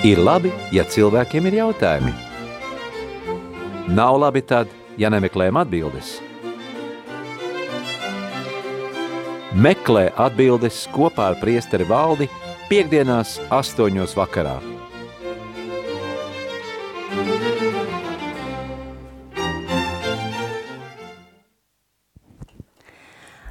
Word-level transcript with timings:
Ir 0.00 0.16
labi, 0.16 0.48
ja 0.72 0.80
cilvēkiem 0.88 1.44
ir 1.50 1.58
jautājumi. 1.58 2.10
Nav 3.92 4.14
labi 4.16 4.40
tad, 4.40 4.70
ja 4.96 5.10
nemeklējam 5.12 5.58
atbildes. 5.60 6.14
Meklē 9.52 10.06
atbildes 10.16 10.86
kopā 10.94 11.26
ar 11.34 11.36
priesteri 11.42 11.84
valdi 11.84 12.30
piekdienās 12.70 13.34
astoņos 13.52 14.14
vakarā. 14.16 14.54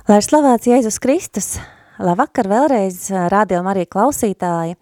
Lai 0.09 0.18
slavēts 0.25 0.71
Jēzus 0.71 0.97
Kristus, 0.97 1.52
labvakar 2.02 2.50
vēlreiz 2.50 3.05
rādījām 3.36 3.69
arī 3.69 3.86
klausītāji. 3.86 4.79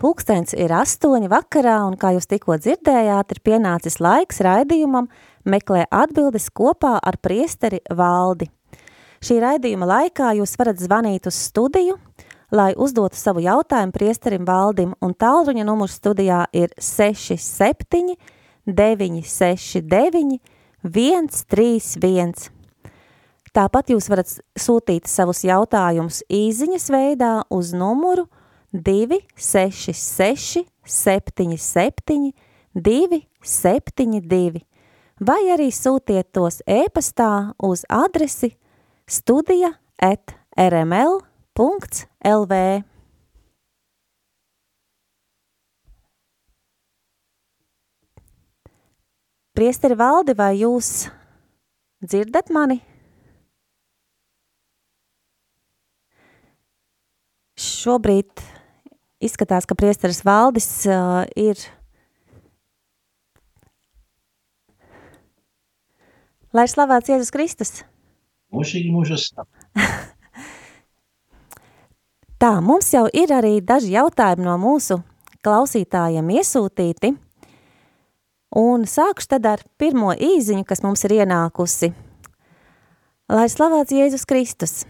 Pūkstens 0.00 0.54
ir 0.56 0.72
astoņi 0.72 1.28
vakarā, 1.28 1.74
un 1.84 1.98
kā 2.00 2.14
jūs 2.14 2.24
tikko 2.30 2.54
dzirdējāt, 2.56 3.34
ir 3.34 3.40
pienācis 3.44 3.98
laiks 4.00 4.38
raidījumam 4.40 5.10
meklē 5.44 5.82
atbildes 5.92 6.46
kopā 6.56 6.94
ar 7.04 7.18
priesteri 7.20 7.82
valdi. 7.92 8.48
Šī 9.20 9.36
raidījuma 9.44 9.84
laikā 9.90 10.30
jūs 10.38 10.56
varat 10.56 10.80
zvanīt 10.80 11.28
uz 11.28 11.36
studiju, 11.36 11.98
lai 12.48 12.70
uzdotu 12.80 13.20
savu 13.20 13.44
jautājumu 13.44 13.92
priesterim 13.92 14.48
valdim, 14.48 14.96
un 15.04 15.12
tālruņa 15.12 15.68
numurs 15.68 16.00
studijā 16.00 16.46
ir 16.56 16.72
67 16.80 18.16
969 18.64 20.40
131. 20.80 22.48
Tāpat 23.52 23.92
jūs 23.92 24.08
varat 24.08 24.32
sūtīt 24.56 25.12
savus 25.12 25.44
jautājumus 25.44 26.24
īziņas 26.32 26.88
veidā 26.88 27.34
uz 27.52 27.76
numuru 27.76 28.24
6 28.24 28.39
266 28.72 30.64
77 30.84 32.32
272 32.74 34.60
vai 35.20 35.42
arī 35.52 35.68
sūtiet 35.74 36.32
tos 36.32 36.62
e-pastā 36.66 37.52
uz 37.62 37.84
adresi 37.90 38.54
studija 39.10 39.74
at 40.00 40.34
rml.lv. 40.56 41.24
Priesteri 49.50 49.96
valdi, 49.98 50.32
vai 50.38 50.54
jūs 50.62 51.10
dzirdat 52.00 52.48
mani? 52.54 52.78
Šobrīd 57.60 58.59
izskatās, 59.20 59.68
ka 59.68 59.76
priesteris 59.78 60.24
valdis 60.26 60.68
uh, 60.88 61.22
ir 61.36 61.60
Lai 66.50 66.64
ir 66.66 66.70
slavēts 66.72 67.06
Jēzus 67.12 67.30
Kristus. 67.30 67.68
Mūžīgi 68.50 68.88
mūžas. 68.90 69.28
Tā, 72.42 72.50
mums 72.58 72.88
jau 72.90 73.04
ir 73.14 73.30
arī 73.30 73.60
daži 73.62 73.92
jautājumi 73.94 74.48
no 74.48 74.56
mūsu 74.58 74.98
klausītājiem 75.46 76.32
iesūtīti. 76.40 77.12
Un 78.58 78.82
sākšu 78.90 79.36
tad 79.36 79.46
ar 79.46 79.62
pirmo 79.78 80.10
īziņu, 80.10 80.66
kas 80.66 80.82
mums 80.82 81.06
ir 81.06 81.20
ienākusi. 81.20 81.92
Lai 83.30 83.46
slavēts 83.46 83.94
Jēzus 83.94 84.26
Kristus. 84.26 84.80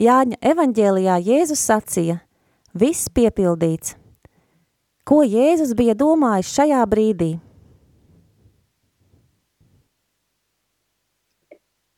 Jāņa 0.00 0.40
evaņģēlijā 0.40 1.20
Jēzus 1.20 1.68
sacīja– 1.68 2.22
Viss 2.74 3.06
piepildīts. 3.06 3.92
Ko 5.06 5.20
Jēzus 5.22 5.76
bija 5.78 5.94
domājis 5.94 6.48
šajā 6.56 6.80
brīdī? 6.90 7.28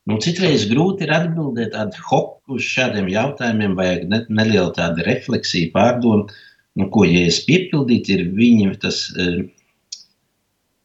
Nu, 0.07 0.19
citreiz 0.21 0.67
grūti 0.69 1.07
ir 1.07 1.15
atbildēt 1.15 1.73
ad 1.73 1.97
hoc 2.11 2.37
uz 2.53 2.61
šādiem 2.61 3.09
jautājumiem, 3.09 3.73
vajag 3.79 4.05
ne, 4.11 4.21
nelielu 4.29 4.69
tādu 4.77 5.01
refleksiju, 5.07 5.73
pārdomu, 5.73 6.29
nu, 6.77 6.89
ko 6.93 7.07
Jēzus 7.09 7.41
piepildīt, 7.49 8.13
ir 8.13 8.27
viņa 8.37 8.77
tas 8.85 9.01
uh, 9.17 9.41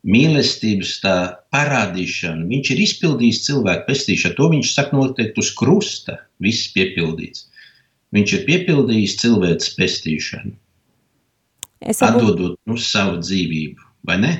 mīlestības 0.08 0.96
tā 1.04 1.16
parādīšana. 1.52 2.48
Viņš 2.48 2.72
ir 2.72 2.84
izpildījis 2.88 3.44
cilvēku 3.44 3.90
pestīšanu, 3.92 4.40
to 4.40 4.50
viņš 4.56 4.72
saka 4.72 4.96
noteikti 4.96 5.44
uz 5.44 5.52
krusta, 5.60 6.22
viss 6.40 6.72
piepildīts. 6.72 7.51
Viņš 8.12 8.32
ir 8.36 8.42
piepildījis 8.48 9.18
cilvēces 9.22 9.74
pestīšanu, 9.78 10.56
Es 11.82 11.98
varbūt, 11.98 12.22
atdodot 12.22 12.58
nu, 12.68 12.76
savu 12.78 13.18
dzīvību, 13.22 13.86
vai 14.06 14.18
ne? 14.22 14.32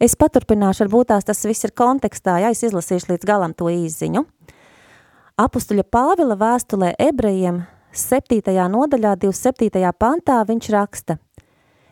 es 0.00 0.16
paturpināšu, 0.16 0.86
varbūt 0.86 1.10
tās 1.12 1.26
tas 1.28 1.42
viss 1.44 1.66
ir 1.66 1.74
kontekstā, 1.76 2.38
ja 2.40 2.52
es 2.54 2.62
izlasīšu 2.64 3.12
līdz 3.12 3.26
galam 3.28 3.54
to 3.56 3.68
īziņu. 3.72 4.24
Apustuļa 5.40 5.84
Pāvila 5.92 6.36
vēstulē 6.40 6.94
ebrejiem 7.00 7.62
7. 7.96 8.54
nodaļā 8.72 9.16
27. 9.20 9.82
pantā 9.98 10.40
viņš 10.48 10.70
raksta, 10.72 11.18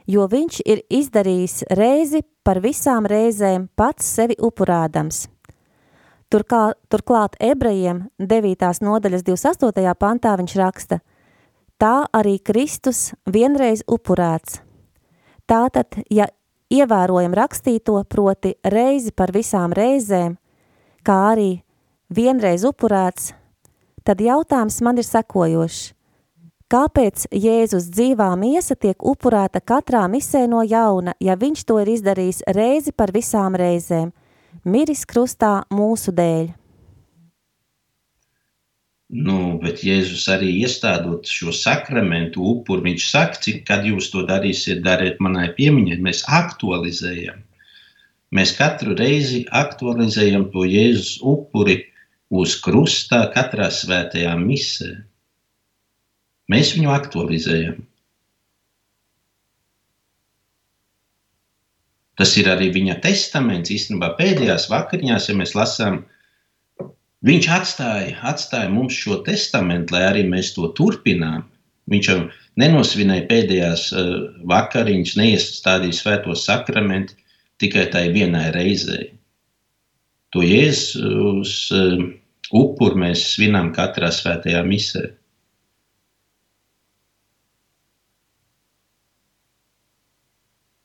jo 0.07 0.29
viņš 0.31 0.61
ir 0.65 0.85
izdarījis 1.01 1.63
reizi 1.77 2.23
par 2.45 2.63
visām 2.65 3.09
reizēm 3.09 3.69
pats 3.77 4.09
sevi 4.19 4.39
upurādams. 4.39 5.27
Turklāt, 6.29 6.77
turklāt 6.93 7.39
ebrejiem 7.41 8.03
9. 8.21 8.65
nodaļas 8.85 9.23
28. 9.25 9.95
pantā 9.97 10.35
viņš 10.37 10.57
raksta, 10.61 10.99
tā 11.81 12.05
arī 12.13 12.35
Kristus 12.45 13.15
vienreiz 13.25 13.81
upurēts. 13.89 14.59
Tātad, 15.49 15.97
ja 16.13 16.27
ievērojam 16.69 17.33
rakstīto 17.33 17.97
proti 18.13 18.53
reizi 18.61 19.15
par 19.17 19.33
visām 19.33 19.73
reizēm, 19.73 20.37
kā 21.01 21.17
arī 21.31 21.63
vienreiz 22.13 22.69
upurēts, 22.69 23.33
tad 24.05 24.21
jautājums 24.21 24.83
man 24.85 25.01
ir 25.01 25.09
sekojošs. 25.09 25.95
Kāpēc 26.69 27.31
Jēzus 27.33 27.89
dzīvā 27.89 28.29
miesa 28.37 28.77
tiek 28.77 29.01
upurēta 29.01 29.65
katrā 29.65 30.05
misē 30.13 30.45
no 30.45 30.61
jauna, 30.61 31.17
ja 31.25 31.41
viņš 31.41 31.65
to 31.65 31.81
ir 31.81 31.97
izdarījis 31.97 32.45
reizi 32.53 32.93
par 32.93 33.17
visām 33.17 33.57
reizēm– 33.57 34.13
miris 34.65 35.05
krustā 35.09 35.63
mūsu 35.75 36.15
dēļ. 36.15 36.49
Nu, 39.09 39.57
bet 39.63 39.81
Jēzus 39.87 40.27
arī 40.29 40.51
iestādot 40.61 41.29
šo 41.33 41.53
sakramentu 41.57 42.43
upuri, 42.45 42.91
viņš 42.91 43.05
saka, 43.09 43.41
cik, 43.45 43.63
kad 43.71 43.87
jūs 43.89 44.11
to 44.13 44.27
darīsiet, 44.29 44.83
dariet 44.85 45.23
manai 45.25 45.47
piemiņai, 45.57 45.97
mēs 46.05 46.27
aktualizējam. 46.29 47.41
Mēs 48.37 48.53
katru 48.59 48.93
reizi 48.99 49.47
aktualizējam 49.57 50.51
to 50.53 50.67
Jēzus 50.69 51.15
upuri 51.25 51.79
uz 52.29 52.59
krustā 52.61 53.23
katrā 53.33 53.71
svētajā 53.73 54.35
misē. 54.43 54.91
Mēs 56.53 56.75
viņu 56.77 56.93
aktualizējam. 56.93 57.81
Tas 62.19 62.35
ir 62.41 62.49
arī 62.51 62.73
viņa 62.75 62.99
testaments. 63.05 63.71
Īstenībā 63.71 64.13
pēdējās 64.19 64.67
vakariņās, 64.73 65.29
ja 65.31 65.37
mēs 65.39 65.55
lasām, 65.55 66.01
viņš 67.29 67.49
atstāja, 67.55 68.17
atstāja 68.33 68.73
mums 68.73 68.99
šo 68.99 69.21
testamentu, 69.27 69.95
lai 69.95 70.03
arī 70.09 70.25
mēs 70.27 70.51
to 70.57 70.73
turpinām. 70.79 71.47
Viņš 71.89 72.09
jau 72.11 72.19
nenosvinēja 72.61 73.29
pēdējās 73.31 73.85
uh, 73.95 74.11
vakariņas, 74.51 75.15
neiestādīja 75.21 76.01
svēto 76.01 76.35
sakramentu 76.37 77.15
tikai 77.63 77.87
tai 77.95 78.09
vienai 78.15 78.49
reizei. 78.55 79.13
To 80.35 80.43
Jēzus 80.45 81.55
uh, 81.73 82.03
upuru 82.53 83.01
mēs 83.07 83.25
svinām 83.37 83.71
katrā 83.77 84.11
svētajā 84.13 84.61
misē. 84.67 85.07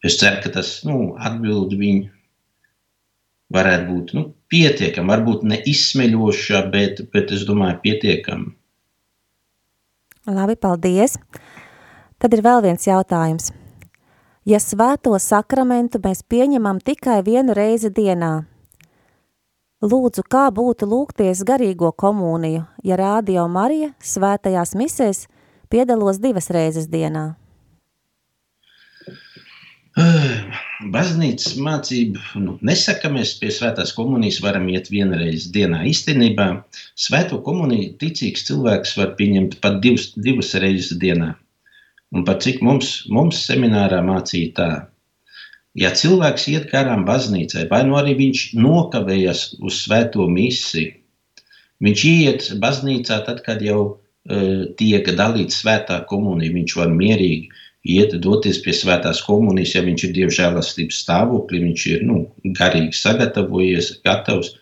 Es 0.04 0.18
ceru, 0.20 0.42
ka 0.44 0.52
tas 0.58 0.82
nu, 0.88 1.14
atbild 1.16 1.76
viņu 1.80 2.10
varētu 3.54 3.88
būt 3.88 4.14
nu, 4.18 4.24
pietiekama, 4.52 5.14
varbūt 5.14 5.44
ne 5.48 5.60
izsmeļoša, 5.70 6.64
bet, 6.74 7.04
bet 7.14 7.32
es 7.36 7.46
domāju, 7.48 7.80
pietiekama. 7.86 8.52
Labi, 10.28 10.56
paldies. 10.56 11.18
Tad 12.20 12.36
ir 12.36 12.44
vēl 12.44 12.64
viens 12.64 12.88
jautājums. 12.88 13.52
Ja 14.48 14.60
svēto 14.60 15.16
sakramentu 15.20 16.00
mēs 16.04 16.24
pieņemam 16.28 16.80
tikai 16.84 17.22
vienu 17.24 17.56
reizi 17.56 17.92
dienā, 17.92 18.42
lūdzu, 19.84 20.24
kā 20.28 20.50
būtu 20.52 20.88
lūgties 20.88 21.44
garīgo 21.48 21.92
komuniju, 21.96 22.66
ja 22.84 23.00
Rādio 23.00 23.46
Marija 23.52 23.94
svētajās 24.04 24.76
misēs 24.80 25.26
piedalos 25.72 26.20
divas 26.24 26.50
reizes 26.52 26.88
dienā? 26.92 27.34
Baznīcas 29.94 31.54
mācība 31.62 32.22
nu, 32.42 32.56
nesaka, 32.66 33.04
ka 33.04 33.10
mēs 33.14 33.36
pie 33.38 33.52
svētās 33.54 33.94
komunijas 33.94 34.40
varam 34.42 34.66
iet 34.74 34.90
vienreiz 34.90 35.46
dienā. 35.54 35.84
Īstenībā 35.86 36.48
svēto 36.98 37.38
komuniju 37.46 37.94
ticīgs 38.02 38.48
cilvēks 38.48 38.96
var 38.98 39.14
pieņemt 39.20 39.60
pat 39.62 39.78
divas, 39.84 40.10
divas 40.18 40.54
reizes 40.58 40.98
dienā. 40.98 41.36
Un 42.14 42.26
pat 42.26 42.42
cik 42.46 42.62
mums, 42.66 43.04
mums 43.10 43.46
seminārā 43.46 44.02
mācīja 44.06 44.50
tā, 44.58 44.70
ja 45.78 45.94
cilvēks 45.94 46.48
iet 46.50 46.68
garām 46.74 47.06
baznīcai, 47.06 47.68
vai 47.70 47.84
nu 47.86 47.98
arī 47.98 48.18
viņš 48.18 48.44
nokavējas 48.58 49.46
uz 49.62 49.80
svēto 49.86 50.26
misiju, 50.30 50.94
viņš 51.86 52.06
iet 52.10 52.50
baznīcā 52.62 53.24
tad, 53.26 53.42
kad 53.46 53.62
jau 53.66 53.82
uh, 53.94 54.66
tiek 54.78 55.10
dalīts 55.18 55.62
svētā 55.62 56.02
komunija, 56.10 56.54
viņš 56.54 56.78
var 56.82 56.94
mierīgi 56.94 57.50
iet, 57.84 58.16
doties 58.24 58.62
pie 58.64 58.74
svētās 58.76 59.22
komunijas, 59.26 59.76
ja 59.76 59.84
viņš 59.86 60.08
ir 60.08 60.14
dievžēlastības 60.18 61.00
stāvoklī, 61.04 61.64
viņš 61.68 61.86
ir 61.92 62.04
nu, 62.08 62.20
garīgi 62.60 62.96
sagatavojies, 62.98 63.98
gatavs. 64.08 64.54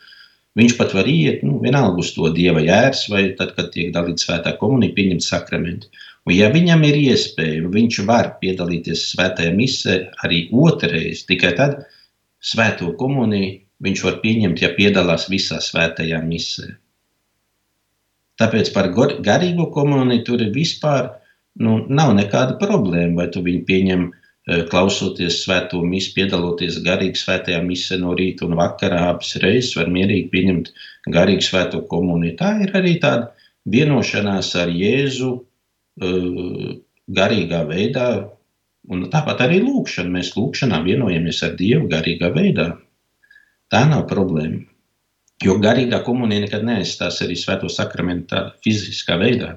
Viņš 0.59 0.73
pat 0.75 0.93
var 0.97 1.07
iet, 1.07 1.45
nu, 1.47 1.61
vienalga 1.63 2.01
uz 2.03 2.09
to 2.11 2.27
dieva 2.35 2.59
jērs, 2.59 3.05
vai 3.11 3.29
tad, 3.39 3.53
kad 3.55 3.69
tiek 3.71 3.93
dalīta 3.95 4.25
svētā 4.25 4.55
komunija, 4.59 4.97
pieņemt 4.97 5.23
sakramentu. 5.23 5.87
Un, 6.27 6.33
ja 6.35 6.49
viņam 6.51 6.83
ir 6.89 6.97
iespēja, 6.99 7.69
viņš 7.71 8.01
var 8.09 8.33
piedalīties 8.41 9.05
svētajā 9.13 9.53
misē 9.55 9.97
arī 10.25 10.43
otrreiz, 10.51 11.23
tikai 11.29 11.53
tad 11.57 11.79
svēto 12.43 12.91
komuniju 12.99 13.61
viņš 13.81 14.03
var 14.05 14.19
pieņemt, 14.21 14.61
ja 14.61 14.73
piedalās 14.75 15.29
visā 15.31 15.61
svētajā 15.63 16.19
misē. 16.25 16.73
Tāpēc 18.41 18.71
par 18.73 18.89
garīgo 18.93 19.67
komuniju 19.73 20.25
tur 20.25 20.43
ir 20.43 20.53
vispār 20.53 21.09
nu, 21.59 21.77
nav 21.89 22.15
nekāda 22.15 22.57
problēma, 22.61 23.23
vai 23.23 23.27
tu 23.33 23.43
viņu 23.43 23.65
pieņem 23.67 24.07
e, 24.07 24.63
klausoties 24.71 25.43
svēto 25.43 25.83
misiju, 25.83 26.15
piedaloties 26.21 26.79
garīgi 26.85 27.19
svētajā 27.19 27.61
misē 27.65 27.99
no 28.01 28.15
rīta 28.15 28.47
un 28.47 28.55
vakarā 28.59 29.03
abas 29.11 29.35
reizes, 29.43 29.75
var 29.75 29.91
mierīgi 29.91 30.29
pieņemt 30.31 30.73
garīgi 31.11 31.49
svēto 31.49 31.83
komuniju. 31.91 32.37
Tā 32.39 32.55
ir 32.65 32.75
arī 32.77 32.97
tāda 33.03 33.31
vienošanās 33.69 34.55
ar 34.61 34.71
Jēzu 34.71 35.35
Eh, 35.99 36.75
garīgā 37.11 37.65
veidā, 37.67 38.05
un 38.89 39.03
tāpat 39.11 39.43
arī 39.45 39.59
lūkšana. 39.63 40.13
Mēs 40.15 40.31
lūkšanā 40.37 40.79
vienojamies 40.85 41.41
ar 41.43 41.57
Dievu 41.59 41.89
garīgā 41.91 42.31
veidā. 42.33 42.67
Tā 43.71 43.81
nav 43.89 44.05
problēma. 44.07 44.63
Jo 45.43 45.57
garīgā 45.59 45.99
komunija 46.05 46.45
nekad 46.45 46.63
neaizstās 46.63 47.19
arī 47.25 47.35
svēto 47.35 47.69
sakramentu 47.69 48.45
fiziskā 48.63 49.17
veidā. 49.19 49.55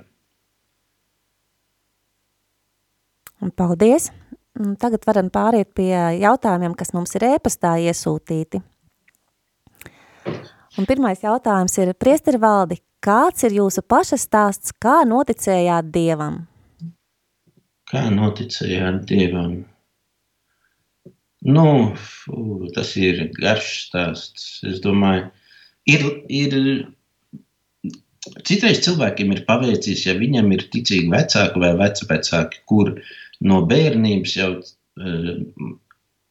Paldies! 3.52 4.10
Tagad 4.78 5.02
varam 5.06 5.28
pāriet 5.34 5.72
pie 5.74 5.92
jautājumiem, 6.22 6.76
kas 6.78 6.94
mums 6.94 7.16
ir 7.18 7.26
ēpastā 7.32 7.74
iesūtīti. 7.90 8.62
Un 10.78 10.86
pirmais 10.86 11.20
jautājums 11.22 11.74
ir, 11.82 11.90
priesteri 11.98 12.38
valdi, 12.40 12.78
Kāds 13.04 13.44
ir 13.44 13.52
jūsu 13.52 13.82
paša 13.84 14.16
stāsts, 14.16 14.72
kā 14.80 15.02
noticējāt 15.04 15.90
Dievam? 15.92 16.38
Kā 17.90 18.06
noticējāt 18.08 19.02
Dievam? 19.10 19.58
Nu, 21.44 21.66
fū, 22.00 22.70
tas 22.72 22.94
ir 22.96 23.26
garš 23.36 23.68
stāsts. 23.90 24.46
Es 24.70 24.80
domāju, 24.86 25.26
ir, 25.84 26.06
ir 26.32 26.56
citreiz 28.40 28.80
cilvēkiem 28.86 29.36
ir 29.36 29.44
paveicies, 29.50 30.06
ja 30.08 30.16
viņam 30.16 30.48
ir 30.56 30.64
ticīgi 30.72 31.12
vecāki 31.12 31.60
vai 31.60 31.74
vecvecāki, 31.82 32.64
kur 32.64 32.94
no 33.40 33.64
bērnības 33.70 34.36
jau 34.38 34.52
eh, 34.60 35.32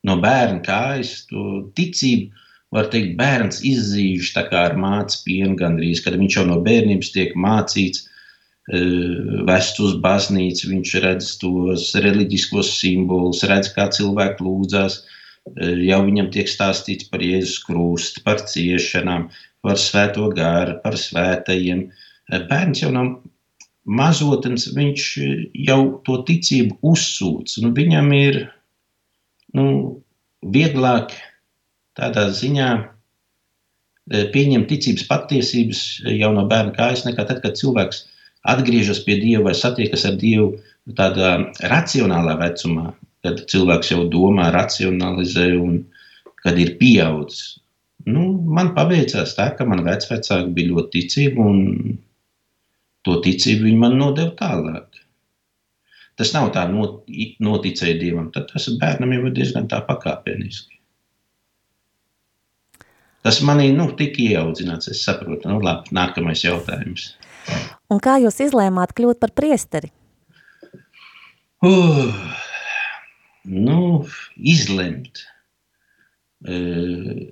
no 0.08 0.18
bērna 0.24 0.64
kājas 0.66 1.24
to 1.30 1.44
ticību 1.78 2.44
var 2.74 2.90
teikt, 2.94 3.16
bērns 3.20 3.62
izzīž 3.70 4.34
ar 4.40 4.76
mācu 4.80 5.22
pienu 5.28 5.56
gandrīz, 5.60 6.02
kad 6.04 6.18
viņš 6.18 6.38
jau 6.40 6.46
no 6.50 6.60
bērnības 6.66 7.12
tiek 7.14 7.36
mācīts, 7.38 8.08
e, 8.74 8.82
vest 9.50 9.80
uz 9.84 9.98
baznīcu, 10.02 10.72
viņš 10.72 10.94
redz 11.06 11.34
tos 11.42 11.92
reliģiskos 12.06 12.74
simbolus, 12.80 13.44
redz, 13.50 13.70
kā 13.76 13.90
cilvēki 13.94 14.48
lūdzās, 14.48 15.04
e, 15.04 15.70
jau 15.90 16.02
viņam 16.08 16.32
tiek 16.34 16.50
stāstīts 16.50 17.12
par 17.14 17.22
Jēzus 17.22 17.62
krustu, 17.68 18.24
par 18.26 18.42
ciešanām, 18.42 19.30
par 19.62 19.78
svēto 19.78 20.32
gāru, 20.34 20.80
par 20.84 20.98
svētajiem. 20.98 21.92
Bērns 22.50 22.82
jau 22.82 22.90
nav 22.96 23.14
mazotens, 23.84 24.70
viņš 24.76 25.06
jau 25.68 25.82
to 26.08 26.18
ticību 26.28 26.80
uzsūc, 26.94 27.58
un 27.62 27.74
viņam 27.76 28.12
ir 28.16 28.40
nu, 29.58 29.66
vieglāk 30.44 31.14
tādā 31.98 32.28
ziņā 32.34 32.70
e, 32.80 34.24
pieņemt 34.34 34.70
ticības 34.72 35.08
patiesības 35.10 35.84
jau 36.10 36.32
no 36.36 36.46
bērna 36.50 36.76
kājas, 36.78 37.06
nekā 37.08 37.28
tad, 37.30 37.42
kad 37.44 37.60
cilvēks 37.60 38.06
atgriežas 38.54 39.04
pie 39.06 39.20
Dieva 39.22 39.50
vai 39.50 39.56
satiekas 39.58 40.06
ar 40.10 40.18
Dievu 40.20 40.54
tādā 40.98 41.36
racionālā 41.72 42.38
vecumā, 42.40 42.92
kad 43.24 43.44
cilvēks 43.52 43.94
jau 43.94 44.08
domā, 44.12 44.50
racionalizē 44.56 45.54
un 45.60 45.84
kad 46.44 46.58
ir 46.60 46.76
pieaudzis. 46.80 47.60
Nu, 48.04 48.34
man 48.36 48.74
paveicās 48.76 49.38
tā, 49.38 49.54
ka 49.56 49.64
man 49.68 49.86
vecvecāki 49.86 50.52
bija 50.56 50.74
ļoti 50.74 50.92
ticīgi 50.98 51.40
un 51.40 51.62
to 53.08 53.18
ticību 53.24 53.68
viņi 53.68 53.80
man 53.80 53.98
nodeva 54.00 54.34
tālāk. 54.40 55.02
Tas 56.20 56.30
nav 56.36 56.52
tā 56.54 56.68
not, 56.70 57.08
noticēja 57.42 57.98
Dievam, 58.00 58.30
tad 58.34 58.52
tas 58.52 58.70
bērnam 58.80 59.16
jau 59.16 59.26
ir 59.28 59.36
diezgan 59.40 59.68
tā 59.70 59.82
pakāpeniski. 59.88 60.78
Tas 63.24 63.40
manī 63.48 63.70
nu, 63.72 63.88
tika 63.98 64.20
ieaudzināts. 64.20 64.90
Es 64.92 65.02
saprotu, 65.08 65.48
nu, 65.48 65.62
labi, 65.64 65.94
nākamais 65.96 66.44
jautājums. 66.44 67.14
Un 67.92 68.02
kā 68.04 68.18
jūs 68.20 68.42
izlēmāt 68.44 68.92
kļūt 68.98 69.22
par 69.22 69.32
priesteri? 69.36 69.90
Uh, 71.64 72.12
nu, 73.48 73.80
izlemt. 74.36 75.24
Uh, 76.44 77.32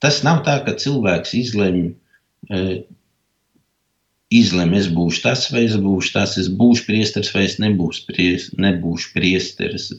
tas 0.00 0.22
nav 0.24 0.40
tā, 0.48 0.56
ka 0.64 0.74
cilvēks 0.80 1.36
izlemj 1.36 1.90
uh, 1.92 2.80
izlem, 4.38 4.72
es 4.78 4.88
būšu 4.92 5.22
tas, 5.24 5.44
vai 5.52 5.64
es 5.66 5.74
būšu 5.80 6.14
tas, 6.16 6.36
es 6.40 6.48
būšu 6.60 6.86
priesteris, 6.88 7.32
vai 7.34 7.44
es 7.48 7.58
nebūšu, 7.62 8.04
pries, 8.08 8.48
nebūšu 8.60 9.12
priesteris. 9.16 9.90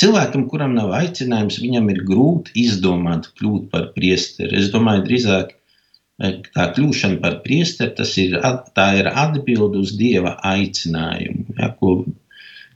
Cilvēkam, 0.00 0.46
kuram 0.50 0.76
nav 0.78 0.92
aicinājums, 0.98 1.60
viņam 1.62 1.90
ir 1.94 2.02
grūti 2.08 2.54
izdomāt, 2.64 3.30
kļūt 3.38 3.70
par 3.72 3.90
priesteri. 3.96 4.58
Es 4.60 4.70
domāju, 4.74 5.06
drīzāk 5.08 5.52
eh, 5.54 6.38
tā 6.54 6.68
kļūšana 6.76 7.20
par 7.24 7.40
priesteri, 7.44 7.96
tas 7.98 8.14
ir, 8.20 8.38
tā 8.78 8.88
ir 9.00 9.10
atbilde 9.12 9.82
uz 9.84 9.94
Dieva 9.98 10.36
aicinājumu, 10.54 11.58
ja, 11.58 11.72
ko 11.80 12.00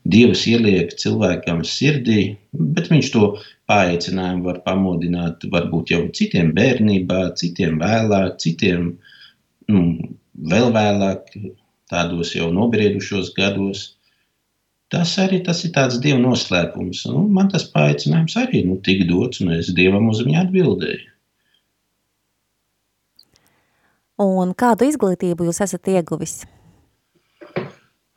Dievs 0.03 0.49
ieliek 0.51 0.97
cilvēkam 0.99 1.61
sirdī, 1.63 2.23
bet 2.51 2.89
viņš 2.91 3.11
to 3.15 3.27
paaicinājumu 3.71 4.49
var 4.49 4.59
pamodināt 4.65 5.45
varbūt 5.53 5.93
jau 5.95 6.01
citiem 6.17 6.51
bērnībā, 6.57 7.21
citiem 7.39 7.79
vēlāk, 7.79 8.41
citiem 8.43 8.89
nu, 9.71 9.83
vēl 10.51 10.73
vēlāk, 10.75 11.33
tādos 11.93 12.35
jau 12.37 12.51
nobriedušos 12.55 13.33
gados. 13.37 13.93
Tas 14.93 15.15
arī 15.21 15.41
tas 15.45 15.63
ir 15.65 15.73
tāds 15.73 16.01
dieva 16.05 16.21
noslēpums. 16.21 17.07
Nu, 17.09 17.25
man 17.33 17.49
tas 17.53 17.65
paaicinājums 17.73 18.37
arī 18.41 18.65
nu, 18.69 18.77
tika 18.85 19.07
dots, 19.09 19.41
un 19.41 19.55
es 19.57 19.73
dievam 19.73 20.11
uz 20.13 20.21
viņu 20.25 20.41
atbildēju. 20.43 21.09
Un 24.23 24.53
kādu 24.55 24.87
izglītību 24.87 25.49
jūs 25.49 25.63
esat 25.65 25.89
ieguvis? 25.89 26.43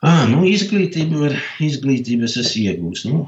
À, 0.04 0.26
nu, 0.28 0.44
izglītību, 0.46 1.22
var, 1.24 1.38
izglītību 1.64 2.28
es 2.28 2.36
esmu 2.42 2.66
iegūmis. 2.68 3.06
Nu, 3.08 3.24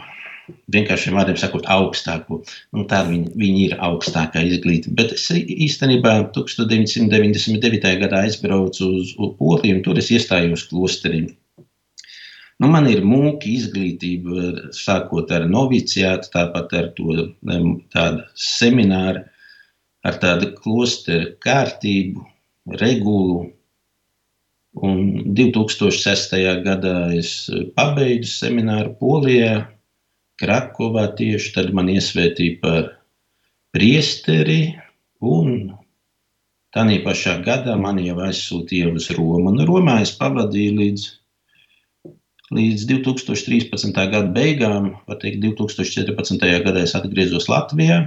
vienkāršiem 0.75 1.17
vārdiem 1.19 1.39
sakot, 1.41 1.67
augstāko. 1.73 2.43
Nu, 2.77 2.85
tā 2.91 3.03
viņi, 3.09 3.33
viņi 3.39 3.65
ir 3.67 3.77
augstākā 3.89 4.43
izglītība. 4.49 4.97
Bet 5.03 5.17
es 5.17 5.27
īstenībā 5.33 6.15
1999. 6.37 7.93
gadā 8.05 8.23
aizbraucu 8.27 8.89
uz 9.01 9.13
Poliju, 9.41 9.79
un 9.79 9.85
tur 9.87 10.01
es 10.01 10.11
iestājos 10.15 10.67
klosterī. 10.71 11.27
Nu, 12.59 12.71
man 12.73 12.89
ir 12.91 13.05
mūka 13.07 13.47
izglītība, 13.47 14.71
sākot 14.75 15.31
ar 15.35 15.47
noviciātu, 15.51 16.33
tāpat 16.33 16.75
ar 16.75 16.89
to 16.97 17.29
tādu 17.95 18.25
semināru, 18.35 19.23
ar 20.09 20.19
tādu 20.23 20.51
klosteru 20.57 21.37
kārtību, 21.45 22.25
regulu. 22.83 23.47
Un 24.85 24.99
2006. 25.39 26.35
gadā 26.67 26.97
es 27.17 27.33
pabeidzu 27.79 28.31
semināru 28.31 28.93
Polijā, 28.99 29.55
Krakovā 30.39 31.09
tieši 31.19 31.53
tad 31.57 31.73
man 31.75 31.91
iesvētīja 31.91 32.59
par 32.63 32.85
priesteri, 33.75 34.77
un 35.21 35.73
tādā 36.75 36.99
pašā 37.05 37.39
gadā 37.47 37.75
man 37.81 37.99
jau 38.03 38.19
aizsūtīja 38.23 38.93
uz 38.95 39.09
Romu. 39.17 39.51
Un 39.53 39.65
Romā 39.69 39.99
es 40.05 40.13
pavadīju 40.19 40.77
līdz, 40.79 41.07
līdz 42.55 42.85
2013. 42.93 43.99
gada 44.13 44.29
beigām, 44.35 44.93
var 45.09 45.19
teikt, 45.23 45.43
2014. 45.45 46.47
gadā 46.67 46.85
es 46.87 46.95
atgriezos 46.99 47.49
Latvijā. 47.51 48.05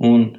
Un 0.00 0.30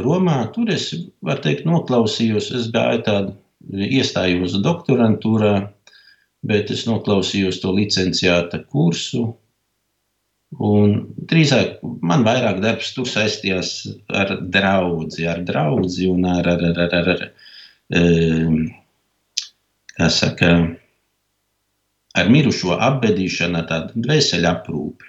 Romā 0.00 0.38
tur 0.54 0.72
es, 0.72 0.90
var 1.24 1.42
teikt, 1.44 1.66
noklausījos, 1.68 2.50
es 2.56 2.70
gāju 2.72 3.04
tādu, 3.04 3.36
iestājos 3.68 4.56
doktorantūrā, 4.64 5.54
bet 6.46 6.72
es 6.72 6.86
noklausījos 6.88 7.60
to 7.60 7.72
licenciāta 7.76 8.62
kursu, 8.64 9.34
Un 10.58 10.96
drīzāk 11.30 11.78
man 12.02 12.24
vairāk 12.26 12.58
darbs 12.62 12.90
tur 12.96 13.06
saistījās 13.06 13.70
ar 14.08 14.34
draugu, 14.42 15.06
ar 15.30 15.44
draugu 15.46 15.86
un 16.10 16.26
ar, 16.26 16.48
ar, 16.50 16.64
ar, 16.72 16.80
ar, 16.98 17.10
ar, 17.12 17.22
ar, 20.00 20.10
saka, 20.10 20.50
ar 22.18 22.32
mirušo 22.34 22.74
apbedīšanu, 22.74 23.62
tādu 23.70 24.02
dvēseli 24.08 24.50
aprūpi. 24.50 25.06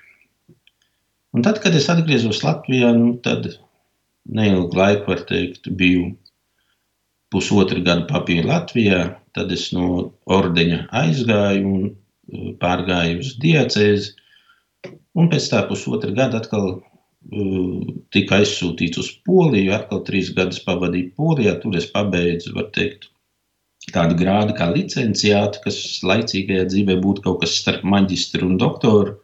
Un 1.33 1.41
tad, 1.47 1.61
kad 1.63 1.73
es 1.73 1.89
atgriezos 1.89 2.43
Latvijā, 2.43 2.91
nu, 2.93 3.15
tad 3.23 3.47
neilgu 4.29 4.77
laiku, 4.77 5.09
var 5.09 5.23
teikt, 5.25 5.71
biju 5.79 6.11
pusotru 7.31 7.81
gadu 7.85 8.05
papīra 8.09 8.49
Latvijā. 8.49 9.01
Tad 9.33 9.51
es 9.55 9.69
no 9.73 10.11
ordeņa 10.27 10.83
aizgāju 11.01 11.69
un 11.71 12.55
pārgāju 12.61 13.21
uz 13.23 13.37
diecēzi. 13.41 14.11
Un 15.19 15.27
pēc 15.31 15.49
tā 15.51 15.61
pusotra 15.67 16.13
gada 16.15 16.39
atkal 16.39 16.67
uh, 16.77 17.79
tika 18.15 18.39
aizsūtīts 18.39 19.01
uz 19.01 19.09
Poliju. 19.27 19.73
Atkal 19.75 20.03
trīs 20.07 20.31
gadus 20.35 20.61
pavadīju 20.63 21.11
Polijā. 21.19 21.57
Tur 21.63 21.75
es 21.79 21.89
pabeidzu, 21.91 22.53
var 22.55 22.69
teikt, 22.75 23.09
tādu 23.89 24.15
grādu 24.19 24.55
kā 24.57 24.69
licenciātu, 24.71 25.63
kas 25.65 25.81
laicīgajā 26.07 26.69
dzīvē 26.69 26.99
būtu 27.03 27.25
kaut 27.25 27.41
kas 27.43 27.57
starp 27.59 27.83
maģistru 27.95 28.47
un 28.47 28.61
doktoru. 28.61 29.17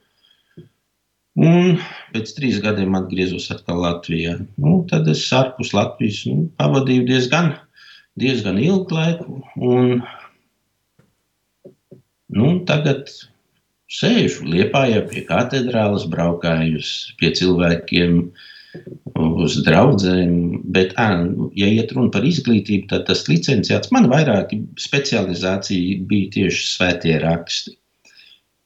Un 1.38 1.77
pēc 2.15 2.34
trīs 2.34 2.58
gadiem 2.63 2.96
atgriezos 2.98 3.51
atkal 3.53 3.84
Latvijā. 3.84 4.39
Nu, 4.58 4.79
tad 4.89 5.08
es 5.12 5.22
ārpus 5.38 5.72
Latvijas 5.77 6.24
nu, 6.25 6.48
pavadīju 6.58 7.06
diezgan, 7.06 7.51
diezgan 8.17 8.58
ilgu 8.58 8.98
laiku. 8.98 9.44
Un, 9.56 10.01
nu, 12.34 12.53
tagad 12.65 13.13
sēžu 13.91 14.48
liepājā 14.51 15.01
pie 15.10 15.24
katedrālas, 15.27 16.06
braukāju 16.12 16.84
pie 17.20 17.32
cilvēkiem, 17.39 18.20
uz 19.15 19.58
draugiem. 19.65 20.62
Bet, 20.75 20.94
ā, 21.00 21.10
ja 21.58 21.70
iet 21.72 21.94
runa 21.96 22.12
par 22.13 22.27
izglītību, 22.27 22.89
tad 22.91 23.08
tas 23.10 23.25
licenciāts 23.29 23.91
man 23.96 24.10
vairāk 24.12 24.53
specializācija 24.82 26.03
bija 26.10 26.34
tieši 26.36 26.72
svētie 26.75 27.17
raksti. 27.24 27.77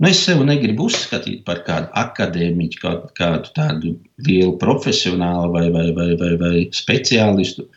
Nu, 0.02 0.10
es 0.10 0.24
sev 0.26 0.40
negribu 0.42 0.88
uzskatīt 0.90 1.44
par 1.46 1.62
kādu 1.68 1.92
akadēmiķu, 2.02 2.80
kādu, 2.82 3.10
kādu 3.18 3.52
tādu 3.54 3.92
lielu 4.26 4.56
profesionālu 4.58 5.52
vai, 5.54 5.68
vai, 5.70 5.92
vai, 5.94 6.08
vai, 6.18 6.32
vai 6.42 6.56
speciālistu, 6.74 7.68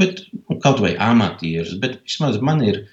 bet 0.00 0.22
nu, 0.32 0.56
kaut 0.62 0.80
vai 0.80 0.94
amatierus. 0.96 1.74
Bet 1.82 1.98
vismaz 2.00 2.40
man 2.40 2.64
ir 2.64 2.86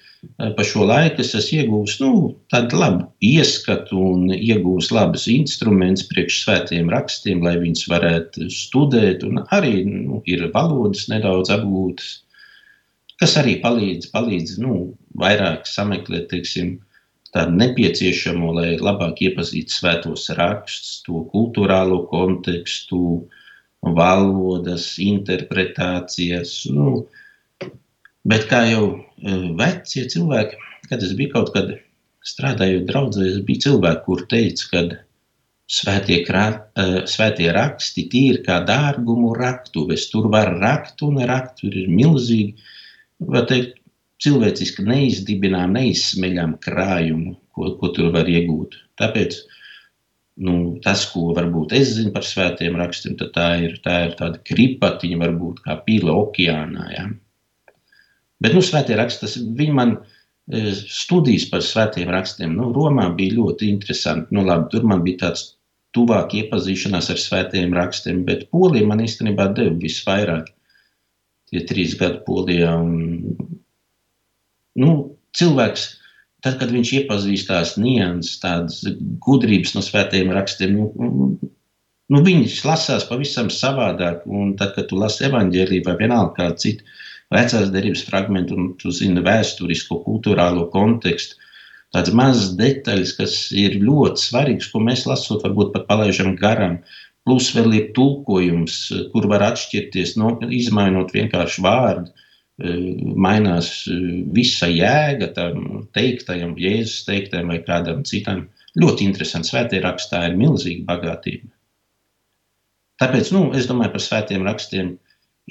pa 0.58 0.64
šo 0.68 0.86
laiku 0.88 1.22
es 1.24 1.34
esmu 1.38 1.60
iegūmis 1.62 1.96
nu, 2.02 2.12
tādu 2.52 2.80
labu 2.80 3.08
ieskatu 3.28 4.00
un 4.14 4.32
iegūmis 4.36 4.90
labus 4.96 5.28
instrumentus 5.32 6.08
priekš 6.10 6.40
svētiem 6.46 6.92
rakstiem, 6.94 7.44
lai 7.46 7.56
viņus 7.62 7.88
varētu 7.92 8.48
studēt. 8.54 9.26
Arī 9.58 9.84
nu, 9.90 10.22
ir 10.30 10.48
valodas 10.56 11.08
nedaudz 11.12 11.52
apgūtas, 11.54 12.16
kas 13.22 13.38
arī 13.42 13.60
palīdz, 13.64 14.10
palīdz 14.16 14.58
nu, 14.64 14.80
vairāk 15.20 15.68
sameklēt, 15.70 16.30
teiksim, 16.32 16.78
tādu 17.34 17.58
nepieciešamo, 17.60 18.52
lai 18.60 18.70
labāk 18.78 19.24
iepazītu 19.28 19.74
svētos 19.74 20.30
rakstus, 20.38 21.02
to 21.08 21.24
kultūrālo 21.34 22.04
kontekstu, 22.12 23.24
valodas, 23.84 24.94
interpretācijas. 25.04 26.62
Nu, 26.72 27.08
Bet 28.30 28.46
kā 28.52 28.62
jau 28.70 28.86
e, 28.94 29.38
vecie 29.60 30.06
cilvēki, 30.12 30.60
kad 30.90 31.02
es 31.04 31.16
biju 31.18 31.34
kaut 31.34 31.52
kad 31.56 31.74
strādājot 32.24 32.86
draudzē, 32.88 33.26
es 33.34 33.42
biju 33.44 33.66
cilvēki, 33.66 34.04
kur 34.06 34.24
teica, 34.32 34.68
ka 34.72 34.84
svētie, 35.74 36.22
krā, 36.28 36.46
e, 36.80 36.86
svētie 37.10 37.50
raksti 37.56 38.06
tīri 38.12 38.44
kā 38.46 38.62
dārgumu 38.68 39.34
raktuves. 39.36 40.08
Tur 40.12 40.30
var 40.32 40.54
rakt 40.62 41.04
un 41.04 41.20
rakt, 41.28 41.58
tur 41.60 41.76
ir 41.76 41.90
milzīgi, 41.92 42.56
var 43.34 43.48
teikt, 43.50 43.80
cilvēciski 44.24 44.86
neizdibinām, 44.88 45.74
neizsmeļam 45.76 46.56
krājumu, 46.64 47.36
ko, 47.52 47.74
ko 47.80 47.92
tur 47.96 48.14
var 48.16 48.30
iegūt. 48.32 48.78
Tāpēc 49.02 49.36
nu, 50.48 50.56
tas, 50.86 51.04
ko 51.12 51.34
varbūt 51.36 51.76
es 51.78 51.96
zinu 51.98 52.14
par 52.16 52.24
svētiem 52.28 52.78
rakstiem, 52.80 53.18
tā 53.20 53.50
ir, 53.66 53.76
tā 53.84 53.98
ir 54.08 54.16
tāda 54.20 54.40
kripatiņa, 54.48 55.20
varbūt 55.26 55.62
kā 55.68 55.78
pīle 55.86 56.16
okeānā. 56.16 56.88
Ja? 56.96 57.10
Bet, 58.44 58.56
nu, 58.56 58.62
svētie 58.66 58.98
raksti, 59.00 59.24
tas 59.24 59.38
viņi 59.40 59.76
man 59.78 59.96
e, 59.96 60.74
studijas 60.76 61.48
par 61.52 61.64
svētiem 61.64 62.12
rakstiem, 62.12 62.56
nu, 62.58 62.74
Romā 62.76 63.08
bija 63.16 63.38
ļoti 63.38 63.70
interesanti. 63.72 64.36
Nu, 64.36 64.44
labi, 64.48 64.68
tur 64.74 64.88
man 64.90 65.06
bija 65.06 65.22
tāds 65.28 65.54
tuvāk 65.96 66.34
iepazīšanās 66.42 67.12
ar 67.14 67.22
svētiem 67.22 67.74
rakstiem, 67.78 68.24
bet 68.28 68.48
Polija 68.52 68.90
man 68.90 69.04
īstenībā 69.06 69.52
deva 69.56 69.76
visvairāk. 69.80 70.50
Tie 71.54 71.62
trīs 71.70 71.94
gadi 72.00 72.24
Polijā. 72.26 72.74
Un, 72.82 73.36
nu, 74.82 74.94
cilvēks, 75.38 75.86
tad, 76.44 76.58
kad 76.60 76.74
viņš 76.74 76.94
iepazīstās 77.00 77.76
nianses, 77.80 78.40
tādas 78.42 78.82
gudrības 79.24 79.76
no 79.78 79.86
svētiem 79.86 80.34
rakstiem, 80.34 80.74
nu, 80.80 81.38
nu, 82.10 82.24
viņš 82.26 82.60
lasās 82.68 83.06
pavisam 83.10 83.54
savādāk. 83.54 84.26
Un 84.26 84.56
tad, 84.60 84.74
kad 84.76 84.90
tu 84.90 84.98
lasi 85.00 85.30
evaņģēlīju 85.30 85.86
vai 85.88 85.98
vienalga 86.02 86.34
kādu 86.42 86.66
citu, 86.66 86.98
vecās 87.34 87.72
derības 87.74 88.04
fragmentu, 88.08 88.58
un 88.58 88.74
tu 88.82 88.92
zini 88.92 89.24
vēsturisko, 89.24 90.02
kultūrālo 90.06 90.68
kontekstu. 90.74 91.40
Tādas 91.94 92.16
mazas 92.18 92.54
detaļas, 92.58 93.14
kas 93.20 93.38
ir 93.54 93.78
ļoti 93.82 94.24
svarīgas, 94.24 94.72
ko 94.74 94.82
mēs 94.82 95.06
lasot, 95.06 95.44
varbūt 95.46 95.76
pat 95.76 95.86
palaižam 95.92 96.34
garām. 96.40 96.80
Plus 97.24 97.52
vēl 97.56 97.76
ir 97.78 97.86
tulkojums, 97.96 98.80
kur 99.14 99.30
var 99.32 99.46
atšķirties, 99.52 100.18
no, 100.20 100.34
izmainot 100.50 101.14
vienkārši 101.16 101.64
vārdu. 101.64 102.10
E, 102.62 102.74
mainās 103.26 103.70
e, 103.90 103.96
visa 104.36 104.68
jēga 104.70 105.30
tam 105.38 105.86
teiktajam, 105.96 106.58
Jēzus 106.60 107.06
teiktajam 107.08 107.54
vai 107.54 107.62
kādam 107.66 108.04
citam. 108.10 108.48
Ļoti 108.82 109.08
interesants. 109.08 109.54
Svētie 109.54 109.80
rakstā 109.86 110.26
ir 110.28 110.38
milzīga 110.38 110.86
bagātība. 110.90 111.54
Tāpēc 113.02 113.32
nu, 113.36 113.48
es 113.58 113.70
domāju 113.70 113.96
par 113.96 114.04
svētiem 114.06 114.46
rakstiem 114.48 114.94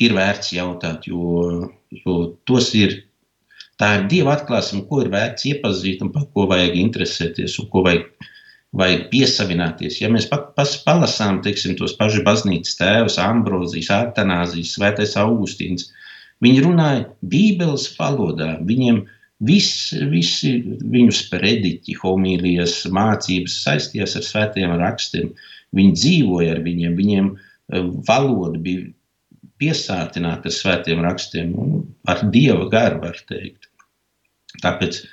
ir 0.00 0.14
vērts 0.16 0.52
jautāt, 0.56 1.08
jo, 1.08 1.70
jo 1.92 2.18
tos 2.49 2.72
ir. 2.78 3.02
Tā 3.80 3.88
ir 3.99 4.04
Dieva 4.11 4.37
atklāsme, 4.37 4.84
ko 4.88 5.02
ir 5.02 5.11
vērts 5.12 5.46
iepazīt 5.50 6.04
un 6.04 6.12
par 6.14 6.28
ko 6.34 6.46
vajag 6.50 6.76
interesēties 6.78 7.58
un 7.61 7.68
ko 7.72 7.82
vajag, 7.87 8.04
vajag 8.78 9.08
piesavināties. 9.11 9.99
Ja 10.00 10.11
mēs 10.12 10.28
pa, 10.30 10.38
pas, 10.56 10.76
palasām 10.87 11.40
teiksim, 11.44 11.75
tos 11.78 11.96
pašus 11.99 12.25
baznīcas 12.26 12.78
tēvus, 12.78 13.18
Ambrozijas, 13.20 13.90
Artanāzijas, 13.96 14.76
Svētais 14.76 15.16
Augustīns, 15.20 15.90
viņi 16.44 16.62
runāja 16.68 17.08
Bībeles 17.32 17.88
valodā. 17.99 18.54
Viņiem 18.68 19.02
viss, 19.44 19.90
visi 20.12 20.54
viņu 20.62 21.16
sprediķi, 21.18 21.99
homīlijas, 22.04 22.82
mācības 22.94 23.58
saistījās 23.66 24.16
ar 24.20 24.26
svētiem 24.28 24.76
rakstiem. 24.80 25.32
Viņi 25.76 25.96
dzīvoja 25.99 26.56
ar 26.56 26.64
viņiem, 26.64 26.96
viņiem 26.96 27.30
eh, 27.32 27.87
valoda 28.08 28.61
bija 28.62 28.90
piesātināti 29.62 30.50
ar 30.50 30.57
svētiem 30.59 31.02
rakstiem, 31.07 31.54
nu, 31.54 31.83
ar 32.11 32.25
dieva 32.35 32.66
garu, 32.73 33.00
var 33.07 33.19
teikt. 33.28 33.71
Tāpēc 34.62 35.04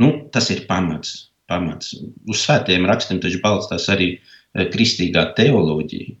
nu, 0.00 0.14
tas 0.32 0.50
ir 0.54 0.64
pamats. 0.70 1.30
pamats. 1.50 1.92
Uz 2.24 2.40
svētiem 2.40 2.86
rakstiem 2.88 3.18
taču 3.20 3.42
balstās 3.42 3.90
arī 3.92 4.14
e, 4.14 4.64
kristīgā 4.72 5.26
teoloģija. 5.36 6.14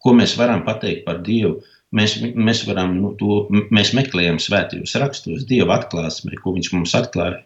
Ko 0.00 0.14
mēs 0.16 0.32
varam 0.40 0.62
pateikt 0.64 1.04
par 1.04 1.20
Dievu? 1.26 1.58
Mēs, 1.92 2.14
mēs, 2.22 2.62
varam, 2.64 2.94
nu, 3.02 3.10
to, 3.20 3.42
mēs 3.74 3.90
meklējam 3.98 4.38
svētajos 4.40 4.94
rakstos, 5.02 5.44
Dieva 5.50 5.76
atklāsmē, 5.76 6.38
ko 6.40 6.54
Viņš 6.56 6.70
mums 6.72 6.94
atklāja 6.96 7.42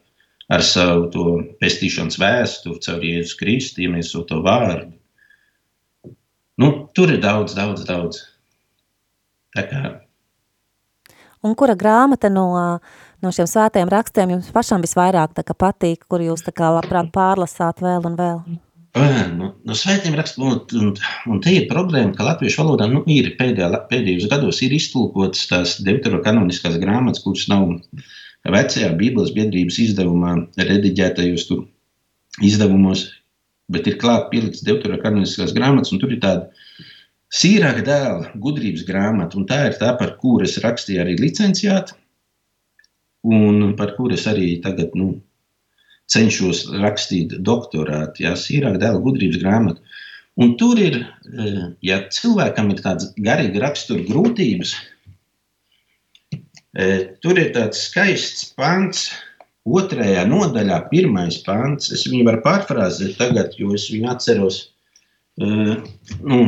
ar 0.53 0.63
savu 0.63 1.25
pestīšanas 1.59 2.21
vēsturi, 2.21 2.83
caur 2.85 3.03
Jēzus 3.03 3.39
Kristu, 3.41 3.83
iemieso 3.83 4.23
to 4.29 4.39
vārdu. 4.45 4.93
Nu, 6.61 6.71
tur 6.95 7.11
ir 7.11 7.19
daudz, 7.25 7.57
daudz, 7.57 7.83
daudz. 7.89 8.21
Un 11.45 11.53
kura 11.59 11.75
grāmata 11.77 12.31
no, 12.33 12.47
no 13.21 13.33
šiem 13.37 13.49
svētajiem 13.51 13.91
rakstiem 13.93 14.31
jums 14.33 14.53
pašam 14.53 14.85
visvairāk 14.85 15.37
patīk, 15.53 16.07
kur 16.09 16.25
jūs 16.25 16.47
kā, 16.49 16.71
labprāt 16.79 17.13
pārlasāt 17.13 17.83
vēl 17.85 18.07
un 18.09 18.17
vēl? 18.17 18.39
Nu, 18.95 19.49
no 19.67 19.75
svētiem 19.75 20.15
rakstiem, 20.15 20.47
un, 20.47 20.59
un, 20.79 20.91
un 21.35 21.41
te 21.43 21.51
ir 21.51 21.65
problēma, 21.67 22.15
ka 22.15 22.29
latviešu 22.29 22.63
valodā 22.63 22.87
nu, 22.87 23.03
ir 23.11 23.33
pēdējā, 23.41 23.81
pēdējos 23.91 24.29
gados 24.31 24.61
ir 24.63 24.77
iztulkotas 24.77 25.49
tās 25.51 25.73
deuterokanoniskās 25.83 26.79
grāmatas, 26.79 27.25
kuras 27.25 27.49
nav 27.51 27.67
vecajā 28.55 28.93
Bībeles 29.01 29.35
biedrības 29.35 29.81
izdevumā 29.83 30.37
rediģētajos 30.61 31.49
tur 31.49 31.65
izdevumos, 32.47 33.09
bet 33.75 33.91
ir 33.91 33.99
klāt 33.99 34.31
pielikts 34.31 34.63
deuterokanoniskās 34.67 35.57
grāmatas, 35.57 35.91
un 35.91 36.03
tur 36.03 36.15
ir 36.15 36.23
tāda 36.23 36.64
Sīrāka 37.33 37.83
dēla 37.87 38.33
gudrības 38.39 38.85
grāmata, 38.89 39.39
un 39.39 39.47
tā 39.49 39.65
ir 39.71 39.79
tā, 39.81 39.93
par 39.99 40.17
kuru 40.21 40.45
es 40.47 40.59
rakstīju 40.63 41.03
arī 41.03 41.17
licenciātu, 41.19 41.97
un 43.25 43.73
par 43.79 43.95
kuru 43.97 44.15
es 44.19 44.27
arī 44.31 44.59
tagad 44.63 44.93
nu, 44.99 45.15
cenšos 46.11 46.67
rakstīt 46.83 47.39
doktorātu. 47.41 48.27
Jā, 48.27 48.35
Sīrāka 48.39 48.83
dēla 48.83 49.01
gudrības 49.03 49.41
grāmata. 49.43 49.81
Un 50.35 50.57
tur 50.59 50.79
ir, 50.83 50.99
ja 51.83 52.01
cilvēkam 52.11 52.73
ir 52.75 52.83
tādas 52.83 53.13
garīga 53.23 53.63
rakstura 53.63 54.03
grūtības, 54.09 54.75
tur 57.23 57.39
ir 57.39 57.53
tāds 57.55 57.85
skaists 57.87 58.49
pants, 58.59 59.07
otrajā 59.65 60.25
nodaļā, 60.29 60.81
pirmais 60.91 61.39
pants. 61.47 61.93
Es 61.95 62.03
viņu 62.11 62.27
varu 62.27 62.43
pārfrāzēt 62.45 63.15
tagad, 63.21 63.55
jo 63.59 63.73
es 63.79 63.87
viņu 63.93 64.11
atceros. 64.11 64.59
Nu, 65.39 66.41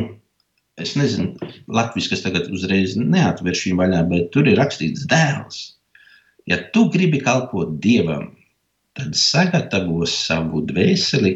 es 0.81 0.95
nezinu, 0.99 1.35
Latvijas, 1.73 2.11
kas 2.13 2.25
tagad 2.25 2.51
uzreiz 2.53 2.97
neatver 3.01 3.57
šī 3.57 3.75
vaļā, 3.79 4.03
bet 4.11 4.31
tur 4.35 4.49
ir 4.49 4.59
rakstīts 4.61 5.07
dēls. 5.11 5.63
Ja 6.47 6.61
tu 6.75 6.87
gribi 6.93 7.21
kalpot 7.25 7.79
Dievam, 7.83 8.31
tad 8.97 9.17
sagatavo 9.19 10.07
savu 10.09 10.63
dvēseli, 10.69 11.35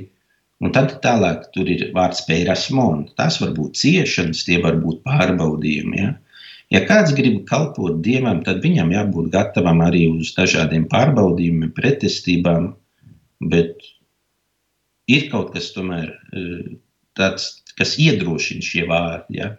un 0.60 0.74
tad 0.76 0.98
tālāk 1.04 1.48
tur 1.54 1.68
ir 1.72 1.88
vārds 1.96 2.22
pērasmon. 2.28 3.08
Tas 3.18 3.40
var 3.42 3.54
būt 3.56 3.80
ciešanas, 3.80 4.44
tie 4.46 4.60
var 4.62 4.78
būt 4.82 5.02
pārbaudījumi. 5.08 6.02
Ja? 6.04 6.12
Ja 6.70 6.84
kāds 6.86 7.14
grib 7.16 7.40
kalpot 7.48 7.98
Dievam, 8.04 8.44
tad 8.46 8.60
viņam 8.62 8.92
jābūt 8.94 9.32
gatavam 9.32 9.82
arī 9.82 10.04
uz 10.12 10.30
dažādiem 10.36 10.86
pārbaudījumiem, 10.92 11.72
pretestībām, 11.74 12.70
bet 13.50 13.82
ir 15.10 15.26
kaut 15.32 15.50
kas 15.56 15.72
tomēr 15.74 16.12
eh, 16.12 16.76
tāds, 17.18 17.50
kas 17.80 17.96
iedrošina 18.00 18.64
šie 18.64 18.86
vārdi. 18.90 19.40
Ja? 19.40 19.54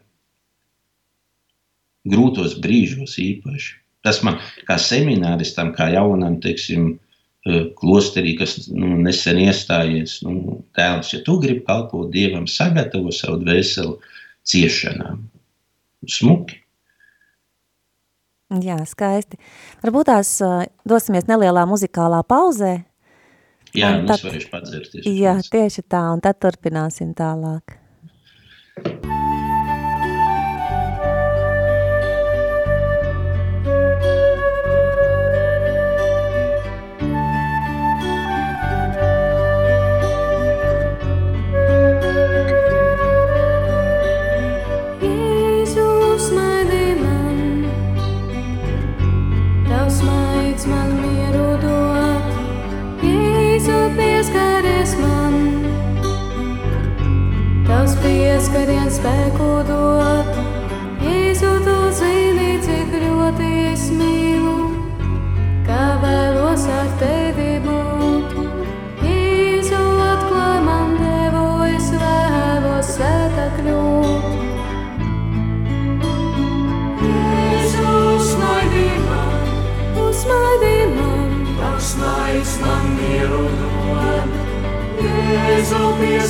Grūtos 2.08 2.58
brīžos 2.62 3.18
īpaši. 3.22 3.78
Tas 4.06 4.24
man 4.26 4.40
kā 4.66 4.80
semināristam, 4.82 5.74
kā 5.78 5.92
jaunam, 5.94 6.40
teiksim, 6.42 6.96
Eh, 7.42 7.72
klosterī, 7.74 8.36
kas 8.38 8.68
nu, 8.70 9.00
nesen 9.02 9.40
iestājies. 9.42 10.20
Nu, 10.22 10.60
tēls, 10.78 11.10
ja 11.16 11.24
tu 11.26 11.40
gribi 11.42 11.64
kalpot 11.66 12.12
Dievam, 12.14 12.46
sagatavo 12.46 13.10
savu 13.18 13.40
dvēseli 13.42 13.96
ciešanām. 14.46 15.24
Smuki. 16.06 16.60
Jā, 18.62 18.78
skaisti. 18.86 19.40
Varbūt 19.82 20.12
tās 20.12 20.36
uh, 20.46 20.68
dosimies 20.86 21.26
nelielā 21.26 21.64
muzikālā 21.66 22.22
pauzē. 22.30 22.76
Jā, 23.74 23.94
un 23.96 24.06
tad, 24.06 24.20
es 24.20 24.28
varēšu 24.28 24.52
padzirties. 24.52 25.10
Jā, 25.10 25.38
tieši 25.42 25.88
tā, 25.90 26.04
un 26.14 26.22
tad 26.22 26.38
turpināsim 26.44 27.16
tālāk. 27.18 27.80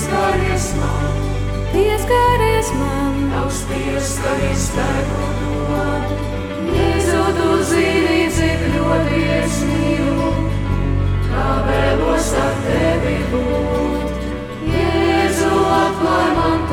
Pieskaries 0.01 0.73
man 0.75 1.31
pieskaries 1.73 2.69
man, 2.79 3.17
tavs 3.31 3.59
pieskaries 3.69 4.63
spēku 4.71 5.27
dod. 5.69 6.13
Jēzu, 6.71 7.21
tu 7.37 7.49
zini, 7.69 8.17
cik 8.33 8.65
ļoti 8.73 9.21
es 9.37 9.59
mīlu, 9.69 10.31
kā 11.29 11.45
vēlos 11.69 12.31
ar 12.41 12.57
tevi 12.65 13.15
būt. 13.31 14.27
Jēzu, 14.73 15.53
atklāj 15.77 16.27
man 16.39 16.67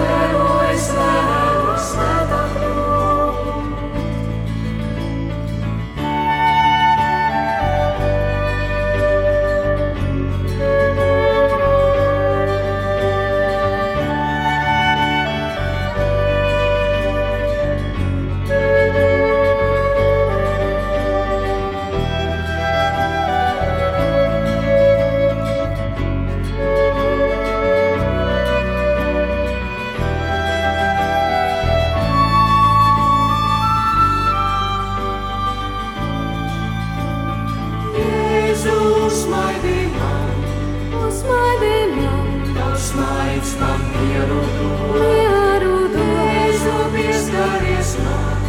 Tavs 41.09 41.23
maidinām, 41.25 42.27
Tavs 42.53 42.89
maids 42.93 43.53
man 43.57 43.85
mieru 43.95 44.41
dod, 44.57 44.91
mieru 44.93 45.79
dod. 45.95 46.19
Jēzu 46.19 46.75
pieskaries 46.93 47.93
man, 48.03 48.43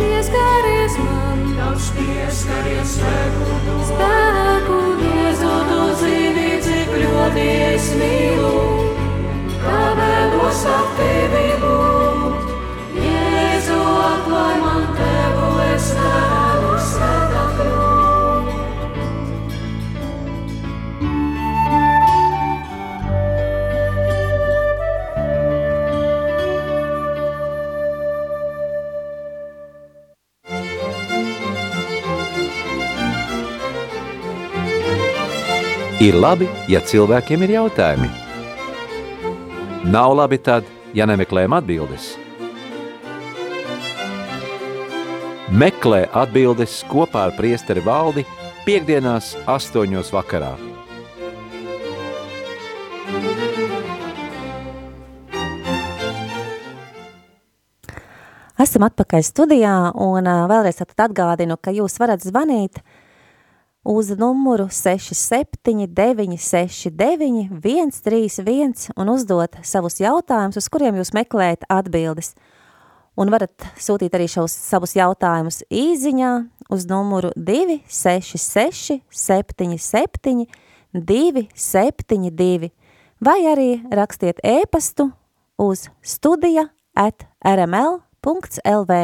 pieskaries 0.00 0.96
man, 1.04 1.44
Tavs 1.60 1.86
pieskaries 1.94 2.96
spēku 2.96 3.60
dod, 3.68 3.84
spēku 3.92 4.80
dod. 4.88 5.06
Jēzu 5.20 5.52
tu 5.70 5.86
zini, 6.02 6.48
cik 6.66 6.90
ļoti 7.04 7.46
es 7.68 7.88
mīlu, 8.02 8.52
kā 9.62 9.86
vēlos 10.02 10.66
ar 10.74 10.92
tevi 10.98 11.46
būt. 11.62 11.89
Ir 36.00 36.16
labi, 36.16 36.46
ja 36.64 36.78
cilvēkiem 36.80 37.42
ir 37.44 37.50
jautājumi. 37.58 38.06
Nav 39.92 40.14
labi 40.16 40.38
tad, 40.40 40.64
ja 40.96 41.04
nemeklējam 41.04 41.52
atbildes. 41.58 42.06
Meklē 45.52 46.06
atbildes 46.16 46.78
kopā 46.88 47.26
ar 47.28 47.34
priesteri 47.36 47.82
valdi 47.84 48.24
piekdienās 48.64 49.34
astoņos 49.44 50.08
vakarā. 50.16 50.54
Esam 58.56 58.88
atpakaļ 58.88 59.28
studijā 59.28 59.76
un 60.00 60.32
vēlreiz 60.48 60.80
atgādinu, 60.80 61.60
ka 61.60 61.76
jūs 61.76 62.00
varat 62.00 62.24
zvanīt 62.24 62.80
uh, 62.80 62.96
uz 63.90 64.10
numuru 64.18 64.68
679 64.70 66.38
69 66.38 67.48
131 67.50 68.90
un 68.96 69.08
uzdot 69.10 69.56
savus 69.66 69.98
jautājumus, 69.98 70.60
uz 70.60 70.68
kuriem 70.70 71.00
jūs 71.00 71.10
meklējat 71.16 71.66
atbildes. 71.66 72.36
Un 73.18 73.32
varat 73.34 73.66
sūtīt 73.82 74.14
arī 74.14 74.28
šos 74.30 74.54
savus 74.54 74.94
jautājumus 74.94 75.64
īziņā 75.66 76.30
uz 76.70 76.86
numuru 76.86 77.32
266 77.34 79.00
77 79.10 80.46
272 80.94 82.70
vai 83.18 83.38
arī 83.50 83.70
rakstiet 83.90 84.38
ēpastu 84.46 85.10
uz 85.58 85.88
studija 86.02 86.68
at 86.94 87.26
rml.lv. 87.42 89.02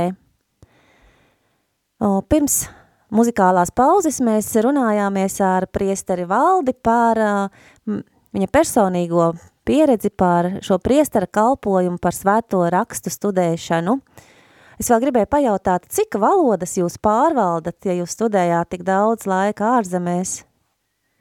Pirms 2.31 2.69
muzikālās 3.15 3.73
pauzes 3.75 4.21
mēs 4.25 4.49
runājāmies 4.65 5.41
ar 5.45 5.69
priesteri 5.73 6.27
Valdi 6.29 6.75
par 6.75 7.21
uh, 7.21 8.01
viņa 8.37 8.49
personīgo 8.53 9.31
pieredzi 9.67 10.11
par 10.11 10.59
šo 10.63 10.79
priestara 10.83 11.27
kalpojumu, 11.27 11.99
par 12.03 12.15
svēto 12.15 12.63
rakstu 12.71 13.11
studēšanu. 13.11 13.99
Es 14.77 14.91
vēl 14.93 15.07
gribēju 15.07 15.31
pajautāt, 15.33 15.87
cik 15.89 16.19
valodas 16.21 16.77
jūs 16.77 16.99
pārvaldat, 17.03 17.79
ja 17.89 17.97
jūs 17.97 18.13
studējāt 18.13 18.75
tik 18.75 18.85
daudz 18.85 19.25
laika 19.27 19.79
ārzemēs? 19.79 20.43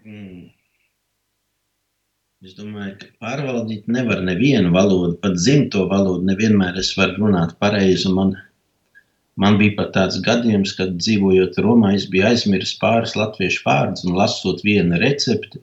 Mm. 0.04 0.52
Es 2.46 2.54
domāju, 2.54 2.98
ka 3.00 3.08
pārvaldīt 3.24 3.88
nevar 3.90 4.20
nevienu 4.22 4.70
valodu, 4.76 5.16
pat 5.24 5.38
dzimto 5.40 5.88
valodu. 5.90 6.28
Nevienmēr 6.28 6.76
es 6.78 6.92
varu 6.98 7.24
runāt 7.24 7.56
pareizi. 7.64 8.12
Man, 8.14 8.36
man 9.42 9.60
bija 9.60 9.76
pat 9.80 9.94
tāds 9.96 10.20
gadījums, 10.26 10.74
kad 10.78 10.96
dzīvojot 10.98 11.60
Romā, 11.64 11.94
es 11.98 12.08
biju 12.12 12.28
aizmirsis 12.32 12.78
pāris 12.82 13.16
latviešu 13.20 13.64
vārdus 13.68 14.06
un 14.08 14.18
lasot 14.20 14.64
vienu 14.66 15.00
recepti. 15.02 15.62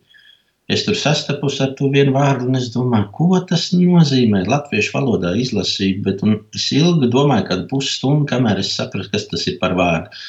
Es 0.72 0.84
tur 0.86 0.96
sastapos 0.96 1.58
ar 1.60 1.72
to 1.78 1.88
vienu 1.92 2.14
vārdu, 2.14 2.46
un 2.48 2.56
es 2.56 2.70
domāju, 2.72 3.08
ko 3.16 3.40
tas 3.48 3.66
nozīmē. 3.74 4.44
Latviešu 4.48 4.94
valodā 4.94 5.34
izlasīju, 5.36 5.98
bet 6.06 6.22
es 6.56 6.68
ilgi 6.76 7.10
domāju, 7.12 7.48
kādu 7.50 7.66
pusstundu, 7.72 8.28
kamēr 8.30 8.62
es 8.62 8.70
sapratu, 8.76 9.10
kas 9.12 9.26
tas 9.32 9.44
ir 9.50 9.58
par 9.60 9.74
vārdu. 9.78 10.22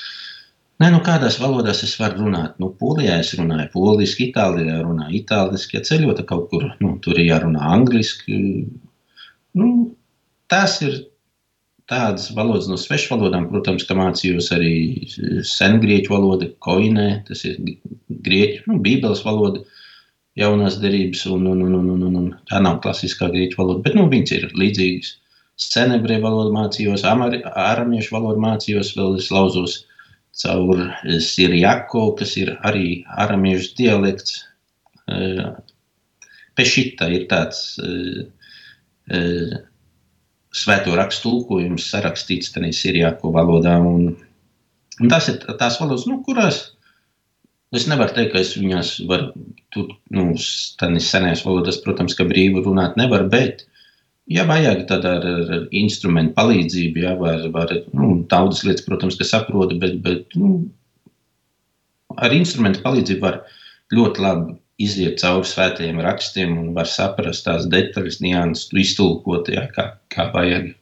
Nē, 0.81 0.89
nu 0.91 0.99
kādās 1.05 1.37
valodās 1.39 1.83
es 1.85 1.93
varu 2.01 2.25
runāt? 2.25 2.57
Nu, 2.59 2.71
Polijā 2.79 3.19
es 3.21 3.29
runāju 3.37 3.69
poliski, 3.75 4.31
Itālijā 4.31 4.81
runāju 4.81 5.19
itāliski, 5.21 5.77
ja 5.77 5.85
ceļot 5.85 6.23
kaut 6.27 6.49
kur, 6.51 6.65
nu, 6.83 6.95
tur 7.03 7.19
ir 7.21 7.29
jārunā 7.29 7.69
angliski. 7.77 8.39
Nu, 9.55 9.69
tās 10.51 10.79
ir 10.83 10.97
tādas 11.91 12.29
valodas 12.35 12.69
no 12.71 12.77
svešu 12.79 13.13
valodām, 13.13 13.49
protams, 13.51 13.85
ka 13.87 13.97
mācījos 13.97 14.49
arī 14.55 14.73
sengrieķu 15.47 16.13
valodu, 16.13 16.49
koinē, 16.63 17.07
tas 17.27 17.43
ir 17.49 17.59
grieķu, 18.09 18.63
nu, 18.71 18.79
bībeles 18.85 19.23
valoda 19.25 19.63
jaunās 20.39 20.79
derības, 20.81 21.25
un, 21.29 21.47
un, 21.51 21.61
un, 21.65 21.75
un, 21.79 21.89
un, 21.95 22.05
un, 22.07 22.15
un 22.21 22.29
tā 22.49 22.61
nav 22.63 22.79
klasiskā 22.85 23.29
grieķu 23.33 23.59
valoda, 23.59 23.83
bet 23.85 23.97
nu, 23.99 24.07
viņas 24.11 24.35
ir 24.37 24.47
līdzīgas. 24.57 25.17
Senebreju 25.63 26.23
valodu 26.23 26.53
mācījos, 26.55 27.03
aramiešu 27.05 28.15
valodu 28.15 28.41
mācījos, 28.41 28.95
vēl 28.97 29.19
es 29.19 29.27
lauzos 29.31 29.83
caur 30.41 30.79
Sirjako, 31.21 32.07
kas 32.17 32.33
ir 32.41 32.55
arī 32.65 33.03
aramiešu 33.21 33.75
dialekts. 33.77 34.39
Eh, 35.13 35.45
Pešita 36.57 37.09
ir 37.13 37.27
tāds 37.29 37.61
eh, 37.81 38.25
eh, 39.13 39.53
svēto 40.53 40.93
rakstu 40.97 41.29
tulkojums 41.29 41.89
sarakstīts 41.89 42.53
tādā 42.53 42.69
Sirjako 42.75 43.33
valodā, 43.33 43.79
un, 43.81 44.13
un 45.01 45.11
tas 45.11 45.29
ir 45.31 45.41
tās 45.59 45.79
valodas, 45.81 46.05
nu, 46.09 46.21
kurās 46.25 46.67
Es 47.73 47.87
nevaru 47.89 48.13
teikt, 48.13 48.35
ka 48.35 48.41
es 48.43 48.51
viņās 48.53 48.89
varu, 49.09 49.31
tur, 49.73 49.87
nu, 50.13 50.27
tādas 50.77 51.07
senās 51.09 51.41
valodas, 51.41 51.79
protams, 51.81 52.13
ka 52.13 52.27
brīvi 52.29 52.61
runāt 52.61 52.99
nevar, 52.99 53.23
bet, 53.31 53.63
ja 54.29 54.45
vajag, 54.45 54.83
tad 54.91 55.07
ar, 55.09 55.25
ar 55.25 55.63
instrumentu 55.73 56.35
palīdzību, 56.37 57.01
jā, 57.01 57.15
var, 57.17 57.47
var 57.55 57.73
nu, 57.97 58.11
daudzas 58.29 58.61
lietas, 58.67 58.85
protams, 58.85 59.17
ka 59.17 59.25
saprotu, 59.25 59.79
bet, 59.81 59.97
bet 60.05 60.37
nu, 60.37 60.59
ar 62.13 62.35
instrumentu 62.37 62.83
palīdzību 62.85 63.25
var 63.25 63.41
ļoti 63.97 64.25
labi 64.27 64.55
iziet 64.81 65.19
cauri 65.21 65.49
svētajiem 65.49 66.01
rakstiem 66.03 66.57
un 66.57 66.71
var 66.77 66.89
saprast 66.89 67.45
tās 67.45 67.67
detaļas, 67.69 68.21
nianses, 68.23 68.71
iztulkot, 68.85 69.51
jā, 69.53 69.67
kā, 69.75 69.93
kā 70.13 70.29
vajag. 70.33 70.73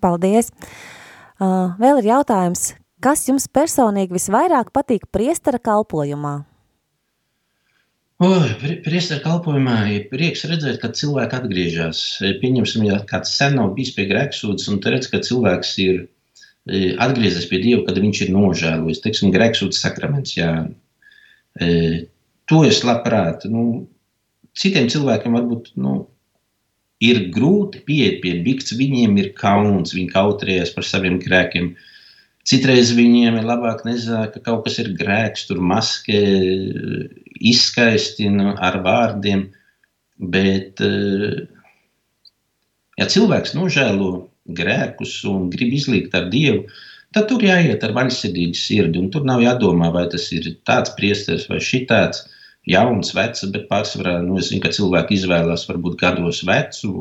Paldies! 0.00 0.52
Uh, 1.42 1.74
vēl 1.82 1.98
ir 1.98 2.12
jautājums, 2.12 2.70
Kas 3.04 3.26
jums 3.28 3.44
personīgi 3.52 4.16
visvairāk 4.16 4.70
patīk 4.72 5.02
priestara 5.12 5.58
kalpojumā? 5.60 6.38
Oh, 8.24 8.44
priestara 8.86 9.20
kalpojumā 9.20 9.74
ir 9.92 10.06
prieks 10.08 10.46
redzēt, 10.48 10.78
ka 10.80 10.88
cilvēki 10.96 11.36
atgriežas. 11.36 12.00
Pieņemsim, 12.40 12.86
ja 12.88 13.02
kāds 13.10 13.34
sen 13.36 13.58
nav 13.58 13.74
bijis 13.76 13.92
pie 13.96 14.06
grēksūdzes, 14.08 14.70
un 14.72 14.80
redz, 14.94 15.10
ka 15.12 15.20
cilvēks 15.26 15.74
ir 15.84 15.98
e, 16.00 16.94
atgriezies 16.96 17.50
pie 17.50 17.60
Dieva, 17.66 17.82
kad 17.90 18.00
viņš 18.00 18.22
ir 18.24 18.32
nožēlojis. 18.38 19.02
Teiksim, 19.04 19.34
grēksūdzes 19.34 19.84
sakraments, 19.84 20.38
jā. 20.38 20.54
E, 21.60 21.68
to 22.50 22.62
es 22.66 22.82
labprāt. 22.86 23.46
Nu, 23.50 23.84
citiem 24.58 24.88
cilvēkiem 24.92 25.36
varbūt, 25.38 25.72
nu, 25.80 26.04
ir 27.04 27.26
grūti 27.34 27.82
pieiet 27.86 28.20
pie 28.22 28.36
bikts, 28.44 28.74
viņiem 28.78 29.18
ir 29.22 29.32
kauns, 29.38 29.94
viņi 29.96 30.12
kautrējas 30.12 30.72
par 30.76 30.86
saviem 30.88 31.18
grēkiem. 31.22 31.74
Citreiz 32.44 32.92
viņiem 32.92 33.38
ir 33.40 33.46
labāk 33.48 33.86
nezināt, 33.88 34.34
ka 34.34 34.42
kaut 34.50 34.66
kas 34.66 34.76
ir 34.82 34.92
grēks, 34.98 35.46
tur 35.48 35.62
maskē, 35.64 36.20
izskaistina 37.40 38.54
ar 38.60 38.82
vārdiem. 38.84 39.46
Bet, 40.20 40.80
eh, 40.84 41.46
ja 43.00 43.06
cilvēks 43.10 43.56
nožēlo 43.56 44.28
grēkus 44.46 45.16
un 45.26 45.48
grib 45.50 45.72
izlīgt 45.72 46.14
ar 46.14 46.28
Dievu, 46.30 46.68
tad 47.14 47.28
tur 47.30 47.42
jāiet 47.46 47.84
ar 47.86 47.94
vaļsirdīgu 47.96 48.58
sirdi. 48.58 49.00
Un 49.00 49.10
tur 49.14 49.26
nav 49.28 49.42
jādomā, 49.44 49.90
vai 49.94 50.06
tas 50.12 50.26
ir 50.34 50.50
tāds 50.68 50.94
priesteris 50.98 51.48
vai 51.50 51.60
šitāds 51.62 52.24
jauns, 52.68 53.12
vecs, 53.16 53.44
bet 53.52 53.66
pārsvarā 53.68 54.18
nu, 54.24 54.38
es 54.40 54.48
zinu, 54.48 54.62
ka 54.64 54.72
cilvēki 54.72 55.18
izvēlās 55.18 55.66
varbūt 55.68 55.98
gados 56.00 56.40
vecu, 56.48 56.92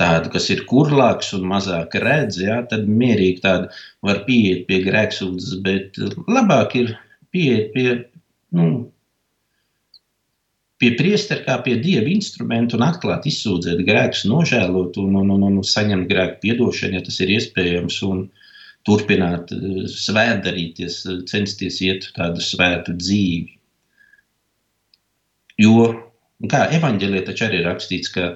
tādu, 0.00 0.32
kas 0.34 0.48
ir 0.54 0.64
kurlāks 0.70 1.30
un 1.36 1.46
mazāk 1.52 1.94
redz, 2.02 2.40
jā, 2.42 2.58
tad 2.70 2.88
mierīgi 2.90 3.44
tādu 3.44 3.70
var 4.06 4.24
pieiet 4.26 4.66
pie 4.70 4.82
grēksūdzes, 4.86 5.60
bet 5.66 6.00
labāk 6.26 6.74
ir 6.80 6.96
pieiet 7.34 7.70
pie, 7.76 7.86
nu, 8.58 8.68
pie 10.82 10.92
priestera 10.98 11.46
kā 11.46 11.60
pie 11.62 11.76
dieva 11.78 12.10
instrumentu 12.10 12.74
un 12.78 12.88
atklāt 12.88 13.28
izsūdzēt 13.30 13.84
grēkus, 13.86 14.26
nožēlot 14.26 14.98
un, 14.98 15.14
un, 15.22 15.30
un, 15.36 15.48
un 15.52 15.66
saņemt 15.66 16.10
grēku 16.10 16.42
piedošanu, 16.42 16.98
ja 16.98 17.06
tas 17.06 17.22
ir 17.22 17.36
iespējams, 17.38 18.02
un 18.08 18.26
turpināt 18.88 19.52
svētdarīties, 19.92 21.02
censties 21.30 21.80
iet 21.84 22.08
tādu 22.16 22.42
svētu 22.42 22.96
dzīvi. 22.98 23.58
Jo, 25.62 25.86
kā 26.50 26.66
evanģēlē 26.78 27.22
taču 27.26 27.46
arī 27.46 27.62
rakstīts, 27.66 28.10
ka 28.14 28.32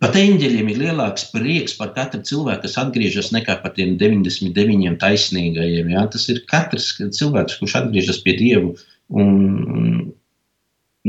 pat 0.00 0.16
eņģeļiem 0.20 0.70
ir 0.70 0.80
lielāks 0.84 1.26
prieks 1.32 1.74
par 1.78 1.92
katru 1.96 2.22
cilvēku, 2.26 2.62
kas 2.66 2.78
atgriežas, 2.80 3.32
nekā 3.34 3.58
par 3.64 3.74
tiem 3.76 3.96
99 4.00 4.96
taisnīgajiem. 5.02 5.90
Jā? 5.96 6.06
Tas 6.14 6.28
ir 6.32 6.44
katrs 6.50 6.92
cilvēks, 7.00 7.58
kurš 7.60 7.76
atgriežas 7.82 8.22
pie 8.24 8.36
Dievu 8.38 8.74
un 9.10 10.12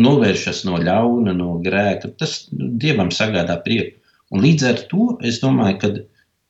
novēršas 0.01 0.63
no 0.67 0.79
ļauna, 0.81 1.35
no 1.37 1.57
grēka. 1.63 2.13
Tas 2.17 2.47
Dievam 2.51 3.11
sagādā 3.13 3.59
prieku. 3.63 3.99
Un 4.31 4.43
līdz 4.45 4.67
ar 4.69 4.81
to 4.91 5.07
es 5.27 5.41
domāju, 5.43 5.77
ka 5.81 5.89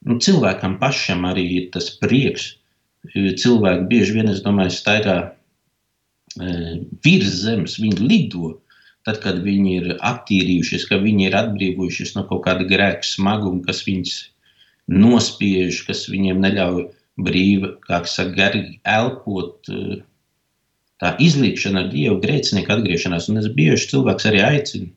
nu, 0.07 0.17
cilvēkam 0.23 0.79
pašam 0.81 1.27
arī 1.29 1.45
ir 1.59 1.69
tas 1.75 1.89
prieks. 2.01 2.55
Cilvēki 3.11 3.87
bieži 3.89 4.17
vien, 4.17 4.29
es 4.29 4.43
domāju, 4.45 4.73
staigā 4.75 5.17
virs 7.05 7.31
zemes, 7.43 7.79
viņi 7.81 8.05
lido. 8.05 8.57
Tad, 9.01 9.17
kad 9.23 9.39
viņi 9.41 9.71
ir 9.79 9.93
attīrījušies, 9.97 10.85
ka 10.85 10.99
viņi 11.01 11.25
ir 11.31 11.35
atbrīvojušies 11.39 12.13
no 12.13 12.21
kaut 12.29 12.43
kāda 12.45 12.67
grēka 12.69 13.07
smaguma, 13.07 13.63
kas 13.65 13.81
viņus 13.87 14.19
nospiež, 14.93 15.79
kas 15.87 16.05
viņiem 16.11 16.41
neļauj 16.43 16.83
brīvi, 17.25 17.71
kā 17.87 18.03
saka, 18.05 18.35
garīgi 18.37 18.77
elpot. 18.85 19.71
Tā 21.01 21.15
izlīkšana 21.17 21.81
ar 21.81 21.89
Dievu, 21.89 22.19
grēcinieku 22.21 22.75
atgriešanās. 22.75 23.31
Un 23.33 23.41
es 23.41 23.49
bieži 23.57 23.89
cilvēks 23.89 24.29
arī 24.29 24.43
aicinu, 24.45 24.91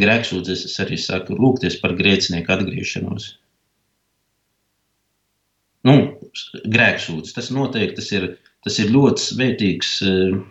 grēksūdzes, 0.00 0.64
es 0.70 0.80
arī 0.80 0.96
saku, 0.96 1.36
lūgties 1.36 1.76
par 1.82 1.92
grēcinieku 1.98 2.56
atgriešanos. 2.56 3.34
Nu, 5.88 5.94
grēksūdzes, 6.72 7.34
tas 7.34 7.50
noteikti 7.54 7.98
tas 7.98 8.10
ir, 8.14 8.28
tas 8.62 8.76
ir 8.78 8.92
ļoti 8.94 9.24
svētīgs 9.24 9.94
uh, 10.06 10.42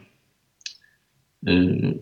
Eh, 1.42 1.94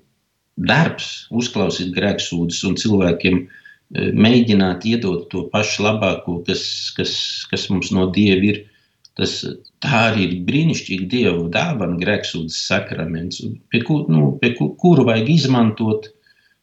darbs, 0.60 1.06
uzklausīt 1.32 1.94
grēksūdzes 1.96 2.66
un 2.68 2.76
cilvēkiem 2.80 3.38
eh, 3.40 4.10
mēģināt 4.12 4.84
iedot 4.90 5.30
to 5.32 5.46
pašu 5.54 5.86
labāko, 5.86 6.42
kas, 6.48 6.64
kas, 6.98 7.14
kas 7.52 7.70
mums 7.72 7.94
no 7.96 8.10
Dieva 8.16 8.52
ir. 8.52 8.60
Tas, 9.20 9.40
tā 9.84 10.02
arī 10.12 10.26
ir 10.28 10.36
brīnišķīga 10.48 11.08
Dieva 11.12 11.48
dāvana, 11.52 11.98
grēksūdzes 12.00 12.60
sakraments, 12.68 13.42
pie, 13.72 13.82
kur, 13.88 14.06
nu, 14.12 14.34
pie 14.40 14.54
kur, 14.60 14.74
kuru 14.80 15.08
vajag 15.08 15.32
izmantot 15.34 16.12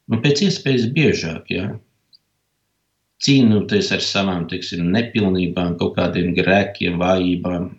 nu, 0.08 0.20
pēc 0.20 0.44
iespējas 0.46 0.86
biežāk. 0.96 1.50
Ja? 1.52 1.70
Cīnoties 3.24 3.90
ar 3.96 4.02
savām 4.04 4.44
teiksim, 4.50 4.90
nepilnībām, 4.92 5.76
kaut 5.80 5.96
kādiem 5.96 6.34
grēkiem, 6.36 6.98
vājībām, 7.00 7.70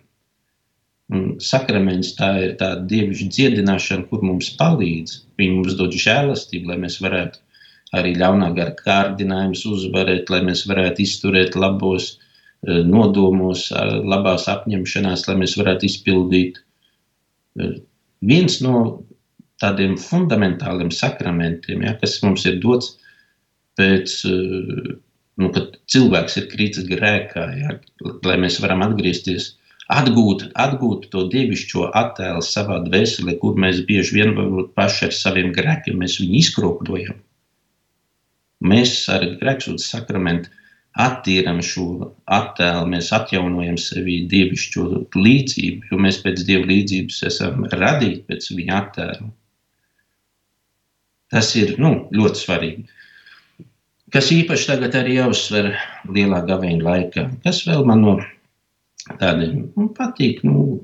Sakraments 1.40 2.10
tā 2.18 2.26
ir 2.44 2.50
tāda 2.60 2.82
dievišķa 2.90 3.30
dziedināšana, 3.32 4.04
kur 4.10 4.20
mums 4.28 4.50
palīdz. 4.58 5.14
Viņi 5.40 5.54
mums 5.54 5.76
dod 5.78 5.94
žēlastību, 5.96 6.68
lai 6.68 6.76
mēs 6.82 6.98
varētu 7.00 7.40
arī 7.96 8.10
ļaunā 8.20 8.50
gara 8.58 8.74
kārdinājumus 8.76 9.62
uzvarēt, 9.70 10.28
lai 10.28 10.42
mēs 10.44 10.66
varētu 10.68 11.00
izturēt 11.06 11.56
labos 11.56 12.10
e, 12.12 12.82
nodomos, 12.84 13.70
labās 14.04 14.44
apņemšanās, 14.52 15.24
lai 15.30 15.38
mēs 15.46 15.56
varētu 15.56 15.88
izpildīt. 15.88 16.60
E, 17.56 17.70
viens 18.20 18.60
no 18.60 18.82
tādiem 19.62 19.96
fundamentāliem 19.98 20.90
sakramentiem, 20.94 21.82
ja, 21.86 21.94
kas 21.98 22.18
mums 22.22 22.44
ir 22.46 22.58
dots 22.62 22.94
pēc, 23.78 24.14
eh, 24.28 24.96
nu, 25.42 25.52
kad 25.54 25.78
cilvēks 25.92 26.36
ir 26.40 26.50
kritis 26.52 26.86
grēkā, 26.88 27.46
ja, 27.60 27.78
lai 28.26 28.36
mēs 28.42 28.58
varam 28.64 28.84
atgriezties, 28.86 29.52
atgūt, 29.92 30.48
atgūt 30.66 31.08
to 31.12 31.24
dievišķo 31.32 31.88
attēlu 32.02 32.44
savā 32.44 32.80
dvēselē, 32.84 33.38
kur 33.42 33.56
mēs 33.64 33.80
bieži 33.88 34.18
vien 34.18 34.34
paši 34.76 35.08
ar 35.08 35.16
saviem 35.16 35.54
grēkiem 35.56 36.04
izkropļojam. 36.08 37.18
Mēs 38.68 38.94
ar 39.14 39.24
grēksūdas 39.40 39.86
sakramentu 39.92 40.50
attīram 40.98 41.60
šo 41.62 42.10
attēlu, 42.26 42.88
mēs 42.90 43.12
atjaunojam 43.14 43.76
sevi 43.78 44.24
dievišķo 44.30 44.86
līdzību, 45.14 45.90
jo 45.92 45.98
mēs 46.02 46.18
pēc 46.24 46.42
dieva 46.48 46.66
līdzības 46.66 47.20
esam 47.30 47.68
radīti 47.70 48.24
pēc 48.26 48.50
viņa 48.56 48.78
attēlu. 48.82 49.30
Tas 51.30 51.52
ir 51.60 51.76
nu, 51.78 51.92
ļoti 52.16 52.42
svarīgi. 52.42 52.97
Kas 54.14 54.30
īpaši 54.32 54.70
tagad 54.70 54.94
arī 54.96 55.18
jāuzsver 55.18 55.72
lielā 56.08 56.42
gaveņa 56.48 56.84
laikā. 56.84 57.24
Kas 57.44 57.64
vēl 57.68 57.84
man 57.88 58.04
no 58.04 58.14
tādiem 59.20 59.66
nu, 59.76 59.88
patīk? 59.96 60.44
Nu, 60.46 60.80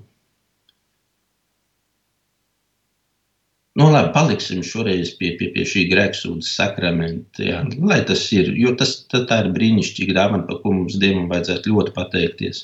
Nu, 3.74 3.88
labi, 3.90 4.12
paliksim 4.14 4.60
šoreiz 4.62 5.16
pie, 5.18 5.32
pie, 5.38 5.48
pie 5.50 5.64
šī 5.66 5.88
grēksūdzes 5.90 6.52
sakramenta. 6.60 7.42
Jā. 7.42 7.62
Lai 7.90 7.96
tas 8.06 8.20
ir, 8.36 8.52
jo 8.54 8.70
tas 8.78 8.92
tā 9.10 9.38
ir 9.42 9.48
brīnišķīga 9.56 10.14
dāvana, 10.14 10.46
par 10.46 10.60
ko 10.62 10.74
mums 10.76 10.94
Dievam 11.02 11.26
vajadzētu 11.32 11.72
ļoti 11.72 11.94
pateikties. 11.96 12.60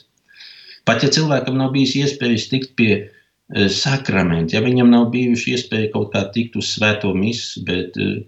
Pat 0.86 1.02
ja 1.02 1.10
cilvēkam 1.16 1.58
nav 1.58 1.72
bijis 1.74 1.96
iespējas 1.98 2.46
tikt 2.52 2.76
pie 2.78 2.92
uh, 3.00 3.66
sakramenta, 3.74 4.54
ja 4.54 4.62
viņam 4.62 4.92
nav 4.94 5.08
bijuši 5.16 5.56
iespēja 5.56 5.90
kaut 5.96 6.14
kā 6.14 6.22
tikt 6.36 6.60
uz 6.62 6.70
svēto 6.76 7.10
misu, 7.18 7.64
bet 7.66 7.98
uh, 7.98 8.20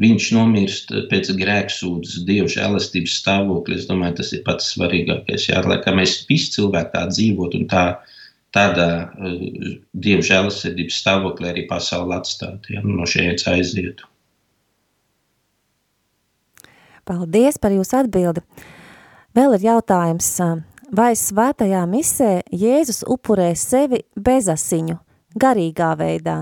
viņš 0.00 0.28
nomirst 0.32 0.92
pēc 1.10 1.32
grēksūdzes, 1.36 2.22
Dieva 2.28 2.48
žēlastības 2.50 3.18
stāvokļa, 3.20 3.76
es 3.76 3.88
domāju, 3.90 4.18
tas 4.22 4.32
ir 4.32 4.44
pats 4.46 4.72
svarīgākais. 4.72 5.50
Jā, 5.50 5.60
lai 5.66 5.80
mēs 5.96 6.22
visi 6.28 6.54
cilvēki 6.56 6.94
tā 6.94 7.04
dzīvot 7.10 7.58
un 7.58 7.68
tā 7.70 7.84
tādā 8.52 8.88
uh, 9.08 9.44
dievu 9.92 10.24
žēlasirdības 10.28 11.02
stāvoklī 11.02 11.52
arī 11.52 11.66
pasauli 11.68 12.16
atstāt, 12.16 12.68
ja 12.72 12.82
no 12.84 13.08
šeit 13.08 13.44
aizietu. 13.48 14.08
Paldies 17.08 17.58
par 17.58 17.74
jūsu 17.74 17.96
atbildi. 17.98 18.44
Vēl 19.34 19.56
ir 19.56 19.64
jautājums, 19.64 20.28
vai 20.94 21.12
svētajā 21.18 21.82
misē 21.88 22.32
Jēzus 22.52 23.02
upurē 23.10 23.50
sevi 23.58 24.04
bezasiņu, 24.14 25.00
garīgā 25.40 25.94
veidā? 25.98 26.36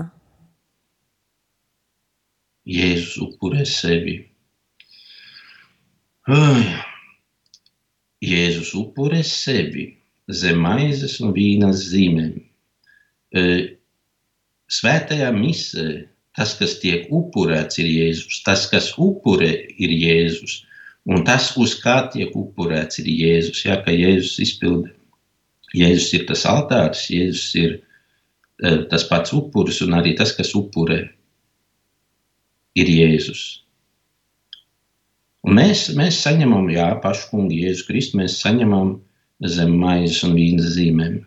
Jēzus 2.67 3.17
upurē 3.25 3.65
sevi. 3.65 4.19
Ai. 6.29 6.65
Jēzus 8.21 8.75
upurē 8.77 9.23
sevi 9.25 9.87
zem 10.29 10.61
maizes 10.61 11.17
un 11.25 11.33
vīna 11.33 11.71
zīmēm. 11.73 12.35
E, 13.33 13.43
svētajā 14.69 15.31
misē 15.33 15.87
tas, 16.37 16.53
kas 16.59 16.77
tiek 16.83 17.09
upurēts, 17.09 17.79
ir 17.81 17.89
Jēzus. 17.89 18.43
Tas, 18.45 18.67
kas 18.69 18.91
upurē, 18.93 19.51
ir 19.81 19.95
Jēzus. 19.97 20.61
Un 21.09 21.25
tas, 21.25 21.49
uz 21.57 21.73
kā 21.81 21.97
tiek 22.13 22.35
upurēts, 22.37 23.01
ir 23.01 23.09
Jēzus. 23.09 23.63
Jā, 23.65 23.79
ka 23.81 23.95
Jēzus 23.95 24.37
izpilda. 24.45 24.93
Jēzus 25.73 26.13
ir 26.19 26.27
tas 26.29 26.45
altārs, 26.45 27.07
Jēzus 27.09 27.49
ir 27.57 27.73
e, 28.61 28.75
tas 28.91 29.07
pats 29.09 29.33
upuris, 29.33 29.81
un 29.81 29.97
arī 29.97 30.13
tas, 30.19 30.35
kas 30.37 30.53
upurē, 30.57 31.07
ir 32.77 32.91
Jēzus. 32.91 33.43
Un 35.41 35.57
mēs, 35.57 35.87
mēs 35.97 36.19
saņemam, 36.21 36.69
jā, 36.69 36.91
pašu 37.01 37.31
kungu 37.31 37.57
Jēzu 37.57 37.87
Kristu, 37.87 38.19
mēs 38.21 38.37
saņemam 38.43 38.93
zem 39.49 39.73
maizes 39.81 40.21
un 40.27 40.35
vīna 40.37 40.67
zīmēm. 40.75 41.17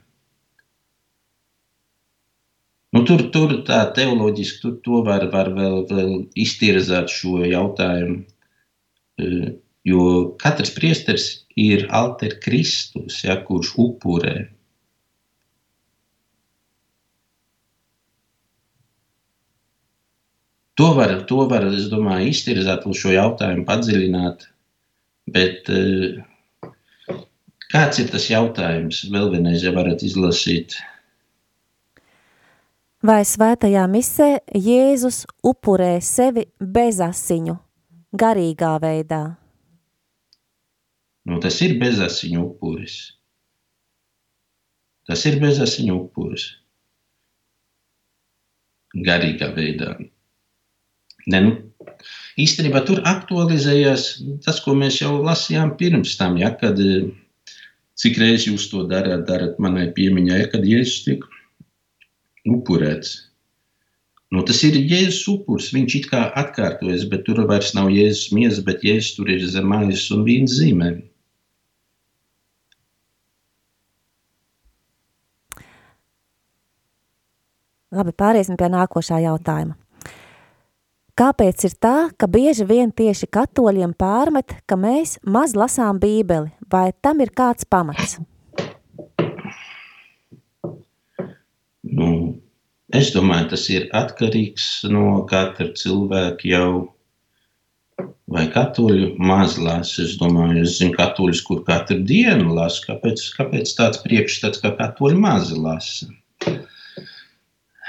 Nu, 2.94 3.02
tur, 3.02 3.24
tur 3.34 3.56
tā 3.66 3.80
teoloģiski 3.96 4.60
tur 4.62 4.74
to 4.86 5.00
var, 5.06 5.26
var 5.32 5.50
vēl, 5.56 5.80
vēl 5.90 6.12
iztirzāt 6.38 7.10
šo 7.10 7.40
jautājumu, 7.42 8.20
e, 9.18 9.30
jo 9.90 10.04
katrs 10.38 10.70
priesteris 10.76 11.24
ir 11.58 11.88
alter 11.90 12.36
Kristus, 12.44 13.18
ja, 13.26 13.34
kurš 13.48 13.72
upurē. 13.82 14.36
To 20.80 20.90
var, 20.96 21.20
to 21.30 21.44
var, 21.50 21.68
es 21.70 21.86
domāju, 21.92 22.32
iztirzāt 22.34 22.86
vēl 22.86 22.96
šo 22.98 23.12
jautājumu, 23.14 23.62
padziļināt, 23.68 24.48
bet 25.30 25.70
uh, 25.70 26.22
Kāds 27.74 27.98
ir 27.98 28.10
tas 28.12 28.28
jautājums? 28.30 29.00
Vēl 29.10 29.32
vienreiz, 29.32 29.64
ja 29.66 29.72
varat 29.74 30.04
izlasīt. 30.06 30.76
Vai 33.04 33.24
svētajā 33.26 33.82
misē 33.90 34.28
Jēzus 34.54 35.24
upurē 35.42 35.96
sevi 35.98 36.46
bez 36.62 37.00
asiņu, 37.02 37.56
garīgā 38.14 38.76
veidā? 38.78 39.24
Nu, 41.26 41.40
tas 41.42 41.58
ir 41.66 41.74
bezasiņu 41.82 42.44
upuris. 42.44 43.00
Tas 45.10 45.26
ir 45.26 45.40
bezasiņu 45.42 45.98
upuris. 45.98 46.46
Garīgā 48.94 49.50
veidā. 49.56 49.96
Ne, 51.32 51.40
nu, 51.40 51.52
īstenībā 52.40 52.82
tur 52.84 53.00
aktualizējās 53.08 54.08
tas, 54.44 54.58
ko 54.60 54.74
mēs 54.76 55.00
jau 55.00 55.14
lasījām 55.24 55.76
pirms 55.80 56.18
tam, 56.20 56.36
ja, 56.40 56.50
kad 56.60 56.80
uh, 56.82 57.06
Cik 58.00 58.18
reizes 58.18 58.48
jūs 58.48 58.66
to 58.72 58.82
darāt, 58.90 59.22
darat 59.28 59.60
manai 59.62 59.86
piemiņai, 59.94 60.40
kad 60.50 60.66
Jēzus 60.66 61.04
tiek 61.06 61.22
upurēts? 62.50 63.12
Nu, 64.34 64.42
tas 64.42 64.64
ir 64.66 64.74
Jēzus 64.80 65.22
upuris. 65.30 65.70
Viņš 65.76 65.94
it 66.00 66.08
kā 66.10 66.24
atkārtojas, 66.42 67.04
bet 67.10 67.22
tur 67.28 67.44
vairs 67.46 67.70
nav 67.78 67.92
Jēzus 67.94 68.32
miesa, 68.34 68.64
bet 68.66 68.82
Jēzus 68.82 69.14
tur 69.18 69.30
ir 69.30 69.46
zem 69.46 69.70
maizes 69.70 70.08
un 70.14 70.26
vīna 70.26 70.50
zīmēm. 70.50 71.04
Labi, 77.94 78.10
pāriesim 78.18 78.58
pie 78.58 78.66
nākošā 78.74 79.22
jautājuma. 79.22 79.78
Kāpēc 81.14 81.62
ir 81.68 81.74
tā, 81.78 82.10
ka 82.18 82.26
bieži 82.26 82.64
vien 82.66 82.90
tieši 82.90 83.28
katoļiem 83.30 83.92
pārmet, 83.94 84.56
ka 84.66 84.74
mēs 84.74 85.12
maz 85.22 85.52
lasām 85.54 86.00
bībeli, 86.02 86.50
vai 86.66 86.88
tam 87.06 87.22
ir 87.22 87.30
kāds 87.30 87.62
pamats? 87.70 88.16
Nu, 91.86 92.08
es 92.90 93.12
domāju, 93.14 93.46
tas 93.54 93.68
ir 93.70 93.86
atkarīgs 93.94 94.66
no 94.90 95.22
katra 95.30 95.70
cilvēka 95.78 96.50
jau, 96.50 96.68
vai 98.26 98.48
katoļu 98.50 99.14
maz 99.22 99.54
lasa. 99.62 100.02
Es 100.08 100.18
domāju, 100.18 100.66
es 100.66 100.80
zinu 100.80 100.98
katoļus, 100.98 101.46
kur 101.46 101.62
katru 101.62 102.02
dienu 102.02 102.58
lasa. 102.58 102.88
Kāpēc, 102.90 103.22
kāpēc 103.38 103.76
tāds 103.78 104.02
priekšstats, 104.02 104.58
ka 104.66 104.74
katoļi 104.82 105.22
maz 105.22 105.54
lasa? 105.54 106.10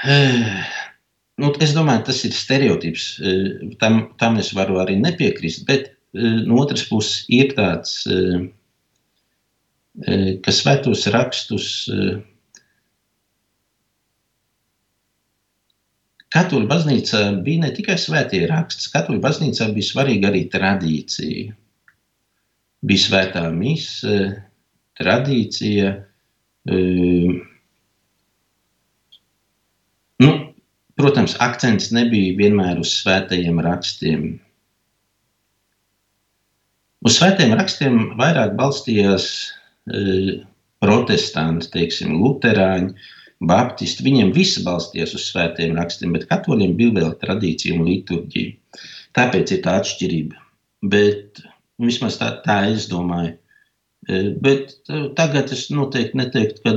Nu, 1.36 1.50
es 1.60 1.74
domāju, 1.76 2.06
tas 2.08 2.22
ir 2.24 2.32
stereotips. 2.32 3.06
E, 3.20 3.32
tam, 3.80 4.00
tam 4.20 4.38
es 4.40 4.52
varu 4.56 4.78
arī 4.80 4.96
nepiekrist. 5.00 5.66
Bet 5.68 5.90
e, 5.90 6.30
no 6.48 6.62
otras 6.62 6.86
puses 6.88 7.26
ir 7.32 7.52
tāds, 7.58 7.98
e, 8.08 8.14
ka 10.44 10.52
svētos 10.52 11.06
rakstus 11.12 11.68
Katoļu 16.36 16.66
baznīcā 16.68 17.20
bija 17.46 17.62
ne 17.62 17.70
tikai 17.72 17.94
svētie 18.00 18.42
raksts, 18.50 18.90
katoļu 18.92 19.20
baznīcā 19.24 19.70
bija 19.72 19.88
svarīga 19.88 20.28
arī 20.28 20.42
tradīcija. 20.52 21.54
Bija 22.86 23.02
svētā 23.04 23.44
mise, 23.54 24.16
tradīcija. 25.00 25.92
Nu, 30.24 30.34
Protams, 30.96 31.34
akcents 31.44 31.90
nebija 31.92 32.36
vienmēr 32.38 32.80
uz 32.80 32.94
svētajiem 33.02 33.60
rakstiem. 33.64 34.28
Uz 37.04 37.18
svētajiem 37.18 37.52
rakstiem 37.58 37.98
vairāk 38.16 38.54
balstījās 38.56 39.26
e, 39.36 40.38
protestanti, 40.80 41.68
teiksim, 41.74 42.16
luterāņi, 42.22 42.94
baptisti. 43.44 44.06
Viņiem 44.06 44.32
visi 44.32 44.64
balstījās 44.64 45.12
uz 45.18 45.28
svētajiem 45.28 45.76
rakstiem, 45.76 46.16
bet 46.16 46.24
katoļiem 46.30 46.72
bija 46.78 46.96
vēl 46.96 47.12
tradīcija 47.20 47.76
un 47.76 47.84
liturģija. 47.90 48.80
Tāpēc 49.16 49.52
ir 49.52 49.62
tā 49.68 49.76
atšķirība. 49.82 50.40
Bet 50.96 51.44
vismaz 51.82 52.16
tā, 52.20 52.32
tā 52.44 52.62
es 52.72 52.88
domāju, 52.88 53.36
Bet 54.06 54.76
tagad 55.18 55.50
es 55.50 55.64
noteikti 55.74 56.18
neteiktu, 56.20 56.60
ka 56.62 56.74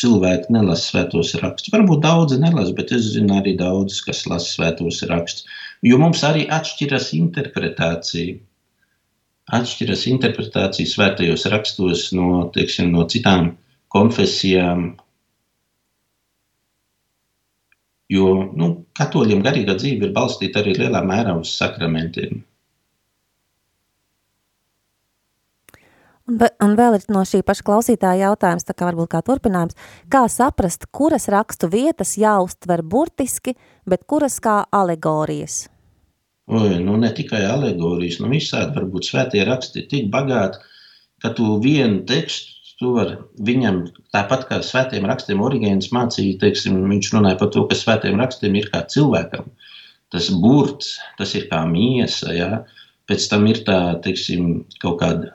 cilvēki 0.00 0.54
nelasa 0.54 0.88
svētos 0.88 1.30
rakstus. 1.38 1.70
Varbūt 1.70 2.02
daudzi 2.02 2.38
nelasa, 2.42 2.74
bet 2.74 2.90
es 2.96 3.12
zinu 3.12 3.36
arī 3.38 3.52
daudzus, 3.60 4.00
kas 4.02 4.24
lasa 4.26 4.50
svētos 4.56 4.98
rakstus. 5.06 5.46
Jo 5.86 6.00
mums 6.02 6.24
arī 6.26 6.48
atšķiras 6.50 7.12
interpretācija. 7.20 8.40
Atšķiras 9.54 10.02
interpretācija 10.10 10.90
svētajos 10.90 11.46
rakstos 11.54 12.08
no, 12.18 12.48
teiksim, 12.54 12.90
no 12.90 13.06
citām 13.06 13.52
konfesijām. 13.94 14.90
Jo 18.10 18.34
nu, 18.58 18.72
katoļiem 18.98 19.46
garīgā 19.46 19.78
dzīve 19.78 20.08
ir 20.08 20.16
balstīta 20.16 20.64
arī 20.64 20.74
lielā 20.82 21.06
mērā 21.06 21.38
uz 21.38 21.54
sakramentiem. 21.54 22.42
Un, 26.28 26.74
vēl 26.76 26.98
ir 26.98 27.06
no 27.08 27.22
šī 27.24 27.40
paša 27.46 27.64
klausītāja 27.64 28.28
jautājums, 28.28 28.66
tā 28.68 28.74
kā 28.76 28.90
varbūt 28.90 29.08
kā 29.14 29.22
turpinājums, 29.24 29.78
kā 30.12 30.26
saprast, 30.28 30.84
kuras 30.92 31.24
rakstu 31.32 31.70
vietas 31.72 32.18
jāuztver 32.20 32.82
burtiski, 32.84 33.54
bet 33.88 34.04
kuras 34.04 34.36
kā 34.44 34.60
alegorijas? 34.68 35.66
Oi, 36.48 36.76
nu 36.84 36.98
ne 37.00 37.08
tikai 37.16 37.40
alegorijas, 37.48 38.20
nu 38.20 38.28
visādi 38.32 38.76
varbūt 38.76 39.08
svētie 39.08 39.40
raksti 39.48 39.82
ir 39.82 39.88
tik 39.88 40.12
bagāti, 40.12 40.60
ka 41.24 41.32
tu 41.36 41.56
vienu 41.64 42.04
tekstu 42.08 42.56
tu 42.78 42.92
vari 42.94 43.16
viņam, 43.42 43.80
tāpat 44.14 44.44
kā 44.46 44.60
svētiem 44.62 45.06
rakstiem, 45.10 45.40
Origēns 45.42 45.90
mācīja, 45.94 46.36
teiksim, 46.44 46.76
viņš 46.92 47.08
runāja 47.16 47.38
par 47.40 47.50
to, 47.54 47.64
ka 47.66 47.74
svētiem 47.74 48.20
rakstiem 48.20 48.54
ir 48.60 48.68
kā 48.70 48.84
cilvēkam. 48.92 49.48
Tas 50.14 50.28
burts, 50.30 50.94
tas 51.18 51.34
ir 51.34 51.48
kā 51.50 51.64
miesa, 51.68 52.30
ja? 52.36 52.50
pēc 53.08 53.26
tam 53.32 53.48
ir 53.50 53.64
tā, 53.66 53.80
teiksim, 54.04 54.62
kaut 54.78 55.00
kāda 55.00 55.32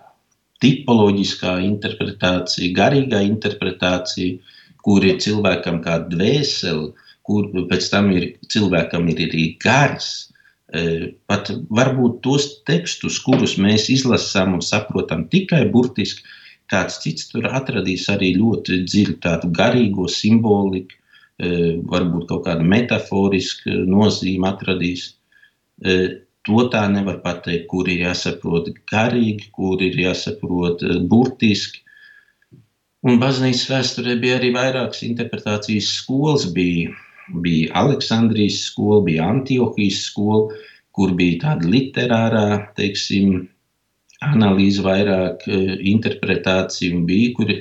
tipoloģiskā 0.63 1.57
interpretācija, 1.67 2.73
garīgā 2.77 3.21
interpretācija, 3.27 4.39
kur 4.83 5.05
ir 5.07 5.19
cilvēkam 5.23 5.81
kā 5.83 5.99
dvēseli, 6.11 6.91
kur 7.23 7.49
pēc 7.69 7.89
tam 7.91 8.11
ir 8.15 8.29
cilvēkam 8.51 9.07
ir 9.13 9.25
arī 9.27 9.45
gars. 9.63 10.29
E, 10.73 11.13
pat 11.29 11.51
varbūt 11.69 12.21
tos 12.25 12.47
tekstus, 12.67 13.19
kurus 13.23 13.57
mēs 13.61 13.89
izlasām 13.93 14.57
un 14.57 14.63
saprotam 14.65 15.27
tikai 15.31 15.63
burtiski, 15.71 16.25
kāds 16.71 16.97
cits 17.03 17.29
tur 17.29 17.45
atradīs 17.51 18.07
arī 18.09 18.33
ļoti 18.39 18.81
dziļu 18.87 19.19
tādu 19.23 19.51
garīgo 19.55 20.07
simboliku, 20.09 20.97
e, 21.37 21.77
varbūt 21.91 22.27
kaut 22.31 22.47
kādu 22.47 22.67
metaforisku 22.73 23.83
nozīmi 23.87 24.49
atradīs. 24.49 25.11
To 26.47 26.65
tā 26.71 26.81
nevar 26.91 27.21
pateikt, 27.23 27.69
kur 27.71 27.87
ir 27.87 28.01
jāsaprot 28.03 28.67
garīgi, 28.91 29.47
kur 29.55 29.81
ir 29.83 29.95
jāsaprot 29.95 30.83
eh, 30.83 30.99
burtiski. 31.11 31.79
Un 33.03 33.19
baznīcas 33.19 33.69
vēsturē 33.71 34.17
bija 34.19 34.37
arī 34.39 34.51
vairākas 34.55 35.03
interpretācijas 35.07 35.89
skolas. 35.99 36.45
Bija, 36.55 36.91
bija 37.45 37.71
Aleksandrijas 37.83 38.59
skola, 38.67 39.01
bija 39.07 39.29
Antiohijas 39.31 40.03
skola, 40.09 40.59
kur 40.95 41.15
bija 41.19 41.39
tāda 41.45 41.71
literārā, 41.71 42.45
teiksim, 42.79 43.47
analīze, 44.23 44.83
vairāk 44.83 45.47
eh, 45.47 45.73
interpretācija, 45.93 46.91
un 46.95 47.07
bija 47.07 47.31
kur 47.39 47.55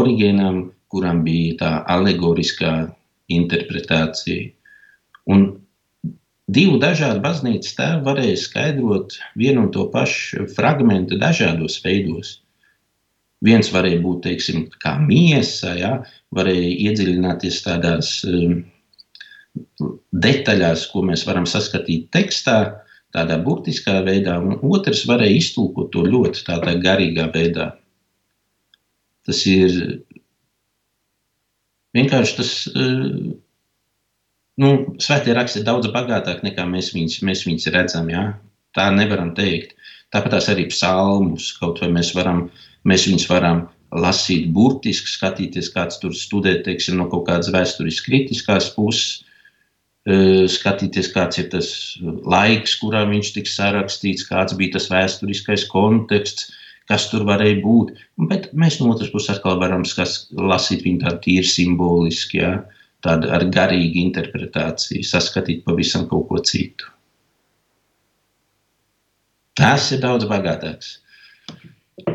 origēnam, 0.00 0.66
kuram 0.92 1.24
bija 1.24 1.56
tā 1.62 1.72
alegoriskā 1.96 2.74
interpretācija. 3.32 4.50
Un 5.30 5.48
Divu 6.50 6.78
dažādu 6.82 7.20
baznīcas 7.22 7.76
tēvu 7.78 8.04
varēja 8.08 8.38
skaidrot 8.40 9.16
vienu 9.38 9.66
un 9.66 9.72
to 9.74 9.84
pašu 9.92 10.48
fragment 10.56 11.12
dažādos 11.20 11.78
veidos. 11.84 12.38
Viens 13.44 13.70
varēja 13.72 14.00
būt 14.02 14.24
teiksim, 14.26 14.64
kā 14.82 14.96
miesa, 15.04 15.74
ja? 15.78 15.92
varēja 16.34 16.72
iedziļināties 16.88 17.60
tādās 17.64 18.10
um, 18.28 18.60
detaļās, 20.26 20.86
ko 20.92 21.04
mēs 21.06 21.24
varam 21.28 21.46
saskatīt 21.48 22.10
tekstā, 22.14 22.56
tādā 23.14 23.38
burtiskā 23.44 24.00
veidā, 24.06 24.36
un 24.42 24.58
otrs 24.74 25.04
varēja 25.08 25.38
iztulkot 25.40 25.90
to 25.94 26.04
ļoti 26.06 26.44
tādā 26.46 26.74
garīgā 26.82 27.28
veidā. 27.34 27.70
Tas 29.26 29.44
ir 29.50 29.78
vienkārši 31.96 32.36
tas. 32.40 32.56
Uh, 32.74 33.38
nu, 34.58 34.70
svētie 35.02 35.34
raksti 35.36 35.60
ir 35.60 35.68
daudz 35.68 35.90
bagātāki 35.94 36.48
nekā 36.48 36.66
mēs 36.68 36.92
viņus, 36.94 37.20
mēs 37.26 37.44
viņus 37.46 37.70
redzam. 37.74 38.10
Ja? 38.12 38.24
Tā 38.76 38.88
nevaram 38.94 39.34
teikt. 39.36 39.76
Tāpat 40.10 40.40
arī 40.50 40.66
psalmus, 40.72 41.52
kaut 41.60 41.80
vai 41.82 41.90
mēs, 41.94 42.12
varam, 42.16 42.48
mēs 42.88 43.06
viņus 43.06 43.28
varam 43.30 43.68
lasīt 43.94 44.48
burtiski, 44.54 45.10
skatīties, 45.10 45.70
kāds 45.74 45.98
tur 46.02 46.14
studē, 46.14 46.56
teiksim, 46.66 46.98
no 46.98 47.08
kaut 47.10 47.26
kādas 47.28 47.50
vēstures 47.54 48.00
kritiskās 48.06 48.70
puses, 48.74 49.20
e, 50.06 50.46
skatīties, 50.50 51.10
kāds 51.14 51.42
ir 51.42 51.50
tas 51.54 51.70
laiks, 52.02 52.76
kurā 52.82 53.04
viņš 53.10 53.32
tika 53.36 53.54
sarakstīts, 53.54 54.26
kāds 54.26 54.58
bija 54.58 54.78
tas 54.78 54.90
vēsturiskais 54.90 55.68
konteksts, 55.70 56.50
kas 56.90 57.06
tur 57.10 57.22
varēja 57.26 57.60
būt. 57.62 57.94
Bet 58.30 58.50
mēs 58.54 58.80
no 58.80 58.90
otras 58.90 59.10
puses 59.14 59.36
atkal 59.36 59.62
varam 59.62 59.86
lasīt 59.86 60.86
viņu 60.86 61.04
tādu 61.04 61.22
tīri 61.26 61.46
simboliski. 61.46 62.42
Ja? 62.42 62.54
Uh, 62.58 62.79
tādu 63.04 63.30
ar 63.32 63.44
garīgu 63.54 64.00
interpretāciju, 64.06 65.04
saskatīt 65.06 65.64
pavisam 65.66 66.06
kaut 66.10 66.28
ko 66.30 66.40
citu. 66.44 66.88
Tas 69.60 69.90
ir 69.92 70.00
daudz 70.04 70.26
bagātāks. 70.28 70.98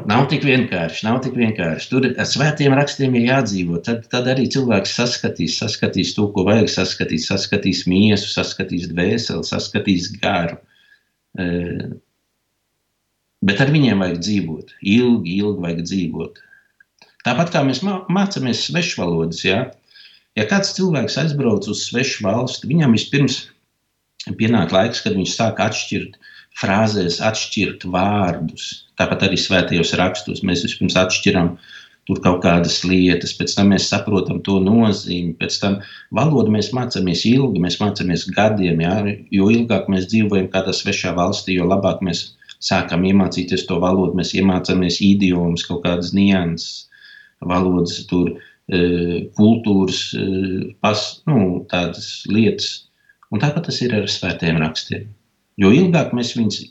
Nav 0.10 0.26
tik 0.32 0.45
vienkārši, 0.45 1.04
nav 1.06 1.19
tik 1.26 1.36
vienkārši. 1.38 1.89
Tur 1.91 2.08
ar 2.10 2.28
svētiem 2.30 2.74
rakstiem 2.78 3.15
ir 3.19 3.28
jādzīvo. 3.28 3.82
Tad, 3.86 4.08
tad 4.10 4.30
arī 4.32 4.48
cilvēks 4.54 4.95
saskatīs, 4.98 5.58
saskatīs 5.62 6.15
to, 6.17 6.28
ko 6.34 6.45
vajag 6.48 6.71
saskatīt. 6.74 7.26
Saskatīs 7.26 7.84
miesu, 7.89 8.32
saskatīs 8.32 8.88
dvēseli, 8.91 9.45
saskatīs 9.45 10.10
garu. 10.21 10.58
E, 11.38 11.45
bet 13.45 13.62
ar 13.62 13.74
viņiem 13.76 14.02
vajag 14.06 14.19
dzīvot. 14.26 14.76
Ilgi, 14.95 15.38
ilgi 15.41 15.65
vajag 15.67 15.86
dzīvot. 15.86 16.41
Tāpat 17.26 17.54
kā 17.54 17.63
mēs 17.65 17.82
mācāmies 17.86 18.65
svešvalodas, 18.67 19.45
ja? 19.45 19.65
Ja 20.36 20.45
kāds 20.50 20.74
cilvēks 20.76 21.15
aizbrauc 21.21 21.67
uz 21.71 21.86
svešu 21.88 22.26
valsti, 22.26 22.67
viņam 22.67 22.95
vispirms 22.98 23.45
pienāk 24.39 24.74
laiks, 24.76 25.04
kad 25.06 25.15
viņš 25.15 25.36
sāk 25.38 25.62
atšķirt 25.63 26.17
frāzēs, 26.60 27.21
atšķirt 27.24 27.86
vārdus. 27.91 28.67
Tāpat 29.00 29.28
arī 29.28 29.39
svētajos 29.39 29.93
rakstos 30.00 30.43
mēs 30.48 30.63
vispirms 30.65 30.98
atšķiram 31.00 31.56
tur 32.06 32.19
kaut 32.21 32.41
kādas 32.43 32.82
lietas, 32.86 33.34
pēc 33.38 33.56
tam 33.58 33.71
mēs 33.74 33.88
saprotam 33.89 34.41
to 34.45 34.60
nozīmi. 34.63 35.34
Pēc 35.39 35.58
tam 35.62 35.78
valodu 36.15 36.54
mēs 36.54 36.71
mācāmies 36.76 37.26
ilgi, 37.30 37.62
mēs 37.63 37.80
mācāmies 37.82 38.28
gadiem. 38.36 38.84
Jā, 38.86 38.98
jo 39.34 39.50
ilgāk 39.54 39.89
mēs 39.91 40.10
dzīvojam 40.12 40.52
kādā 40.54 40.76
svešā 40.76 41.15
valstī, 41.17 41.58
jo 41.58 41.69
labāk 41.69 42.04
mēs 42.06 42.28
sākam 42.63 43.06
iemācīties 43.10 43.65
to 43.69 43.80
valodu, 43.82 44.17
mēs 44.19 44.36
iemācāmies 44.38 45.02
idiomus, 45.06 45.65
kaut 45.67 45.84
kādas 45.86 46.13
nianses, 46.15 46.86
valodas 47.41 48.04
tur 48.10 48.36
kultūras, 48.65 49.99
pas, 50.82 51.04
nu, 51.30 51.65
tādas 51.69 52.23
lietas. 52.30 52.71
Un 53.34 53.41
tāpat 53.41 53.67
tas 53.69 53.78
ir 53.84 53.93
ar 53.97 54.08
svētiem 54.10 54.58
rakstiem. 54.62 55.06
Jo 55.62 55.71
ilgāk 55.73 56.13
mēs 56.15 56.34
viņus 56.38 56.63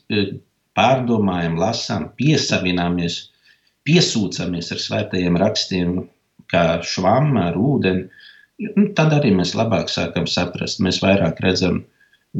pārdomājam, 0.74 1.56
lasām, 1.60 2.08
piesavināmies, 2.18 3.20
piesūcamies 3.86 4.72
ar 4.74 4.82
svētajiem 4.82 5.38
rakstiem, 5.40 5.96
kā 6.50 6.80
švamma 6.84 7.48
ar 7.50 7.58
ūdeni, 7.60 8.06
nu, 8.76 8.86
tad 8.96 9.14
arī 9.16 9.32
mēs 9.34 9.54
labāk 9.58 9.90
sākam 9.92 10.26
saprast. 10.30 10.82
Mēs 10.84 11.00
vairāk 11.02 11.40
redzam 11.44 11.82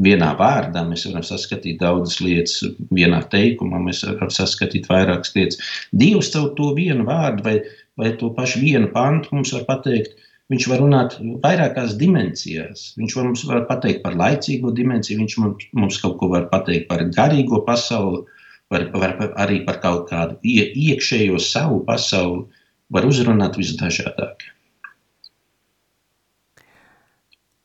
vienā 0.05 0.33
vārdā, 0.39 0.83
mēs 0.87 1.05
varam 1.07 1.23
saskatīt 1.23 1.79
daudzas 1.79 2.19
lietas, 2.23 2.59
vienā 2.91 3.21
teikumā 3.31 3.79
mēs 3.83 4.03
varam 4.07 4.31
saskatīt 4.33 4.89
vairākas 4.91 5.35
lietas. 5.37 5.61
Dievs 5.95 6.33
caur 6.33 6.51
to 6.57 6.73
vienu 6.77 7.07
vārdu 7.07 7.45
vai 7.47 7.57
vai 7.99 8.13
to 8.19 8.31
pašu 8.35 8.61
vienu 8.63 8.91
pantu 8.93 9.35
mums 9.35 9.53
var 9.55 9.65
pateikt. 9.69 10.15
Viņš 10.53 10.67
var 10.69 10.81
runāt 10.83 11.15
vairākās 11.41 11.95
dimensijās. 11.97 12.91
Viņš 12.99 13.15
var 13.17 13.23
mums 13.25 13.43
var 13.49 13.63
pateikt 13.69 14.03
par 14.03 14.13
laicīgo 14.19 14.69
dimensiju, 14.77 15.17
viņš 15.23 15.37
mums, 15.41 15.69
mums 15.73 15.97
kaut 16.03 16.19
ko 16.19 16.29
var 16.35 16.45
pateikt 16.51 16.85
par 16.91 17.01
garīgo 17.15 17.63
pasauli, 17.65 18.21
var, 18.69 18.85
var 18.93 19.15
arī 19.41 19.63
par 19.65 19.81
kaut 19.81 20.05
kādu 20.11 20.37
iekšējo 20.45 21.41
savu 21.41 21.81
pasauli, 21.87 22.45
var 22.93 23.09
uzrunāt 23.09 23.57
visdažādāk. 23.57 24.51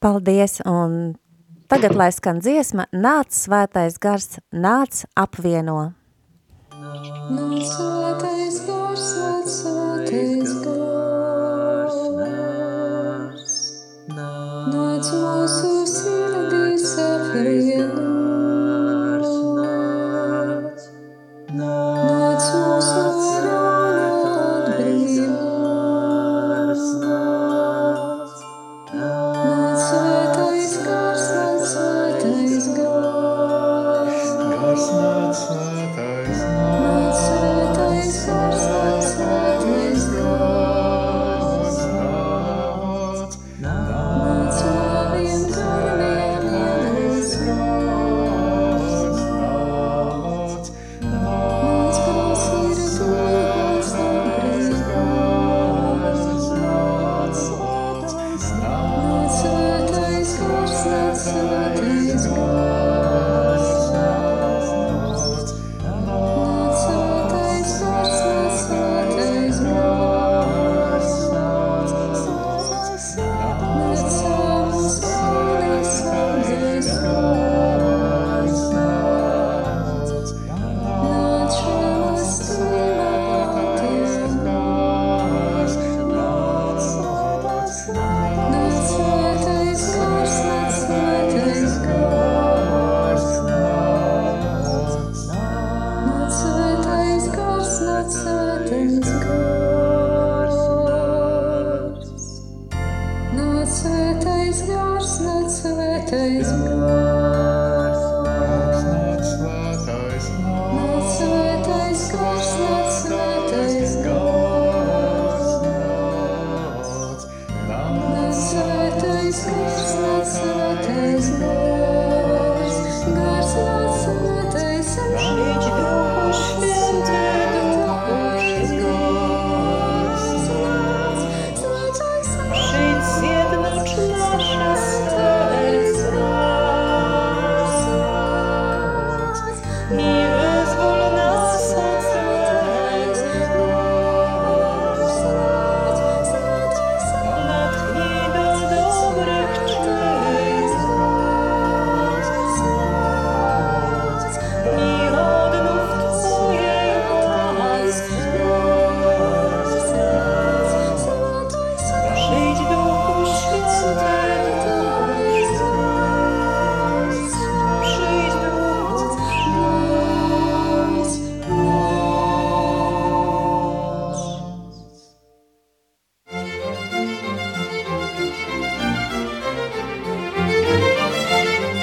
Paldies! 0.00 0.62
Un 0.64 1.18
tagad, 1.68 1.92
lai 1.92 2.08
skan 2.16 2.40
dziesma, 2.40 2.88
nāc 2.96 3.36
svētais 3.36 4.00
gars, 4.00 4.38
nāc 4.48 5.04
apvieno. 5.12 5.92
Nāc 6.72 7.68
svētais 7.68 8.49
gars, 9.00 9.16
nāc 9.16 9.46
svētais 9.48 10.50
gars, 10.64 11.96
nāc, 14.12 14.74
nāc 14.74 15.12
mūsu 15.22 15.79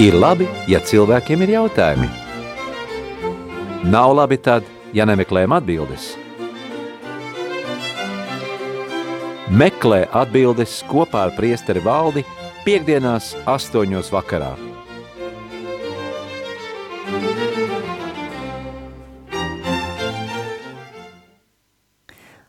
Ir 0.08 0.16
labi, 0.16 0.46
ja 0.72 0.80
cilvēkiem 0.80 1.42
ir 1.44 1.50
jautājumi. 1.52 2.06
Nav 3.92 4.14
labi 4.16 4.38
tad, 4.40 4.64
ja 4.96 5.04
nemeklējam 5.10 5.52
atbildes. 5.58 6.06
Meklē 9.52 10.06
atbildes 10.16 10.78
kopā 10.88 11.26
ar 11.28 11.36
priesteri 11.36 11.84
valdi 11.84 12.24
piekdienās 12.64 13.34
astoņos 13.52 14.14
vakarā. 14.16 14.54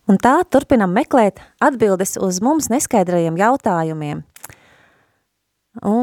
Un 0.06 0.22
tā 0.22 0.38
turpinam 0.46 0.94
meklēt 0.94 1.42
atbildes 1.58 2.20
uz 2.22 2.38
mums 2.38 2.70
neskaidrajiem 2.70 3.34
jautājumiem. 3.42 4.22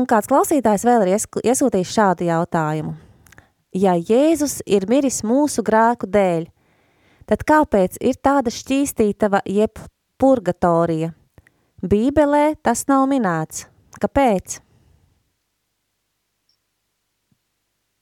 Un 0.05 0.09
kāds 0.11 0.29
klausītājs 0.29 0.83
vēl 0.85 1.01
ir 1.01 1.15
iesūtījis 1.49 1.91
šādu 1.95 2.27
jautājumu. 2.27 2.91
Ja 3.73 3.95
Jēzus 3.97 4.59
ir 4.69 4.83
miris 4.85 5.23
mūsu 5.25 5.63
grēku 5.65 6.05
dēļ, 6.13 6.43
tad 7.25 7.41
kāpēc 7.49 7.95
ir 8.05 8.19
tāda 8.21 8.51
šķīstītava 8.53 9.39
jeb 9.49 9.79
purgatorija? 10.21 11.09
Bībelē 11.81 12.43
tas 12.61 12.85
nav 12.85 13.07
minēts. 13.09 13.63
Kāpēc? 13.97 14.59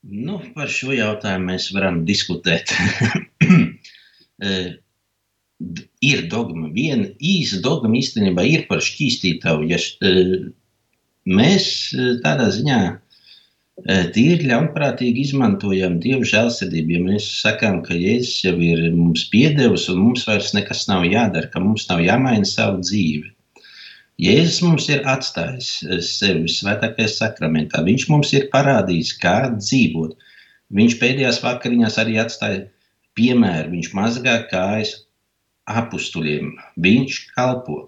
Nu, 0.04 0.42
par 0.58 0.74
šo 0.76 0.92
jautājumu 0.92 1.54
mēs 1.54 1.70
varam 1.78 2.04
diskutēt. 2.10 2.76
Eh, 4.44 4.74
ir 6.04 6.24
dogma. 6.28 6.68
Viena 6.74 7.06
īsa 7.24 7.62
dogma 7.64 7.96
īstenībā 7.96 8.44
ir 8.50 8.66
par 8.68 8.82
šķīstītavu. 8.84 9.70
Ja 9.70 9.78
eh, 9.78 10.50
mēs 11.30 11.66
eh, 11.96 12.16
tādā 12.24 12.50
ziņā 12.54 12.80
eh, 12.90 14.08
tīri 14.16 14.50
ļaunprātīgi 14.50 15.28
izmantojam 15.28 16.00
Dieva 16.04 16.28
žēlsirdību. 16.28 16.98
Ja 16.98 17.04
mēs 17.06 17.30
sakām, 17.44 17.82
ka 17.86 17.96
Jēzus 17.98 18.44
jau 18.48 18.58
ir 18.64 18.90
mums 18.96 19.28
piedevis 19.32 19.88
un 19.94 20.02
mums 20.08 20.28
vairs 20.28 20.54
nekas 20.58 20.88
nav 20.92 21.08
jādara, 21.08 21.50
ka 21.54 21.64
mums 21.64 21.88
nav 21.90 22.04
jāmaina 22.04 22.48
savu 22.50 22.84
dzīvi. 22.84 23.32
Jēzus 24.22 24.60
mums 24.62 24.90
ir 24.94 25.08
atstājis 25.10 25.72
eh, 25.88 26.04
sevi 26.06 26.52
svētākajā 26.52 27.10
sakramentā. 27.16 27.82
Viņš 27.88 28.10
mums 28.12 28.36
ir 28.38 28.50
parādījis, 28.54 29.16
kā 29.24 29.38
dzīvot. 29.56 30.20
Viņš 30.74 31.00
pēdējās 31.02 31.42
vakariņās 31.44 31.98
arī 32.02 32.20
atstāja 32.22 32.62
piemēru. 33.18 33.74
Viņš 33.74 33.90
mazgā 33.98 34.38
kājas 34.52 34.96
apstuļiem, 35.70 36.54
viņš 36.84 37.20
kalpo. 37.36 37.88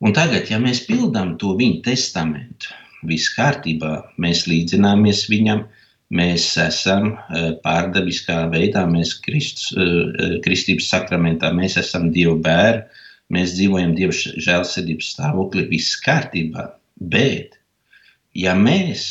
Un 0.00 0.14
tagad, 0.16 0.48
ja 0.48 0.56
mēs 0.62 0.86
pildām 0.86 1.34
to 1.40 1.52
viņa 1.58 1.82
testamentu, 1.84 2.72
viss 3.08 3.32
kārtībā, 3.34 3.92
mēs 4.20 4.46
līdzināmies 4.48 5.26
viņam, 5.28 5.66
mēs 6.16 6.46
esam 6.60 7.12
eh, 7.12 7.50
pārdabiskā 7.64 8.46
veidā, 8.52 8.86
mēs 8.88 9.18
Kristus, 9.24 9.70
eh, 9.76 10.38
kristības 10.44 10.88
sakramentā, 10.94 11.52
mēs 11.56 11.76
esam 11.80 12.08
Dieva 12.14 12.38
bērni, 12.46 13.04
mēs 13.36 13.54
dzīvojam 13.58 13.92
Dieva 13.98 14.16
žēlsirdības 14.16 15.12
stāvoklī, 15.14 15.66
viss 15.70 16.00
kārtībā. 16.06 16.70
Bet, 17.12 17.60
ja 18.34 18.56
mēs, 18.56 19.04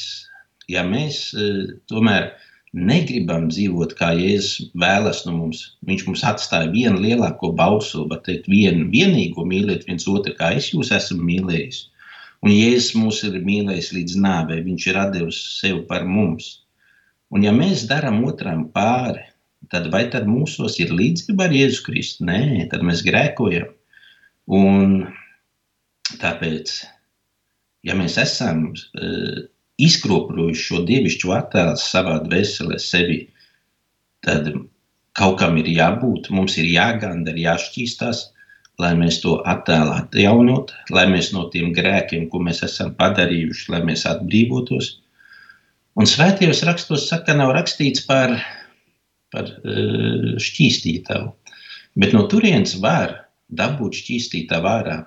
ja 0.73 0.83
mēs 0.89 1.21
eh, 1.37 1.75
tomēr 1.91 2.31
negribam 2.73 3.47
dzīvot, 3.49 3.95
kā 3.97 4.11
Jēzus 4.17 4.69
vēlas 4.77 5.23
no 5.25 5.33
mums. 5.35 5.63
Viņš 5.85 6.05
mums 6.07 6.23
atstāja 6.27 6.69
vienu 6.73 7.01
lielāko 7.01 7.51
bausuli, 7.57 8.07
bet 8.11 8.25
teikt, 8.27 8.49
vienu 8.51 8.89
vienīgo 8.93 9.45
mīlēt 9.47 9.87
viens 9.89 10.07
otru, 10.07 10.35
kā 10.37 10.53
es 10.57 10.69
jūs 10.73 10.91
esmu 10.95 11.23
mīlējis. 11.25 11.87
Un 12.45 12.53
Jēzus 12.53 12.93
mūs 12.95 13.23
ir 13.27 13.39
mīlējis 13.43 13.91
līdz 13.97 14.19
nāvei, 14.23 14.61
viņš 14.63 14.87
ir 14.87 15.01
devis 15.15 15.41
sevi 15.59 15.81
par 15.89 16.05
mums. 16.07 16.59
Un 17.29 17.43
ja 17.45 17.51
mēs 17.53 17.87
darām 17.89 18.23
otram 18.25 18.67
pāri, 18.73 19.25
tad 19.69 19.89
vai 19.93 20.05
tad 20.13 20.29
mūsos 20.29 20.79
ir 20.79 20.93
līdzība 20.95 21.49
ar 21.49 21.55
Jēzu 21.57 21.83
Kristu? 21.85 22.25
Nē, 22.29 22.69
tad 22.71 22.85
mēs 22.85 23.03
grēkojam. 23.05 23.73
Un 24.49 24.95
tāpēc, 26.21 26.71
ja 27.85 27.97
mēs 27.97 28.17
esam 28.21 28.69
uh, 28.71 29.41
izkropļojuši 29.85 30.65
šo 30.65 30.81
dievišķo 30.87 31.35
attēlu 31.35 31.79
savā 31.79 32.17
dvēselē 32.25 32.79
sevi, 32.83 33.19
tad 34.25 34.51
kaut 35.17 35.39
kam 35.41 35.57
ir 35.61 35.69
jābūt, 35.71 36.29
mums 36.35 36.57
ir 36.61 36.67
jāganda, 36.69 37.33
ir 37.33 37.43
jāšķīstās, 37.45 38.23
lai 38.79 38.93
mēs 38.95 39.19
to 39.23 39.37
attēlu 39.49 39.91
atjaunot, 39.97 40.71
lai 40.95 41.05
mēs 41.11 41.33
no 41.35 41.47
tiem 41.53 41.73
grēkiem, 41.75 42.29
ko 42.31 42.39
mēs 42.43 42.63
esam 42.67 42.93
padarījuši, 42.99 43.71
lai 43.73 43.81
mēs 43.89 44.05
atbrīvotos. 44.07 44.93
Un 45.99 46.07
svētajos 46.07 46.63
rakstos 46.67 47.09
saka, 47.09 47.35
nav 47.35 47.51
rakstīts 47.57 48.05
par, 48.07 48.37
par 49.33 49.49
uh, 49.51 50.35
šķīstītavu, 50.39 51.33
bet 51.99 52.15
no 52.15 52.23
turienes 52.31 52.77
var 52.79 53.17
dabūt 53.49 53.99
šķīstītavu 53.99 54.71
ārā. 54.71 54.99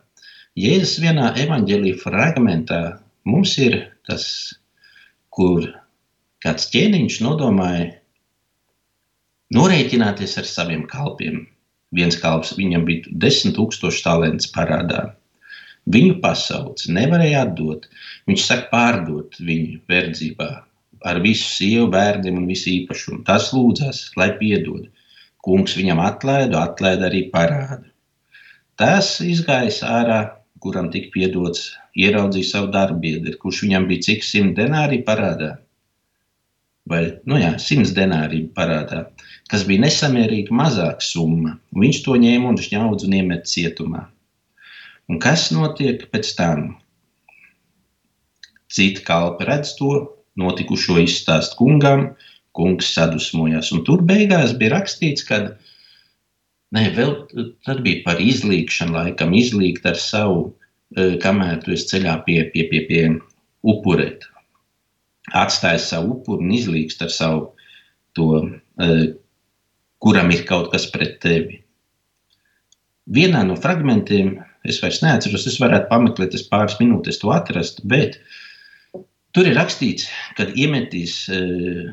Jēzus 0.58 0.98
vienā 1.00 1.30
evaņģēlī 1.40 1.94
fragmentā 2.02 2.82
mums 3.24 3.54
ir 3.62 3.78
tas 4.04 4.26
kur 5.32 5.66
kāds 6.44 6.68
ķēniņš 6.72 7.18
nodomāja 7.24 7.88
norēķināties 9.56 10.38
ar 10.40 10.48
saviem 10.48 10.84
kalpiem. 10.90 11.46
Viens 11.92 12.16
kalps 12.20 12.54
viņam 12.56 12.86
bija 12.88 13.16
10,000 13.24 14.04
talantus 14.04 14.48
parādā. 14.52 15.02
Viņu 15.92 16.20
pasauci 16.22 16.92
nevarēja 16.94 17.46
atdot. 17.46 17.88
Viņš 18.30 18.44
saka, 18.48 18.68
pārdot 18.72 19.36
viņu 19.42 19.80
verdzībā 19.90 20.50
ar 21.08 21.20
visu 21.24 21.48
sievu, 21.50 21.88
bērniem 21.92 22.38
un 22.38 22.46
visu 22.48 22.70
īpašumu. 22.72 23.24
Tas 23.26 23.50
lūdzas, 23.54 24.04
lai 24.16 24.30
piedod. 24.38 24.86
Kungs 25.42 25.74
viņam 25.74 26.00
atlaidu, 26.00 26.56
atlaida 26.60 27.08
arī 27.08 27.24
parādu. 27.32 27.90
Tas 28.78 29.16
izgājis 29.20 29.82
ārā, 29.84 30.20
kuram 30.62 30.88
tika 30.94 31.10
piedots, 31.12 31.72
ieraudzīja 31.98 32.48
savu 32.48 32.70
darbiedri, 32.72 33.36
kurš 33.40 33.64
viņam 33.66 33.88
bija 33.90 34.08
cik 34.08 34.24
simt 34.26 34.56
denāri 34.58 35.02
parādā. 35.06 35.56
Vai, 36.88 37.02
nu 37.30 37.38
jā, 37.38 37.52
simts 37.62 37.92
denāri 37.94 38.42
parādā, 38.56 39.04
kas 39.50 39.62
bija 39.68 39.84
nesamērīgi 39.84 40.54
mazāka 40.58 41.04
summa. 41.06 41.54
Viņš 41.78 42.00
to 42.06 42.16
ņēma 42.18 42.50
un 42.50 42.58
šņaudz 42.58 43.06
un 43.06 43.14
iemet 43.20 43.46
cietumā. 43.50 44.08
Un 45.10 45.20
kas 45.22 45.50
notiek 45.54 46.08
pēc 46.10 46.32
tam? 46.38 46.64
Citi 48.72 49.04
kalpi 49.06 49.46
redz 49.46 49.76
to, 49.78 49.92
notikušo 50.40 50.96
izstāst 51.04 51.54
kungam, 51.58 52.12
kungs 52.56 52.90
sadusmojās. 52.96 53.70
Un 53.76 53.84
tur 53.86 54.02
beigās 54.08 54.56
bija 54.58 54.78
rakstīts, 54.78 55.26
ka 55.28 55.42
ne, 56.74 56.84
vēl 56.96 57.14
tad 57.66 57.82
bija 57.84 58.02
par 58.06 58.22
izlīkšanu, 58.24 58.96
laikam 58.96 59.36
izlīgt 59.38 59.86
ar 59.86 60.00
savu, 60.00 60.48
kamēr 61.22 61.62
tu 61.64 61.74
esi 61.74 61.88
ceļā 61.94 62.18
pie, 62.26 62.38
pie, 62.52 62.66
pie, 62.70 62.82
pie 62.88 63.02
upurēt. 63.68 64.26
Atstājis 65.38 65.88
savu 65.92 66.16
upuru 66.18 66.42
un 66.42 66.54
izlīgst 66.54 67.02
ar 67.04 67.12
savu 67.14 67.42
to, 68.18 68.28
kuram 70.02 70.32
ir 70.34 70.46
kaut 70.48 70.72
kas 70.72 70.88
pret 70.90 71.20
tevi. 71.22 71.60
Vienā 73.12 73.42
no 73.46 73.56
fragmentiem, 73.58 74.36
es 74.66 74.78
vairs 74.82 75.00
neatceros, 75.02 75.46
es 75.50 75.58
varētu 75.62 75.88
pameklēt, 75.90 76.34
es 76.38 76.46
pāris 76.50 76.78
minūtes 76.78 77.18
to 77.22 77.32
atrast, 77.34 77.82
bet 77.88 78.18
tur 79.34 79.48
ir 79.48 79.56
rakstīts, 79.58 80.08
ka 80.38 80.46
iemetīs 80.54 81.16
uh, 81.32 81.90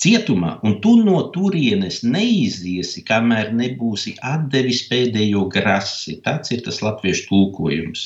cietumā, 0.00 0.56
un 0.64 0.78
tu 0.84 0.94
no 1.04 1.20
turienes 1.34 2.00
neiziesi, 2.06 3.04
kamēr 3.06 3.52
nebūsi 3.56 4.16
atdevis 4.24 4.86
pēdējo 4.88 5.44
grasi. 5.52 6.18
Tāds 6.24 6.54
ir 6.54 6.64
tas 6.66 6.80
latviešu 6.84 7.28
tulkojums. 7.28 8.04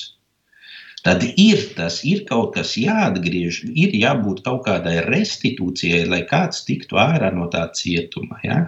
Tad 1.04 1.20
ir 1.36 1.60
tas, 1.76 1.98
ir 2.08 2.22
kaut 2.28 2.54
kas 2.56 2.72
jāatgriež, 2.80 3.60
ir 3.76 3.92
jābūt 4.00 4.40
kaut 4.46 4.62
kādai 4.64 5.02
restitūcijai, 5.04 6.06
lai 6.08 6.22
kāds 6.30 6.64
tiktu 6.64 6.96
ārā 6.96 7.28
no 7.34 7.50
tā 7.52 7.66
cietuma. 7.76 8.40
Ja? 8.42 8.60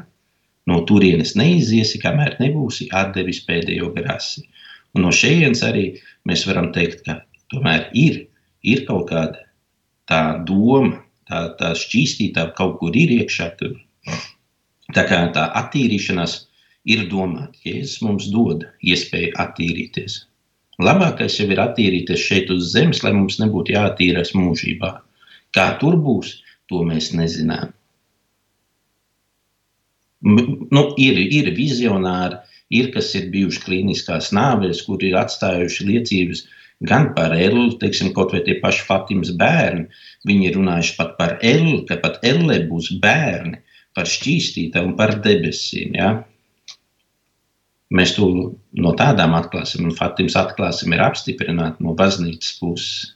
No 0.69 0.83
turienes 0.85 1.33
neiziesi, 1.39 1.99
kamēr 2.03 2.37
nebūsi 2.43 2.91
atdevis 2.93 3.41
pēdējo 3.49 3.89
grasi. 3.97 4.45
Un 4.95 5.07
no 5.07 5.15
šejienes 5.15 5.65
arī 5.65 5.87
mēs 6.29 6.45
varam 6.49 6.71
teikt, 6.77 7.07
ka 7.09 7.23
tomēr 7.55 7.89
ir, 7.97 8.27
ir 8.61 8.85
kaut 8.85 9.09
kāda 9.11 9.47
tā 10.11 10.23
doma, 10.47 11.06
tā, 11.31 11.43
tā 11.61 11.73
šķīstītā 11.79 12.49
kaut 12.59 12.79
kur 12.81 12.97
ir 12.97 13.13
iekšā. 13.19 13.51
Tur. 13.61 13.77
Tā 14.97 15.07
kā 15.09 15.21
tā 15.35 15.47
attīrīšanās 15.63 16.39
ir 16.95 17.07
domāta, 17.11 17.59
Jēzus 17.67 18.03
mums 18.07 18.31
dod 18.33 18.67
iespēju 18.87 19.35
attīrīties. 19.43 20.21
Labākais 20.83 21.39
jau 21.41 21.49
ir 21.51 21.63
attīrīties 21.63 22.27
šeit 22.29 22.53
uz 22.53 22.71
zemes, 22.75 23.03
lai 23.03 23.15
mums 23.17 23.41
nebūtu 23.41 23.75
jāattīrās 23.75 24.35
mūžībā. 24.37 24.93
Kā 25.57 25.71
tur 25.81 25.97
būs, 26.05 26.37
to 26.69 26.83
mēs 26.85 27.15
nezinām 27.17 27.73
nu, 30.27 30.83
ir, 30.99 31.19
ir 31.19 31.51
vizionāri, 31.57 32.39
ir 32.75 32.91
kas 32.95 33.13
ir 33.19 33.29
bijuši 33.35 33.63
klīniskās 33.67 34.33
nāvēs, 34.37 34.83
kur 34.87 35.03
ir 35.05 35.17
atstājuši 35.21 35.87
liecības 35.91 36.47
gan 36.85 37.13
par 37.17 37.33
Elu, 37.37 37.71
teiksim, 37.81 38.13
kaut 38.17 38.35
vai 38.35 38.43
tie 38.45 38.59
paši 38.61 38.85
Fatimas 38.89 39.33
bērni. 39.39 39.87
Viņi 40.29 40.49
ir 40.51 40.59
runājuši 40.59 40.97
pat 40.99 41.17
par 41.21 41.37
Elu, 41.45 41.81
ka 41.89 41.99
pat 42.03 42.21
Elle 42.27 42.61
būs 42.69 42.93
bērni, 43.03 43.63
par 43.97 44.09
šķīstītāju 44.11 44.91
un 44.91 44.97
par 44.99 45.17
debesīm. 45.25 45.97
Ja? 45.97 46.11
Mēs 47.97 48.17
to 48.17 48.29
no 48.77 48.93
tādām 48.99 49.37
atklāsim, 49.39 49.87
un 49.87 49.95
Fatimas 49.97 50.37
atklāsim 50.39 50.93
ir 50.93 51.05
apstiprināti 51.07 51.85
no 51.87 51.95
baznīcas 51.97 52.57
puses. 52.61 53.13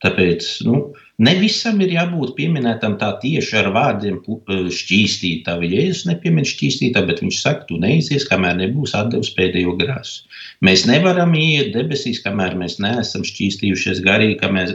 Tāpēc, 0.00 0.46
nu, 0.64 0.90
Ne 1.20 1.34
visam 1.36 1.76
ir 1.84 1.90
jābūt 1.92 2.30
pieminētam 2.38 2.94
tā 3.00 3.10
tieši 3.20 3.58
ar 3.60 3.66
vārdiem 3.74 4.22
e, 4.24 4.56
šķīstītā. 4.72 5.58
Jēzus 5.68 6.06
nepiemin 6.08 6.46
šķīstītā, 6.48 7.02
bet 7.10 7.20
viņš 7.20 7.40
saka, 7.42 7.66
tu 7.68 7.76
neizies, 7.82 8.24
kamēr 8.30 8.56
nebūs 8.62 8.94
atdevis 8.96 9.34
pēdējo 9.36 9.76
grāsu. 9.82 10.24
Mēs 10.64 10.86
nevaram 10.88 11.36
iet 11.36 11.74
debesīs, 11.76 12.22
kamēr 12.24 12.56
mēs 12.62 12.78
neesam 12.80 13.26
šķīstījušies 13.28 14.00
garīgi, 14.06 14.40
kamēr, 14.40 14.74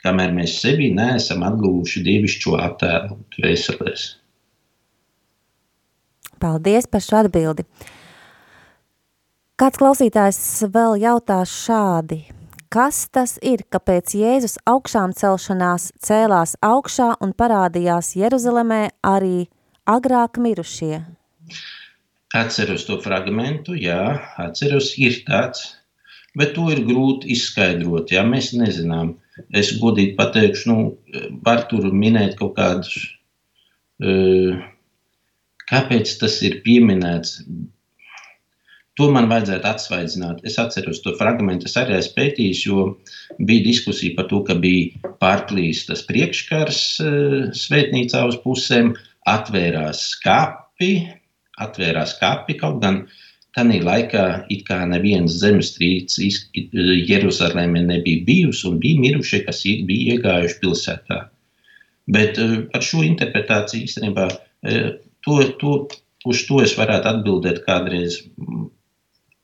kamēr 0.00 0.32
mēs 0.40 0.56
sevi 0.64 0.88
neesam 0.96 1.44
atguvuši 1.50 2.06
dievišķo 2.08 2.56
attēlu 2.70 3.20
veselēs. 3.44 4.08
Paldies 6.40 6.88
par 6.88 7.04
šo 7.04 7.20
atbildi. 7.20 7.68
Kāds 9.60 9.78
klausītājs 9.78 10.46
vēl 10.72 11.02
jautās 11.04 11.52
šādi– 11.66 12.24
Kas 12.72 13.02
tas 13.12 13.34
ir, 13.44 13.66
kāpēc 13.68 14.14
Jēzus 14.16 14.54
augšām 14.70 15.10
celšanās 15.12 15.90
cēlās 16.00 16.54
augšā 16.64 17.10
un 17.20 17.34
parādījās 17.36 18.14
Jeruzalemē 18.16 18.78
arī 19.04 19.42
agrāk 19.84 20.38
mirušie? 20.40 21.02
Atceros 22.32 22.86
to 22.88 22.96
fragmentu, 23.04 23.76
jā, 23.76 23.98
atceros, 24.40 24.94
ir 24.96 25.18
tāds, 25.26 25.66
bet 26.32 26.54
to 26.56 26.70
ir 26.72 26.80
grūti 26.88 27.34
izskaidrot, 27.36 28.14
ja 28.16 28.24
mēs 28.24 28.54
nezinām. 28.56 29.18
Es 29.52 29.74
godīgi 29.82 30.16
pateikšu, 30.16 30.72
nu, 30.72 31.28
var 31.44 31.66
tur 31.68 31.90
minēt 31.92 32.38
kaut 32.40 32.56
kādus, 32.56 32.96
uh, 34.00 34.64
kāpēc 35.68 36.16
tas 36.24 36.40
ir 36.48 36.62
pieminēts, 36.64 37.42
To 39.00 39.08
man 39.08 39.24
vajadzētu 39.30 39.68
atsvaidzināt. 39.70 40.42
Es 40.48 40.58
atceros 40.60 41.00
to 41.00 41.14
fragment, 41.16 41.64
es 41.64 41.78
arī 41.80 41.96
esmu 41.96 42.12
pētījis, 42.18 42.58
jo 42.66 42.82
bija 43.48 43.64
diskusija 43.64 44.12
par 44.18 44.26
to, 44.28 44.42
ka 44.44 44.56
bija 44.60 45.12
pārklīstas 45.22 46.04
priekškars 46.10 46.80
uh, 47.00 47.36
svētnīcā 47.56 48.20
uz 48.28 48.36
pusēm, 48.44 48.92
atvērās 49.32 50.02
skāpi, 50.12 50.90
atvērās 51.64 52.18
skāpi 52.18 52.58
kaut 52.60 52.82
gan 52.84 53.04
Tanī 53.52 53.82
laikā 53.84 54.46
it 54.52 54.62
kā 54.64 54.78
neviens 54.88 55.34
zemestrīces 55.42 56.38
Jeruzalemē 56.56 57.82
nebija 57.84 58.22
bijusi 58.24 58.64
un 58.70 58.78
bija 58.80 59.00
mirušie, 59.00 59.42
kas 59.44 59.60
bija 59.88 60.14
iegājuši 60.14 60.56
pilsētā. 60.62 61.18
Bet 62.12 62.40
uh, 62.40 62.54
ar 62.76 62.84
šo 62.84 63.04
interpretāciju 63.08 63.88
īstenībā 63.88 64.28
to, 65.24 65.36
to, 65.60 65.74
uz 66.28 66.44
to 66.48 66.60
es 66.64 66.76
varētu 66.78 67.12
atbildēt 67.12 67.64
kādreiz 67.66 68.20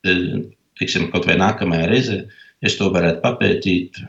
tiksim, 0.03 1.09
kaut 1.13 1.27
vai 1.29 1.37
nākamajā 1.39 1.89
reizē 1.91 2.19
es 2.65 2.75
to 2.79 2.89
varētu 2.93 3.23
papētīt 3.23 4.01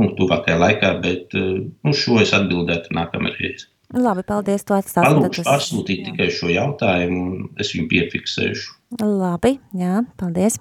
nu, 0.00 0.12
tuvākajā 0.18 0.56
laikā, 0.60 0.94
bet 1.04 1.36
nu, 1.36 1.92
šo 1.96 2.20
es 2.22 2.32
atbildētu 2.36 2.94
nākamajā 2.96 3.38
reizē. 3.40 3.68
Labi, 3.92 4.22
paldies, 4.24 4.64
tu 4.64 4.72
atstāsi. 4.72 5.04
Palūkšu 5.04 5.44
pasūtīt 5.44 6.00
jā. 6.00 6.12
tikai 6.12 6.30
šo 6.32 6.48
jautājumu 6.48 7.22
un 7.28 7.42
es 7.60 7.74
viņu 7.74 7.90
piefiksēšu. 7.90 8.78
Labi, 9.02 9.58
jā, 9.76 10.00
paldies. 10.20 10.56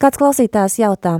Kāds 0.00 0.20
klausītājs 0.20 0.78
jautā, 0.80 1.16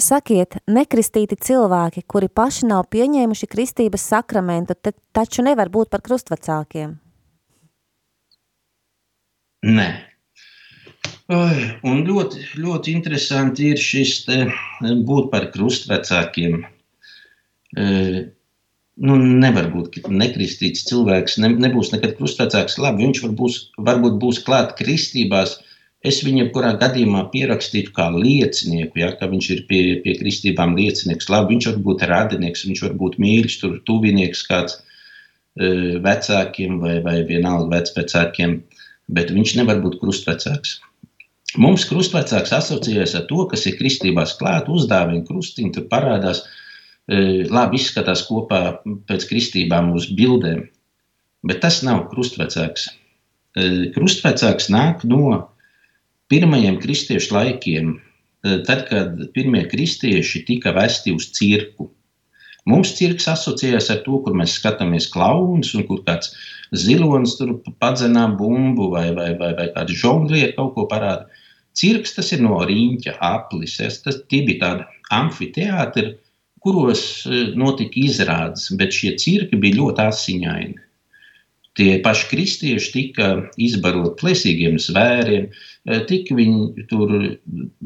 sakiet, 0.00 0.56
nekristīti 0.70 1.36
cilvēki, 1.36 2.06
kuri 2.08 2.30
paši 2.32 2.70
nav 2.70 2.86
pieņēmuši 2.94 3.50
kristības 3.52 4.08
sakramentu, 4.14 4.78
te, 4.80 4.94
taču 5.12 5.44
nevar 5.44 5.68
būt 5.74 5.92
par 5.92 6.02
krustvecākiem? 6.06 6.96
Nē, 9.68 9.88
un 11.84 11.98
ļoti, 12.08 12.42
ļoti 12.56 12.92
interesanti 12.96 13.66
ir 13.74 13.80
šis 13.84 14.12
te, 14.24 14.36
eh, 14.48 14.92
būt 15.10 15.26
par 15.32 15.50
krustvecākiem. 15.52 16.62
E, 17.76 17.84
nu, 18.96 19.16
nevar 19.42 19.68
būt 19.74 19.98
nekristīts 20.08 20.86
cilvēks, 20.88 21.36
ne, 21.44 21.50
nebūs 21.66 21.92
nekad 21.92 22.16
krustvecāks. 22.16 22.78
Labi, 22.80 23.04
viņš 23.04 23.22
var 23.26 23.34
būs, 23.42 23.58
varbūt 23.90 24.16
būs 24.24 24.40
klāt 24.46 24.72
kristībās. 24.80 25.58
Es 26.00 26.22
viņu 26.24 26.46
jebkurā 26.46 26.72
gadījumā 26.80 27.26
pierakstītu 27.34 27.92
kā 27.92 28.08
liecinieku, 28.14 29.02
ja, 29.02 29.12
ka 29.20 29.28
viņš 29.28 29.50
ir 29.50 29.62
pie, 29.68 29.82
pie 30.00 30.16
kristībām 30.16 30.76
liecinieks. 30.80 31.28
Labi, 31.28 31.58
viņš 31.58 31.72
var 31.72 31.78
būt 31.90 32.08
radinieks, 32.08 32.64
viņš 32.70 32.84
var 32.86 32.98
būt 33.04 33.20
mīļš, 33.20 33.60
tur 33.60 33.78
tuvinieks 33.84 34.46
kāds 34.48 34.80
e, 34.80 35.98
vecākiem 36.00 36.80
vai, 36.80 37.00
vai 37.04 37.20
vienalga 37.28 37.82
vecvecākiem, 37.82 38.62
bet 39.12 39.34
viņš 39.34 39.58
nevar 39.60 39.84
būt 39.84 40.00
krustvecāks. 40.00 40.78
Mums 41.56 41.86
krustvecāks 41.88 42.52
asociējas 42.52 43.14
ar 43.16 43.24
to, 43.30 43.46
kas 43.48 43.64
ir 43.66 43.78
kristībās 43.78 44.34
klāt, 44.36 44.68
uzdāvina 44.68 45.24
krustiņu, 45.24 45.72
tur 45.76 45.86
parādās, 45.88 46.42
e, 47.08 47.46
labi 47.48 47.80
izskatās 47.80 48.26
kopā 48.28 48.62
pēc 49.08 49.24
kristībām 49.30 49.94
uz 49.96 50.10
bildēm. 50.12 50.66
Bet 51.48 51.62
tas 51.64 51.80
nav 51.86 52.04
krustvecāks. 52.12 52.90
E, 53.56 53.70
krustvecāks 53.94 54.68
nāk 54.74 55.06
no 55.08 55.48
pirmajiem 56.28 56.76
kristiešu 56.82 57.32
laikiem, 57.38 57.96
tad, 58.42 58.84
kad 58.90 59.16
pirmie 59.34 59.64
kristieši 59.70 60.44
tika 60.46 60.74
vesti 60.76 61.14
uz 61.16 61.30
cirku, 61.34 61.88
Mums 62.68 62.92
cirks 62.98 63.28
asociējas 63.32 63.88
ar 63.94 64.02
to, 64.04 64.20
kur 64.24 64.36
mēs 64.36 64.58
skatāmies 64.58 65.08
klaunus 65.12 65.72
un 65.78 65.86
kur 65.88 66.02
kāds 66.04 66.34
zilonis 66.76 67.38
tur 67.38 67.54
padzenā 67.80 68.26
bumbu 68.36 68.90
vai, 68.92 69.08
vai, 69.16 69.30
vai, 69.40 69.54
vai 69.56 69.68
kāds 69.74 69.96
žonglieri 70.02 70.54
kaut 70.56 70.74
ko 70.76 70.84
parāda. 70.90 71.28
Cirks 71.78 72.16
tas 72.16 72.32
ir 72.34 72.42
no 72.44 72.58
rīņķa 72.66 73.16
aplis. 73.24 73.78
Tas 74.04 74.18
bija 74.28 74.58
tādi 74.62 74.88
amfiteātri, 75.14 76.16
kuros 76.64 77.02
e, 77.24 77.46
notika 77.58 78.00
izrādes, 78.02 78.68
bet 78.78 78.94
šie 78.96 79.14
cirki 79.20 79.58
bija 79.60 79.78
ļoti 79.80 80.04
asiņaini. 80.04 80.78
Tie 81.78 81.92
paši 82.02 82.24
kristieši 82.32 82.90
tika 82.90 83.28
izbaroti 83.62 84.16
plēsīgiem 84.18 84.80
zvēriem, 84.82 85.46
e, 85.46 86.00
tika 86.10 86.34
viņi 86.34 86.86
tur 86.90 87.14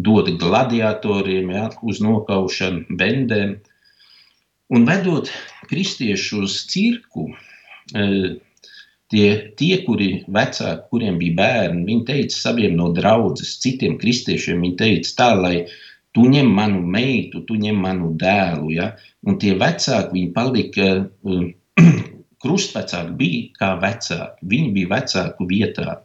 doti 0.09 0.39
gladiatoriem, 0.41 1.53
jā, 1.53 1.67
uz 1.85 2.01
nokaušanu, 2.05 2.97
bendēm. 2.99 3.59
Un 4.73 4.87
vedot 4.89 5.29
kristiešu 5.69 6.43
uz 6.47 6.55
cirku, 6.73 7.27
e, 7.93 8.05
tie, 9.13 9.27
tie 9.59 9.77
kuri 9.85 10.23
vecāki, 10.25 10.87
kuriem 10.89 11.19
bija 11.21 11.37
bērni, 11.43 11.85
viņi 11.91 12.07
teica 12.09 12.39
saviem 12.39 12.79
no 12.79 12.89
draudzes, 12.97 13.59
citiem 13.61 13.99
kristiešiem, 14.01 14.65
viņi 14.65 14.79
teica 14.81 15.13
tā, 15.19 15.29
lai 15.37 15.57
tu 16.17 16.25
ņem 16.29 16.49
manu 16.57 16.81
meitu, 16.97 17.45
tu 17.49 17.59
ņem 17.61 17.85
manu 17.85 18.15
dēlu. 18.17 18.73
Ja? 18.79 18.95
Un 19.29 19.37
tie 19.43 19.53
vecāki, 19.61 20.17
viņi 20.17 20.33
palika, 20.41 20.89
e, 21.05 21.43
krustvecāki 22.43 23.17
bija 23.21 23.61
kā 23.61 23.73
vecāki, 23.85 24.53
viņi 24.57 24.75
bija 24.79 24.95
vecāku 24.97 25.53
vietā. 25.53 26.01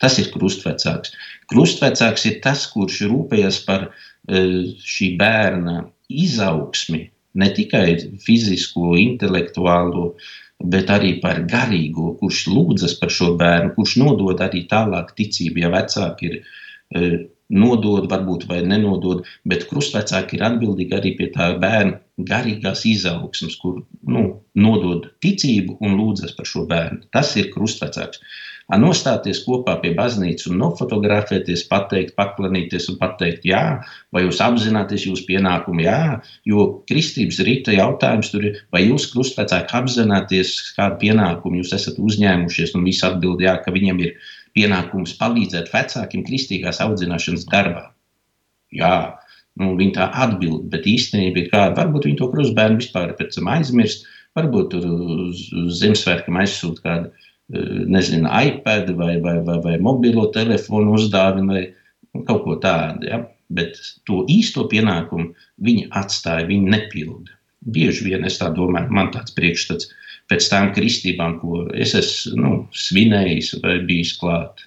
Tas 0.00 0.16
ir 0.22 0.30
krustvecāks. 0.32 1.18
Krustvecāks 1.50 2.30
ir 2.30 2.38
tas, 2.44 2.68
kurš 2.70 3.02
rūpējas 3.10 3.64
par 3.66 3.90
e, 3.90 4.44
šī 4.78 5.16
bērna 5.20 5.82
izaugsmi, 6.08 7.08
ne 7.34 7.50
tikai 7.54 7.96
fizisko, 8.24 8.94
intelektuālo, 8.98 10.14
bet 10.60 10.90
arī 10.92 11.14
par 11.22 11.42
garīgo, 11.48 12.14
kurš 12.20 12.46
lūdzas 12.52 12.96
par 13.00 13.12
šo 13.14 13.34
bērnu, 13.40 13.74
kurš 13.76 13.96
nodod 14.02 14.42
arī 14.44 14.66
tālāk 14.70 15.14
ticību, 15.16 15.62
ja 15.62 15.70
vecāki 15.72 16.28
ir 16.28 16.36
e, 16.40 17.10
nodod, 17.50 18.06
varbūt 18.10 18.46
vai 18.50 18.60
nenodod, 18.66 19.24
bet 19.48 19.66
krustvecāki 19.70 20.38
ir 20.38 20.44
atbildīgi 20.50 20.96
arī 20.96 21.14
pie 21.18 21.30
tā 21.34 21.52
bērna 21.62 21.98
garīgās 22.30 22.84
izaugsmas, 22.86 23.56
kur 23.62 23.80
nu, 24.06 24.24
nodod 24.54 25.08
ticību 25.24 25.78
un 25.80 25.96
lūdzas 25.98 26.36
par 26.36 26.48
šo 26.50 26.66
bērnu. 26.70 27.06
Tas 27.14 27.32
ir 27.40 27.50
krustvecāks 27.54 28.20
nostāties 28.78 29.40
kopā 29.42 29.76
pie 29.82 29.90
baznīcas 29.96 30.46
un 30.50 30.60
nofotografēties, 30.60 31.64
pateikt, 31.70 32.14
paklanīties 32.18 32.86
un 32.92 32.98
pateikt, 33.00 33.46
jā, 33.48 33.62
vai 34.14 34.22
jūs 34.22 34.38
apzināties 34.44 35.06
jūsu 35.08 35.24
pienākumu, 35.26 35.82
jā, 35.86 36.20
jo 36.46 36.66
kristības 36.90 37.40
rīta 37.46 37.74
jautājums 37.74 38.30
tur 38.30 38.46
ir, 38.46 38.60
vai 38.70 38.84
jūs 38.84 39.08
krustvecāki 39.14 39.74
apzināties, 39.80 40.52
kādu 40.76 41.00
pienākumu 41.02 41.62
jūs 41.62 41.74
esat 41.78 41.98
uzņēmušies, 41.98 42.76
un 42.78 42.86
visi 42.86 43.06
atbild, 43.08 43.42
jā, 43.42 43.56
ka 43.64 43.74
viņam 43.74 44.04
ir 44.04 44.14
pienākums 44.54 45.16
palīdzēt 45.18 45.72
vecākiem 45.72 46.22
kristīgās 46.26 46.82
audzināšanas 46.84 47.48
darbā. 47.50 47.88
Jā, 48.74 48.94
nu, 49.58 49.74
viņi 49.78 49.96
tā 49.98 50.10
atbild, 50.26 50.68
bet 50.70 50.86
īstenībā 50.86 51.42
ir 51.42 51.50
kāda, 51.50 51.74
varbūt 51.80 52.06
viņi 52.06 52.20
to 52.20 52.30
krustbērnu 52.30 52.82
vispār 52.82 53.16
pēc 53.18 53.38
tam 53.38 53.50
aizmirst, 53.50 54.06
varbūt 54.38 54.70
tur 54.74 54.86
uz, 54.86 55.48
uz 55.50 55.80
Ziemassvētkiem 55.80 56.38
aizsūt 56.38 56.78
kādu 56.84 57.10
nezinu, 57.50 58.30
iPad 58.30 58.92
vai, 58.98 59.18
vai, 59.20 59.38
vai, 59.44 59.58
vai 59.64 59.76
mobilo 59.82 60.28
telefonu 60.34 60.94
uzdāvina 60.98 61.56
vai 61.56 62.22
kaut 62.26 62.44
ko 62.46 62.56
tādu. 62.62 63.08
Ja? 63.10 63.22
Bet 63.50 63.78
to 64.06 64.24
īsto 64.30 64.68
pienākumu 64.70 65.32
viņi 65.66 65.88
atstāja, 65.98 66.48
viņi 66.50 66.74
nepilda. 66.76 67.34
Bieži 67.60 68.06
vien 68.06 68.24
es 68.24 68.38
tā 68.40 68.48
domāju, 68.54 68.94
man 68.94 69.10
tāds 69.12 69.34
priekšstats 69.36 69.90
pēc 70.30 70.46
tām 70.48 70.70
kristībām, 70.76 71.40
ko 71.42 71.66
es 71.74 71.96
esmu 71.98 72.38
nu, 72.38 72.56
svinējis 72.70 73.56
vai 73.64 73.80
bijis 73.86 74.14
klāt. 74.20 74.66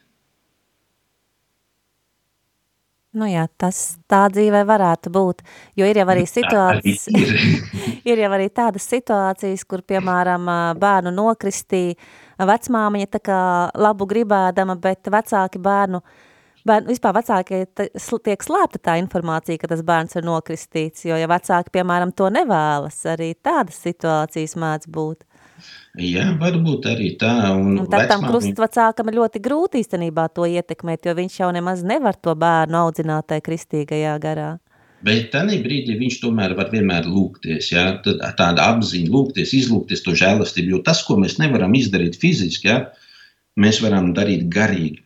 Nu 3.14 3.28
jā, 3.30 3.46
tas 3.62 4.00
tā 4.10 4.24
dzīvē 4.34 4.64
varētu 4.66 5.12
būt, 5.14 5.44
jo 5.78 5.86
ir 5.86 6.00
jau 6.02 6.08
arī 6.10 6.24
situācijas, 6.26 7.04
ir. 7.14 7.34
ir 8.10 8.22
jau 8.24 8.32
arī 8.34 8.48
tādas 8.50 8.88
situācijas, 8.90 9.64
kur, 9.70 9.84
piemēram, 9.86 10.50
bērnu 10.82 11.14
nokristīja, 11.14 11.94
vecmāmiņa 12.40 13.10
tā 13.16 13.22
kā 13.24 13.42
labu 13.80 14.08
gribēdama, 14.10 14.78
bet 14.82 15.10
vecāki 15.12 15.62
bērnu, 15.64 16.02
bērnu 16.68 16.94
vispār 16.94 17.18
vecāki 17.20 17.64
tiek 17.74 18.48
slēpta 18.48 18.82
tā 18.90 18.98
informācija, 19.02 19.60
ka 19.62 19.70
tas 19.74 19.84
bērns 19.86 20.18
ir 20.20 20.26
nokristīts, 20.28 21.06
jo 21.10 21.20
ja 21.20 21.30
vecāki, 21.30 21.74
piemēram, 21.78 22.16
to 22.16 22.32
nevēlas, 22.34 23.04
arī 23.14 23.34
tādas 23.36 23.80
situācijas 23.86 24.58
mēdz 24.60 24.90
būt. 24.94 25.28
Jā, 26.02 26.26
varbūt 26.40 26.88
arī 26.90 27.14
tā. 27.22 27.32
Un, 27.54 27.78
un 27.84 27.88
tad 27.88 28.10
tam 28.10 28.26
krustvecākam 28.26 29.12
ir 29.12 29.20
ļoti 29.20 29.42
grūti 29.44 29.84
īstenībā 29.84 30.26
to 30.34 30.48
ietekmēt, 30.50 31.06
jo 31.06 31.14
viņš 31.20 31.40
jau 31.44 31.50
nemaz 31.54 31.84
nevar 31.86 32.18
to 32.18 32.34
bērnu 32.34 32.80
audzināt 32.82 33.30
tajā 33.30 33.46
kristīgajā 33.46 34.18
garā. 34.24 34.50
Bet 35.04 35.32
tajā 35.34 35.60
brīdī 35.64 35.98
viņš 36.00 36.20
tomēr 36.22 36.54
var 36.56 36.70
vienmēr 36.72 37.08
lūgties, 37.12 37.72
ja? 37.74 37.86
tāda 38.04 38.68
apziņa, 38.72 39.10
lūgties, 39.12 39.56
izlūgties 39.58 40.04
to 40.06 40.14
žēlastību. 40.20 40.78
Jo 40.78 40.84
tas, 40.86 41.02
ko 41.04 41.18
mēs 41.20 41.40
nevaram 41.42 41.74
izdarīt 41.76 42.16
fiziski, 42.22 42.70
ja? 42.72 42.78
mēs 43.60 43.82
varam 43.84 44.14
darīt 44.16 44.48
garīgi 44.54 45.04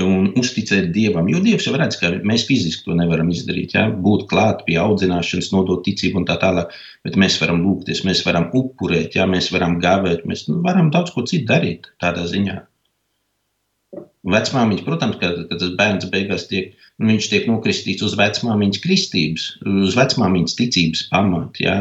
un 0.00 0.30
uzticēt 0.36 0.90
Dievam. 0.92 1.28
Jo 1.32 1.40
Dievs 1.44 1.66
jau 1.68 1.74
redz, 1.76 1.96
ka 2.00 2.10
mēs 2.28 2.44
fiziski 2.48 2.84
to 2.88 2.96
nevaram 2.96 3.28
izdarīt. 3.32 3.76
Ja? 3.76 3.86
Būt 3.90 4.26
klāt 4.32 4.64
pie 4.68 4.78
audzināšanas, 4.80 5.52
nodot 5.52 5.84
ticību 5.84 6.22
un 6.22 6.28
tā 6.28 6.38
tālāk. 6.40 6.72
Bet 7.04 7.20
mēs 7.20 7.36
varam 7.42 7.60
lūgties, 7.64 8.04
mēs 8.08 8.24
varam 8.28 8.48
upurēt, 8.56 9.16
ja? 9.20 9.28
mēs 9.28 9.50
varam 9.52 9.76
gāvēt, 9.82 10.24
mēs 10.28 10.46
nu, 10.48 10.62
varam 10.64 10.88
daudz 10.94 11.12
ko 11.16 11.24
citu 11.28 11.48
darīt 11.52 11.92
tādā 12.00 12.24
ziņā. 12.32 12.62
Vecmāmiņa, 14.26 14.82
protams, 14.86 15.18
kad, 15.20 15.36
kad 15.50 15.60
tas 15.60 15.74
bērns 15.78 16.08
beigās 16.10 16.48
tiek, 16.50 16.72
nu, 16.98 17.12
viņš 17.12 17.28
tiek 17.30 17.46
nokristīts 17.50 18.02
uz 18.06 18.16
vecmāmiņas 18.18 18.82
kristības, 18.82 19.46
uz 19.84 19.94
vecmāmiņas 19.98 20.56
ticības 20.58 21.04
pamata. 21.12 21.62
Jā. 21.62 21.76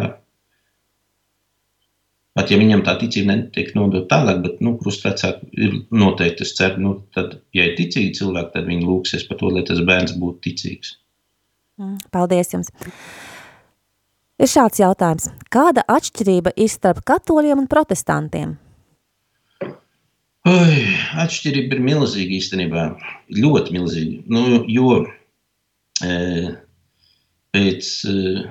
Pat 2.35 2.51
ja 2.51 2.59
viņam 2.59 2.83
tā 2.85 2.97
ticība 2.99 3.31
netiek 3.31 3.71
nodota 3.77 4.09
tālāk, 4.11 4.41
bet 4.43 4.59
nu, 4.65 4.75
krustvecāki 4.77 5.47
ir 5.55 5.77
noteikti, 5.95 6.43
es 6.45 6.51
ceru, 6.57 6.81
nu, 6.83 6.91
tad, 7.15 7.37
ja 7.55 7.69
ir 7.69 7.77
ticīgi 7.79 8.17
cilvēki, 8.19 8.51
tad 8.57 8.67
viņi 8.69 8.85
lūksies 8.89 9.23
par 9.29 9.39
to, 9.39 9.53
lai 9.55 9.63
tas 9.65 9.79
bērns 9.87 10.17
būtu 10.19 10.43
ticīgs. 10.49 10.97
Mm, 11.79 11.95
paldies 12.13 12.51
jums! 12.53 12.69
Ir 14.35 14.51
šāds 14.51 14.81
jautājums. 14.83 15.29
Kāda 15.47 15.85
atšķirība 15.87 16.51
ir 16.59 16.69
starp 16.69 17.01
katoļiem 17.07 17.63
un 17.63 17.71
protestantiem? 17.71 18.57
Oi, 20.45 20.81
atšķirība 21.17 21.73
ir 21.73 21.79
milzīga 21.81 22.35
īstenībā. 22.37 22.81
Ļoti 23.33 23.73
milzīga. 23.73 24.17
Nu, 24.29 24.59
jo 24.69 24.99
e, 26.05 26.17
pēc 27.55 27.87
e, 28.11 28.43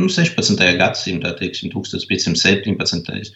nu, 0.00 0.08
16. 0.08 0.62
gadsimta, 0.80 1.34
teiksim, 1.36 1.68
1517. 1.74 3.34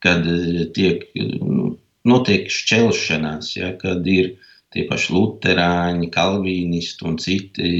kad 0.00 0.24
e, 0.32 0.64
tiek, 0.78 1.04
nu, 1.42 1.74
notiek 2.08 2.48
šķelšanās, 2.48 3.50
ja, 3.58 3.74
kad 3.82 4.08
ir 4.08 4.32
tie 4.72 4.86
paši 4.88 5.12
luterāņi, 5.18 6.08
kalvīnisti 6.16 7.04
un 7.04 7.20
citi, 7.20 7.74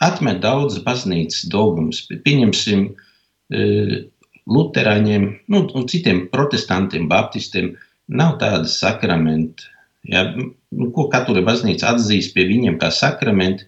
atmet 0.00 0.40
daudz 0.40 0.80
baznīcas 0.88 1.44
dogmas. 1.52 2.00
Pieņemsim, 2.08 2.88
e, 3.52 3.68
luterāņiem 4.48 5.30
nu, 5.52 5.64
un 5.76 5.88
citiem 5.92 6.24
protestantiem, 6.32 7.04
baptistiem– 7.12 7.74
nav 8.10 8.38
tāda 8.40 8.68
sakramenta. 8.70 9.68
Ja, 10.10 10.24
nu, 10.34 10.90
ko 10.96 11.06
katra 11.12 11.42
baznīca 11.44 11.94
atzīst 11.94 12.34
pie 12.34 12.46
viņiem 12.48 12.78
kā 12.80 12.88
sakramenti, 12.94 13.66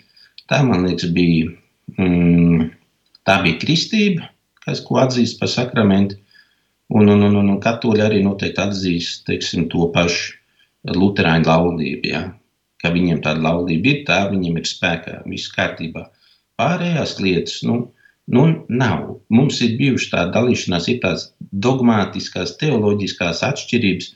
tā 0.48 0.62
man 0.66 0.86
liekas 0.88 1.10
bija, 1.14 1.50
mm, 1.98 2.70
tā 3.28 3.38
bija 3.44 3.60
kristība, 3.62 4.28
kas 4.64 4.82
ko 4.86 5.00
atzīst 5.02 5.38
par 5.40 5.50
sakramentu. 5.52 6.18
Un, 6.92 7.08
un, 7.08 7.24
un, 7.24 7.36
un 7.40 7.58
katoļi 7.60 8.04
arī 8.04 8.20
noteikti 8.24 8.60
atzīst 8.60 9.24
teiksim, 9.28 9.68
to 9.72 9.86
pašu 9.94 10.34
luterāņu 10.92 11.48
laulību. 11.48 12.10
Ja? 12.10 12.22
Ka 12.82 12.90
viņiem 12.92 13.22
tāda 13.24 13.44
laulība 13.46 13.92
ir, 13.92 14.02
tā 14.08 14.18
viņiem 14.32 14.58
ir 14.60 14.68
spēkā, 14.68 15.20
viss 15.30 15.52
kārtībā. 15.54 16.08
Pārējās 16.60 17.14
lietas, 17.22 17.62
nu, 17.64 17.78
nu 18.28 18.44
nav. 18.68 19.06
Mums 19.32 19.60
ir 19.64 19.78
bijušas 19.78 20.10
tādas 20.12 20.34
dalīšanās, 20.36 20.88
ir 20.92 20.98
tādas 21.04 21.28
dogmatiskās, 21.64 22.56
teoloģiskās 22.60 23.40
atšķirības, 23.48 24.10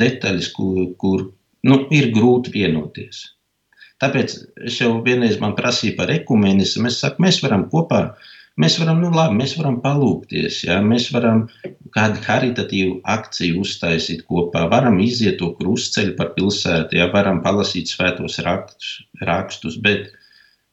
detaļas, 0.00 0.50
kur, 0.56 0.82
kur 1.00 1.28
nu, 1.68 1.80
ir 1.94 2.10
grūti 2.14 2.54
vienoties. 2.54 3.24
Tāpēc 4.02 4.36
es 4.68 4.78
jau 4.80 4.96
vienreiz 5.04 5.38
man 5.40 5.54
prasīju 5.56 5.96
par 5.96 6.10
ekumenismu. 6.12 6.90
Es 6.90 6.98
saku, 7.00 7.22
mēs 7.24 7.38
varam 7.44 7.68
kopā 7.72 8.08
Mēs 8.62 8.76
varam, 8.78 9.00
nu 9.02 9.08
labi, 9.10 9.34
mēs 9.40 9.56
varam 9.58 9.80
palūkties, 9.82 10.60
ja? 10.68 10.76
mēs 10.90 11.08
varam 11.10 11.40
kādu 11.94 12.20
karitatīvu 12.22 13.00
akciju 13.14 13.64
uztaisīt 13.64 14.22
kopā, 14.30 14.68
varam 14.70 15.00
iziet 15.02 15.40
to 15.40 15.48
krustceļu 15.58 16.14
par 16.20 16.30
pilsētu, 16.36 16.94
ja 17.00 17.08
varam 17.10 17.40
palasīt 17.42 17.90
svētos 17.90 18.38
rakstus, 18.46 18.92
rakstus 19.26 19.80
bet 19.82 20.12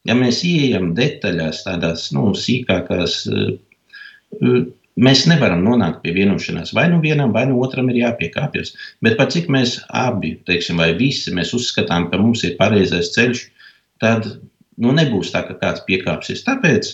ja 0.05 0.13
mēs 0.19 0.43
ieejam 0.45 0.91
detaļās, 0.99 1.63
tādās 1.65 2.05
nu, 2.13 2.27
sīkākās, 2.37 3.17
eh, 3.33 4.61
mēs 5.01 5.25
nevaram 5.29 5.63
nonākt 5.65 6.01
pie 6.03 6.13
vienošanās. 6.15 6.73
Vai 6.77 6.87
nu 6.91 7.01
vienam, 7.03 7.33
vai 7.35 7.45
nu 7.49 7.59
otram 7.63 7.89
ir 7.91 8.01
jāpiekāpjas. 8.03 8.75
Bet 9.05 9.17
par 9.19 9.31
cik 9.33 9.49
mēs 9.53 9.79
abi, 9.87 10.35
teiksim, 10.47 10.81
vai 10.81 10.91
visi 10.97 11.33
mēs 11.35 11.53
uzskatām, 11.57 12.09
ka 12.11 12.21
mums 12.21 12.45
ir 12.47 12.57
pareizais 12.59 13.13
ceļš, 13.15 13.45
tad 14.01 14.27
nu, 14.81 14.93
nebūs 14.97 15.31
tā, 15.33 15.43
ka 15.47 15.57
kāds 15.61 15.85
piekāpsies. 15.87 16.43
Tāpēc 16.47 16.91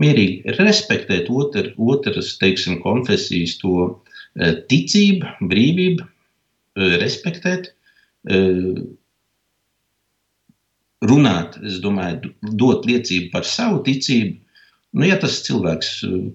mierīgi 0.00 0.54
respektēt 0.58 1.30
otru, 1.32 1.72
otras, 1.92 2.36
teiksim, 2.40 2.78
konfesijas 2.84 3.56
to 3.62 3.76
e, 3.88 4.52
ticību, 4.70 5.34
brīvību, 5.50 6.06
e, 6.06 6.90
respektēt, 7.02 7.72
e, 8.30 8.40
runāt, 11.10 11.58
es 11.66 11.80
domāju, 11.82 12.34
dot 12.60 12.86
liecību 12.88 13.32
par 13.34 13.48
savu 13.48 13.82
ticību. 13.86 14.38
Nu, 14.90 15.04
ja 15.06 15.16
tas 15.22 15.36
cilvēks, 15.46 15.90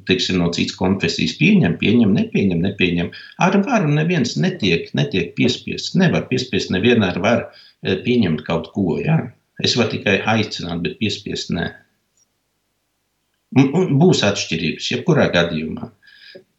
teiksim, 0.07 0.37
no 0.39 0.47
citas 0.55 0.77
konfesijas 0.79 1.33
pieņem, 1.39 1.73
pieņem, 1.81 2.13
nepieņem, 2.15 2.61
nepieņem, 2.63 3.09
ar 3.43 3.57
varu 3.65 3.89
neviens 3.97 4.37
netiek, 4.39 4.87
netiek 4.95 5.33
piespiests. 5.35 5.95
Nevar 5.99 6.29
piespiest, 6.29 6.71
nevienmēr 6.71 7.19
var 7.23 7.49
pieņemt 7.83 8.45
kaut 8.47 8.71
ko. 8.75 8.95
Ja? 9.03 9.17
Es 9.59 9.75
varu 9.75 9.97
tikai 9.97 10.21
aicināt, 10.23 10.85
bet 10.87 10.95
piespiest 11.01 11.51
nē. 11.51 11.67
Un, 13.59 13.69
un 13.75 13.99
būs 13.99 14.23
atšķirības, 14.27 14.87
jebkurā 14.93 15.27
gadījumā. 15.35 15.91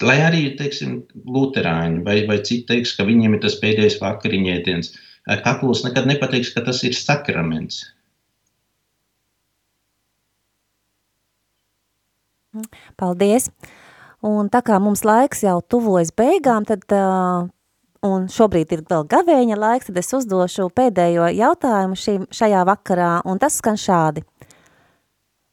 Lai 0.05 0.21
arī, 0.25 0.45
teiksim, 0.57 1.01
Lutāņi 1.33 2.05
vai, 2.05 2.21
vai 2.29 2.39
citi 2.45 2.65
teiks, 2.69 2.93
ka 2.97 3.09
viņiem 3.09 3.37
ir 3.37 3.45
tas 3.45 3.57
pēdējais 3.61 3.99
vakariņēdiens, 4.05 4.93
kakls 5.45 5.85
nekad 5.85 6.09
nepateiks, 6.13 6.53
ka 6.53 6.65
tas 6.69 6.83
ir 6.85 6.97
sakraments. 6.97 7.85
Paldies! 12.99 13.51
Un 14.27 14.49
tā 14.51 14.63
kā 14.65 14.79
mums 14.83 15.05
laiks 15.07 15.45
jau 15.45 15.59
tuvojas 15.61 16.11
beigām, 16.17 16.65
tad 16.67 16.83
uh, 16.95 17.47
un 18.07 18.27
šobrīd 18.33 18.73
ir 18.75 18.83
vēl 18.89 19.05
gavēņa 19.11 19.59
laiks, 19.61 19.91
tad 19.91 20.01
es 20.01 20.13
uzdošu 20.17 20.71
pēdējo 20.77 21.29
jautājumu 21.37 21.99
šī, 22.01 22.17
šajā 22.35 22.65
vakarā, 22.69 23.13
un 23.29 23.41
tas 23.43 23.59
skan 23.61 23.79
šādi. 23.81 24.25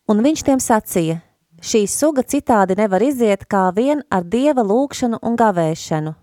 Un 0.09 0.23
viņš 0.23 0.43
tiem 0.47 0.59
sacīja, 0.63 1.21
šī 1.63 1.85
suga 1.87 2.25
citādi 2.27 2.77
nevar 2.79 3.03
iziet 3.05 3.45
kā 3.51 3.69
vien 3.75 4.03
ar 4.11 4.25
dieva 4.27 4.65
lūkšanu 4.67 5.21
un 5.23 5.39
gavēšanu. 5.39 6.15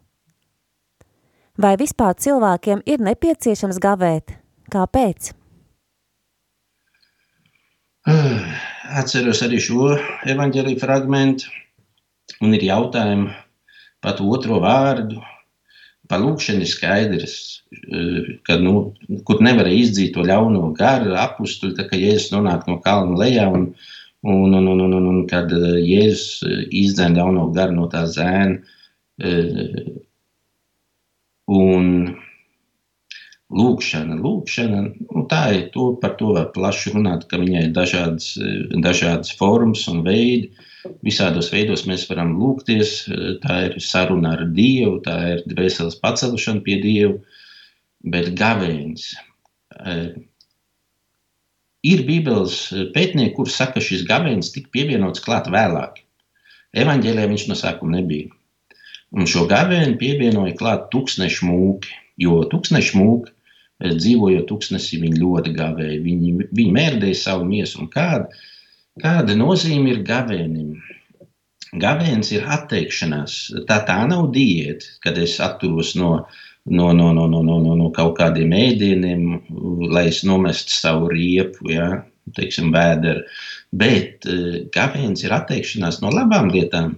Vai 1.60 1.74
vispār 1.76 2.16
cilvēkiem 2.16 2.82
ir 2.88 3.02
nepieciešams 3.04 3.80
gavēt? 3.82 4.32
Kāpēc? 4.72 5.34
Atceros 9.00 9.42
arī 9.46 9.60
šo 9.62 9.92
evaņģēlīju 10.32 10.80
fragmentu, 10.80 11.50
un 12.40 12.56
ir 12.56 12.64
jautājumi 12.70 13.34
par 14.00 14.22
otro 14.24 14.62
vārdu, 14.64 15.20
Par 16.10 16.18
lūkšanu 16.24 16.64
ir 16.64 16.70
skaidrs, 16.70 17.34
ka, 18.46 18.56
nu, 18.58 18.72
kur 19.28 19.42
nevarēja 19.46 19.84
izdzīt 19.84 20.16
to 20.16 20.24
ļauno 20.26 20.72
garu, 20.78 21.12
apstuļu, 21.22 21.76
tā 21.78 21.86
kā 21.86 22.00
Jēzus 22.00 22.32
nonāk 22.32 22.66
no 22.66 22.80
kalna 22.82 23.18
lejā 23.20 23.44
un, 23.46 23.68
un, 24.26 24.56
un, 24.58 24.66
un, 24.72 24.82
un, 24.88 24.96
un, 24.98 25.06
un 25.12 25.20
kad 25.30 25.54
eh, 25.54 25.76
Jēzus 25.86 26.48
eh, 26.48 26.64
izdzēna 26.82 27.20
ļauno 27.20 27.46
garu 27.54 27.78
no 27.78 27.86
tā 27.92 28.02
zēna. 28.10 28.58
Un 31.60 31.86
lūkšana, 33.50 34.16
lūkšana 34.22 34.80
nu, 34.86 35.24
tā 35.30 35.42
ir, 35.56 35.62
to, 35.74 35.90
par 36.02 36.14
to 36.20 36.34
var 36.36 36.50
plaši 36.54 36.94
runāt, 36.94 37.26
ka 37.30 37.40
viņai 37.40 37.66
ir 37.66 37.72
dažādas, 37.74 38.32
dažādas 38.84 39.34
formas 39.38 39.86
un 39.90 40.04
veidi. 40.06 40.52
Visādos 41.04 41.50
veidos 41.52 41.84
mēs 41.88 42.06
varam 42.08 42.36
lūgties. 42.40 42.94
Tā 43.42 43.56
ir 43.66 43.76
saruna 43.84 44.36
ar 44.38 44.46
Dievu, 44.54 45.00
tā 45.04 45.16
ir 45.34 45.42
dvēseles 45.50 45.98
pacelšana 46.00 46.62
pie 46.64 46.78
Dieva, 46.80 47.18
bet 48.14 48.30
gavēnis. 48.38 49.10
Eh, 49.80 50.14
ir 51.90 52.04
Bībeles 52.06 52.62
pētnieki, 52.94 53.34
kuriem 53.36 53.56
saka, 53.56 53.76
ka 53.76 53.84
šis 53.84 54.06
gavēnis 54.08 54.54
tika 54.54 54.72
pievienots 54.72 55.22
klāt 55.24 55.50
vēlāk. 55.52 56.00
Evanģēlē 56.80 57.26
viņš 57.28 57.48
no 57.50 57.58
sākuma 57.58 57.98
nebija. 57.98 58.30
Un 59.10 59.26
šo 59.26 59.42
gavēni 59.50 59.98
pievienoja 59.98 60.54
klāt 60.54 60.86
tūkstnešu 60.94 61.48
mūki, 61.48 61.90
jo 62.22 62.44
tūkstnešu 62.46 62.98
mūki, 63.00 63.34
dzīvojot 63.80 64.46
tūkstnesī, 64.50 65.00
viņi 65.02 65.20
ļoti 65.22 65.56
gavēja. 65.56 65.98
Viņi, 66.04 66.32
viņi 66.52 66.72
mērdēja 66.76 67.20
savu 67.24 67.46
miesu 67.48 67.80
un 67.84 67.92
kādu 67.92 68.28
Kāda 69.00 69.36
nozīme 69.38 69.94
ir 69.94 70.02
gavēnim? 70.06 70.74
Gavēns 71.80 72.32
ir 72.34 72.46
atteikšanās. 72.50 73.36
Tā, 73.68 73.78
tā 73.86 73.98
nav 74.10 74.30
diēta, 74.34 74.96
kad 75.04 75.18
es 75.22 75.36
atturos 75.40 75.94
no, 75.96 76.10
no, 76.66 76.90
no, 76.96 77.12
no, 77.16 77.26
no, 77.30 77.42
no, 77.46 77.58
no, 77.62 77.76
no 77.78 77.90
kaut 77.96 78.16
kādiem 78.18 78.52
ēdieniem, 78.56 79.28
lai 79.94 80.08
es 80.10 80.24
nomestu 80.26 80.74
savu 80.74 81.12
riepu, 81.12 81.70
ja, 81.70 81.86
teiksim, 82.36 82.72
vēderu. 82.74 83.22
Bet 83.70 84.26
uh, 84.26 84.58
gavēns 84.74 85.22
ir 85.24 85.36
atteikšanās 85.38 86.00
no 86.02 86.10
labām 86.14 86.50
lietām. 86.50 86.96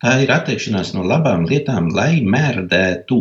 Tā 0.00 0.16
ir 0.24 0.32
atteikšanās 0.32 0.94
no 0.96 1.04
labām 1.04 1.44
lietām, 1.50 1.92
lai 1.92 2.24
mērdētu. 2.24 3.20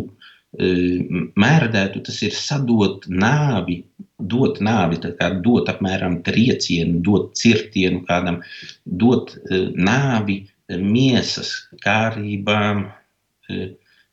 Uh, 0.49 1.29
mērdētu 1.37 1.99
tas 2.07 2.15
ir 2.25 2.33
sadot 2.33 3.03
nāvi 3.05 3.83
dot 4.17 4.57
nāvi, 4.65 4.97
dot 5.45 5.69
apmēram 5.69 6.23
triecienu, 6.25 7.03
dot 7.05 7.35
cirtienu 7.37 8.01
kādam, 8.07 8.39
dot 8.83 9.35
uh, 9.37 9.69
nāvi 9.77 10.39
uh, 10.47 10.79
miesas 10.81 11.51
kārībām, 11.85 12.87
uh, 12.89 13.67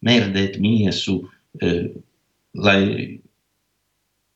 mērdēt 0.04 0.60
miesu, 0.60 1.22
lai 1.56 2.80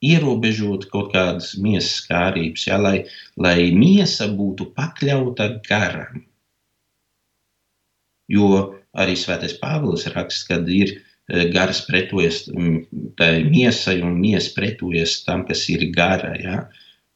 ierobežot 0.01 0.87
kaut 0.89 1.11
kādas 1.13 1.51
miesas 1.61 2.01
kārības, 2.09 2.65
ja, 2.65 2.79
lai, 2.81 3.05
lai 3.37 3.69
miesa 3.77 4.31
būtu 4.33 4.71
pakļauta 4.73 5.51
garam. 5.69 6.25
Jo 8.33 8.49
arī 8.97 9.19
Svētais 9.21 9.53
Pāvils 9.61 10.09
raksta, 10.17 10.57
ka 10.57 10.65
ir 10.73 10.97
Eh, 10.97 11.10
gars 11.55 11.85
pretojas 11.87 12.45
mm, 12.51 12.81
tai 13.19 13.45
miesai 13.47 14.01
un 14.03 14.19
miesa 14.21 14.53
pretojas 14.57 15.21
tam, 15.27 15.45
kas 15.49 15.67
ir 15.73 15.87
gara. 15.95 16.35
Ja? 16.41 16.65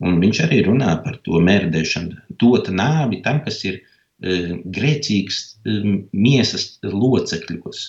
Un 0.05 0.21
viņš 0.23 0.45
arī 0.47 0.63
runā 0.67 0.97
par 1.05 1.19
to 1.27 1.41
mērdēšanu, 1.43 2.23
dot 2.41 2.71
nāvi 2.71 3.23
tam, 3.25 3.41
kas 3.45 3.63
ir 3.67 3.81
uh, 3.81 4.55
grēcīgs 4.77 5.41
uh, 5.45 5.91
miesas 6.13 6.75
locekļos. 6.85 7.85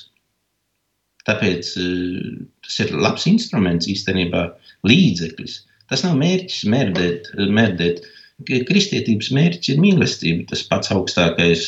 Tāpēc 1.26 1.72
uh, 1.82 2.44
tas 2.66 2.82
ir 2.86 2.94
labs 2.94 3.26
instruments 3.30 3.90
īstenībā, 3.92 4.48
līdzeklis. 4.88 5.64
Tas 5.90 6.06
nav 6.06 6.18
mērķis 6.22 6.64
mērdēt, 6.74 7.34
mērdēt. 7.38 8.06
Kristietības 8.46 9.30
mērķis 9.32 9.72
ir 9.72 9.78
mīlestība, 9.80 10.48
tas 10.50 10.66
pats 10.68 10.90
augstākais 10.92 11.68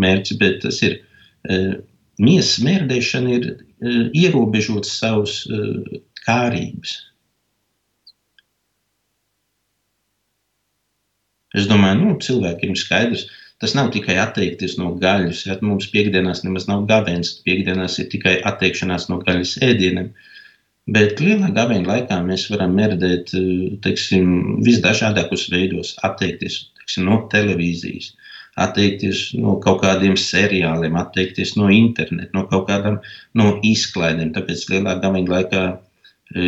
mērķis, 0.00 0.38
bet 0.40 0.62
tas 0.62 0.78
ir 0.86 0.94
miesas 2.22 2.60
mērdēšana 2.64 3.34
ir 3.38 3.48
uh, 3.54 4.04
ierobežot 4.14 4.88
savus 4.88 5.42
uh, 5.50 6.00
kārības. 6.26 6.98
Es 11.54 11.68
domāju, 11.70 12.00
nu, 12.00 12.14
cilvēkiem 12.18 12.74
ir 12.74 12.80
skaidrs, 12.80 13.28
tas 13.62 13.76
nav 13.78 13.92
tikai 13.94 14.16
atteikties 14.18 14.74
no 14.80 14.90
gaļas. 15.00 15.44
Ja 15.46 15.56
mums 15.62 15.86
piekdienās 15.92 16.42
nemaz 16.46 16.66
nav 16.70 16.86
gavēns, 16.90 17.36
piekdienās 17.46 18.00
ir 18.02 18.08
tikai 18.14 18.40
atteikšanās 18.50 19.06
no 19.10 19.20
gaļas 19.22 19.56
ēdieniem. 19.62 20.10
Bet 20.94 21.22
lielā 21.22 21.48
gavēņa 21.56 21.88
laikā 21.88 22.18
mēs 22.26 22.48
varam 22.52 22.74
mērdēt 22.76 23.30
teiksim, 23.86 24.34
visdažādākos 24.66 25.46
veidos, 25.54 25.94
atteikties 26.04 26.58
teiksim, 26.80 27.06
no 27.08 27.22
televīzijas, 27.32 28.10
atteikties 28.60 29.32
no 29.38 29.56
kaut 29.62 29.82
kādiem 29.82 30.14
seriāliem, 30.20 30.94
atteikties 30.98 31.54
no 31.58 31.70
interneta, 31.72 32.30
no 32.36 32.44
kaut 32.50 32.68
kādām 32.70 33.00
no 33.38 33.56
izklaidēm. 33.66 34.32
Tāpēc 34.36 34.68
lielā 34.70 34.96
gameņa 35.02 35.34
laikā 35.34 35.62
e, 35.72 35.76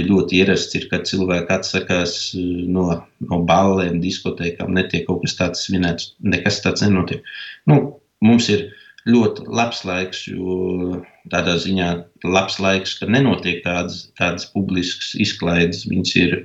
ļoti 0.06 0.40
ierasts 0.40 0.78
ir, 0.78 0.88
kad 0.92 1.06
cilvēki 1.10 1.54
atsakās 1.56 2.16
e, 2.38 2.46
no, 2.70 2.88
no 3.26 3.42
ballēm, 3.50 4.00
diskotēkām, 4.04 4.74
netiek 4.78 5.06
kaut 5.08 5.24
kas 5.26 5.38
tāds 5.40 5.66
svinēts, 5.66 6.12
nekas 6.22 6.62
tāds 6.64 6.86
nenotiek. 6.86 7.26
Nu, 7.66 7.98
mums 8.24 8.50
ir 8.54 8.68
ļoti 9.06 9.46
labs 9.50 9.84
laiks, 9.86 10.26
jo 10.30 11.02
tādā 11.30 11.58
ziņā 11.62 11.92
labs 12.26 12.60
laiks, 12.62 12.96
ka 13.00 13.10
nenotiek 13.10 13.62
tādas, 13.66 14.06
tādas 14.18 14.46
publiskas 14.54 15.14
izklaides. 15.22 15.84
Viņas 15.90 16.18
ir, 16.22 16.36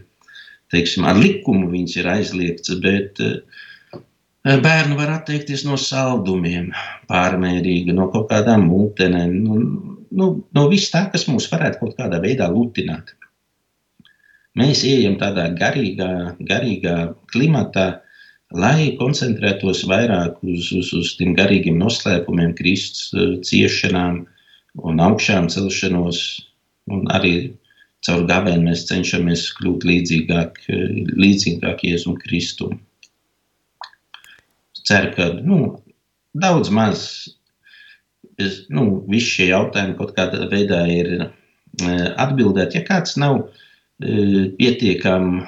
teiksim, 0.73 1.05
ar 1.09 1.17
likumu 1.17 1.69
viņas 1.69 1.97
ir 2.01 2.09
aizliegts, 2.09 2.73
bet 2.81 3.21
uh, 3.21 3.41
Bērni 4.41 4.95
var 4.97 5.11
atteikties 5.19 5.61
no 5.67 5.75
saldumiem, 5.77 6.71
pārmērīgi, 7.11 7.93
no 7.93 8.07
kaut 8.13 8.31
kādām 8.31 8.63
mūtenēm, 8.71 9.35
nu, 9.43 9.57
nu, 10.17 10.29
no 10.57 10.63
viss 10.71 10.89
tā, 10.93 11.03
kas 11.13 11.27
mūs 11.29 11.45
varētu 11.51 11.77
kaut 11.83 11.93
kādā 11.99 12.17
veidā 12.23 12.47
lutināt. 12.49 13.13
Mēs 14.57 14.81
ejam 14.83 15.19
tādā 15.21 15.45
garīgā, 15.61 16.09
garīgā 16.49 16.95
klimatā, 17.31 17.85
lai 18.51 18.97
koncentrētos 18.97 19.85
vairāk 19.87 20.41
uz, 20.41 20.73
uz, 20.73 20.89
uz 20.97 21.13
tiem 21.21 21.37
garīgiem 21.37 21.77
noslēpumiem, 21.79 22.57
Kristus 22.57 23.13
ciešanām 23.47 24.23
un 24.81 25.03
augšām 25.05 25.53
celšanos, 25.53 26.19
un 26.89 27.05
arī 27.13 27.35
caur 28.01 28.25
gavēnu 28.25 28.71
mēs 28.71 28.87
cenšamies 28.89 29.51
kļūt 29.59 29.85
līdzīgāk, 29.85 30.63
līdzīgāk 31.13 31.85
Jēzum 31.85 32.17
Kristum 32.25 32.81
ceru, 34.87 35.13
ka 35.15 35.29
nu, 35.41 35.61
daudz 36.37 36.71
maz 36.73 37.05
es, 38.41 38.61
nu, 38.73 39.01
visi 39.09 39.35
šie 39.37 39.49
jautājumi 39.51 39.97
kaut 39.99 40.13
kādā 40.17 40.47
veidā 40.51 40.83
ir 40.91 41.11
e, 41.17 41.25
atbildēti. 42.21 42.79
Ja 42.79 42.87
kāds 42.87 43.17
nav 43.21 43.41
e, 43.41 44.47
pietiekami 44.57 45.43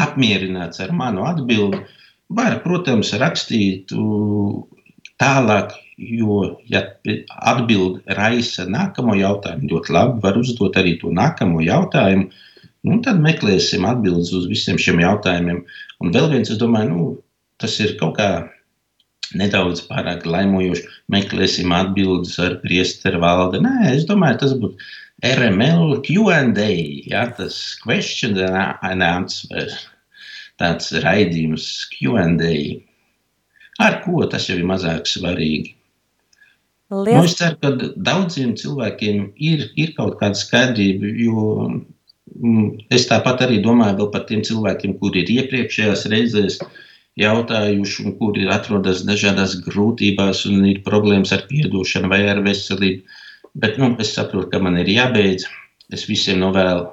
apmierināts 0.00 0.82
ar 0.82 0.92
manu 0.96 1.24
atbildi, 1.28 1.80
var, 2.30 2.60
protams, 2.64 3.10
rakstīt 3.18 3.90
tālāk, 5.20 5.72
jo, 6.00 6.36
ja 6.70 6.84
atbildi 7.52 8.16
raisa 8.16 8.66
nākamo 8.70 9.16
jautājumu, 9.18 9.72
ļoti 9.72 9.96
labi 9.96 10.22
var 10.24 10.38
uzdot 10.40 10.78
arī 10.80 10.96
to 11.00 11.10
nākamo 11.14 11.64
jautājumu. 11.64 12.30
Nu, 12.86 12.96
tad 13.04 13.18
meklēsim 13.20 13.84
atbildes 13.84 14.30
uz 14.32 14.46
visiem 14.48 14.78
šiem 14.80 15.02
jautājumiem. 15.02 15.58
Un 16.00 16.14
vēl 16.14 16.30
viens, 16.30 16.48
es 16.48 16.60
domāju, 16.60 16.88
nu, 16.94 17.08
tas 17.60 17.76
ir 17.84 17.96
kaut 18.00 18.16
kā 18.18 18.30
nedaudz 19.36 19.84
pārāk 19.88 20.26
laimojoši. 20.26 20.86
Meklēsim 21.12 21.72
atbildes 21.74 22.36
ar 22.42 22.58
priesteru 22.64 23.22
valdi. 23.22 23.62
Nē, 23.64 23.92
es 23.94 24.06
domāju, 24.08 24.40
tas 24.42 24.56
būtu 24.58 24.90
RML 25.30 26.00
QA. 26.06 26.40
Ja, 27.10 27.26
tas 27.36 27.58
question 27.82 28.38
and 28.40 29.04
answer. 29.06 29.68
Tāds 30.60 30.92
raidījums 31.04 31.68
QA. 31.94 32.54
Ar 33.80 34.00
ko 34.04 34.26
tas 34.28 34.48
jau 34.48 34.58
ir 34.58 34.66
mazāk 34.68 35.08
svarīgi. 35.08 35.76
Liels. 36.90 37.14
Nu, 37.14 37.22
es 37.22 37.36
ceru, 37.38 37.56
ka 37.62 37.92
daudziem 38.02 38.56
cilvēkiem 38.58 39.28
ir, 39.38 39.68
ir 39.78 39.92
kaut 39.94 40.16
kāda 40.18 40.34
skaidrība, 40.34 41.06
jo 41.22 41.44
mm, 41.70 42.64
es 42.90 43.06
tāpat 43.06 43.44
arī 43.46 43.60
domāju 43.62 44.08
par 44.10 44.24
tiem 44.26 44.42
cilvēkiem, 44.42 44.96
kuri 44.98 45.22
ir 45.22 45.30
iepriekšējās 45.36 46.02
reizēs 46.10 46.58
uh, 46.64 46.72
jautājuši, 47.20 48.04
un 48.06 48.16
kuri 48.18 48.46
atrodas 48.52 49.04
dažādās 49.08 49.58
grūtībās 49.66 50.46
un 50.50 50.64
ir 50.70 50.80
problēmas 50.86 51.34
ar 51.36 51.44
piedošanu 51.50 52.10
vai 52.12 52.22
ar 52.32 52.42
veselību. 52.46 53.04
Bet 53.60 53.78
nu, 53.82 53.92
es 54.02 54.14
saprotu, 54.16 54.48
ka 54.52 54.62
man 54.62 54.78
ir 54.80 54.90
jābeidz. 54.90 55.46
Es 55.90 56.06
visiem 56.06 56.38
novēlu 56.42 56.86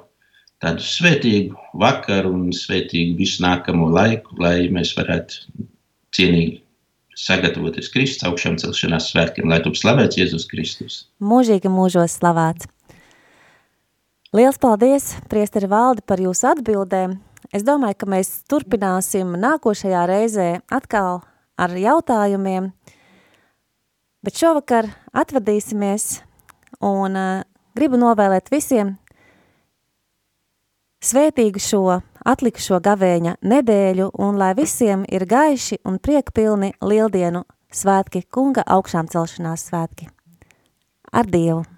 tādu 0.62 0.82
svētīgu 0.82 1.58
vakaru 1.78 2.32
un 2.34 2.48
svētīgu 2.54 3.18
visu 3.18 3.44
nākamo 3.44 3.90
laiku, 3.94 4.34
lai 4.42 4.66
mēs 4.74 4.96
varētu 4.98 5.66
cienīgi 6.16 6.58
sagatavoties 7.18 7.90
Kristus 7.94 8.26
augšām 8.26 8.58
celšanās 8.62 9.10
svētkiem, 9.12 9.48
lai 9.50 9.60
tu 9.62 9.72
slavēts 9.74 10.18
Jēzus 10.18 10.46
Kristus. 10.50 10.98
Mūžīgi 11.22 11.70
mūžos 11.70 12.18
slavēts. 12.18 12.68
Liels 14.36 14.58
paldies, 14.60 15.14
priesteri 15.30 15.70
valdi, 15.70 16.04
par 16.04 16.20
jūsu 16.20 16.50
atbildēm. 16.50 17.16
Es 17.48 17.64
domāju, 17.64 17.96
ka 18.02 18.06
mēs 18.12 18.30
turpināsim 18.50 19.32
nākošajā 19.40 20.04
reizē 20.10 20.48
atkal 20.68 21.22
ar 21.56 21.72
jautājumiem, 21.72 22.70
bet 24.20 24.36
šovakar 24.36 24.90
atvadīsimies 25.16 26.18
un 26.84 27.16
uh, 27.16 27.46
gribu 27.78 27.96
novēlēt 28.00 28.52
visiem 28.52 28.98
svētīgu 31.00 31.62
šo 31.62 31.82
atlikušo 32.28 32.82
gavēņa 32.84 33.38
nedēļu 33.40 34.10
un 34.20 34.36
lai 34.36 34.52
visiem 34.58 35.06
ir 35.08 35.24
gaiši 35.30 35.80
un 35.88 35.96
priekpilni 36.02 36.74
lieldienu 36.84 37.46
svētki, 37.72 38.26
kunga 38.28 38.66
augšām 38.66 39.08
celšanās 39.08 39.68
svētki. 39.70 40.12
Ar 41.12 41.24
Dievu! 41.24 41.77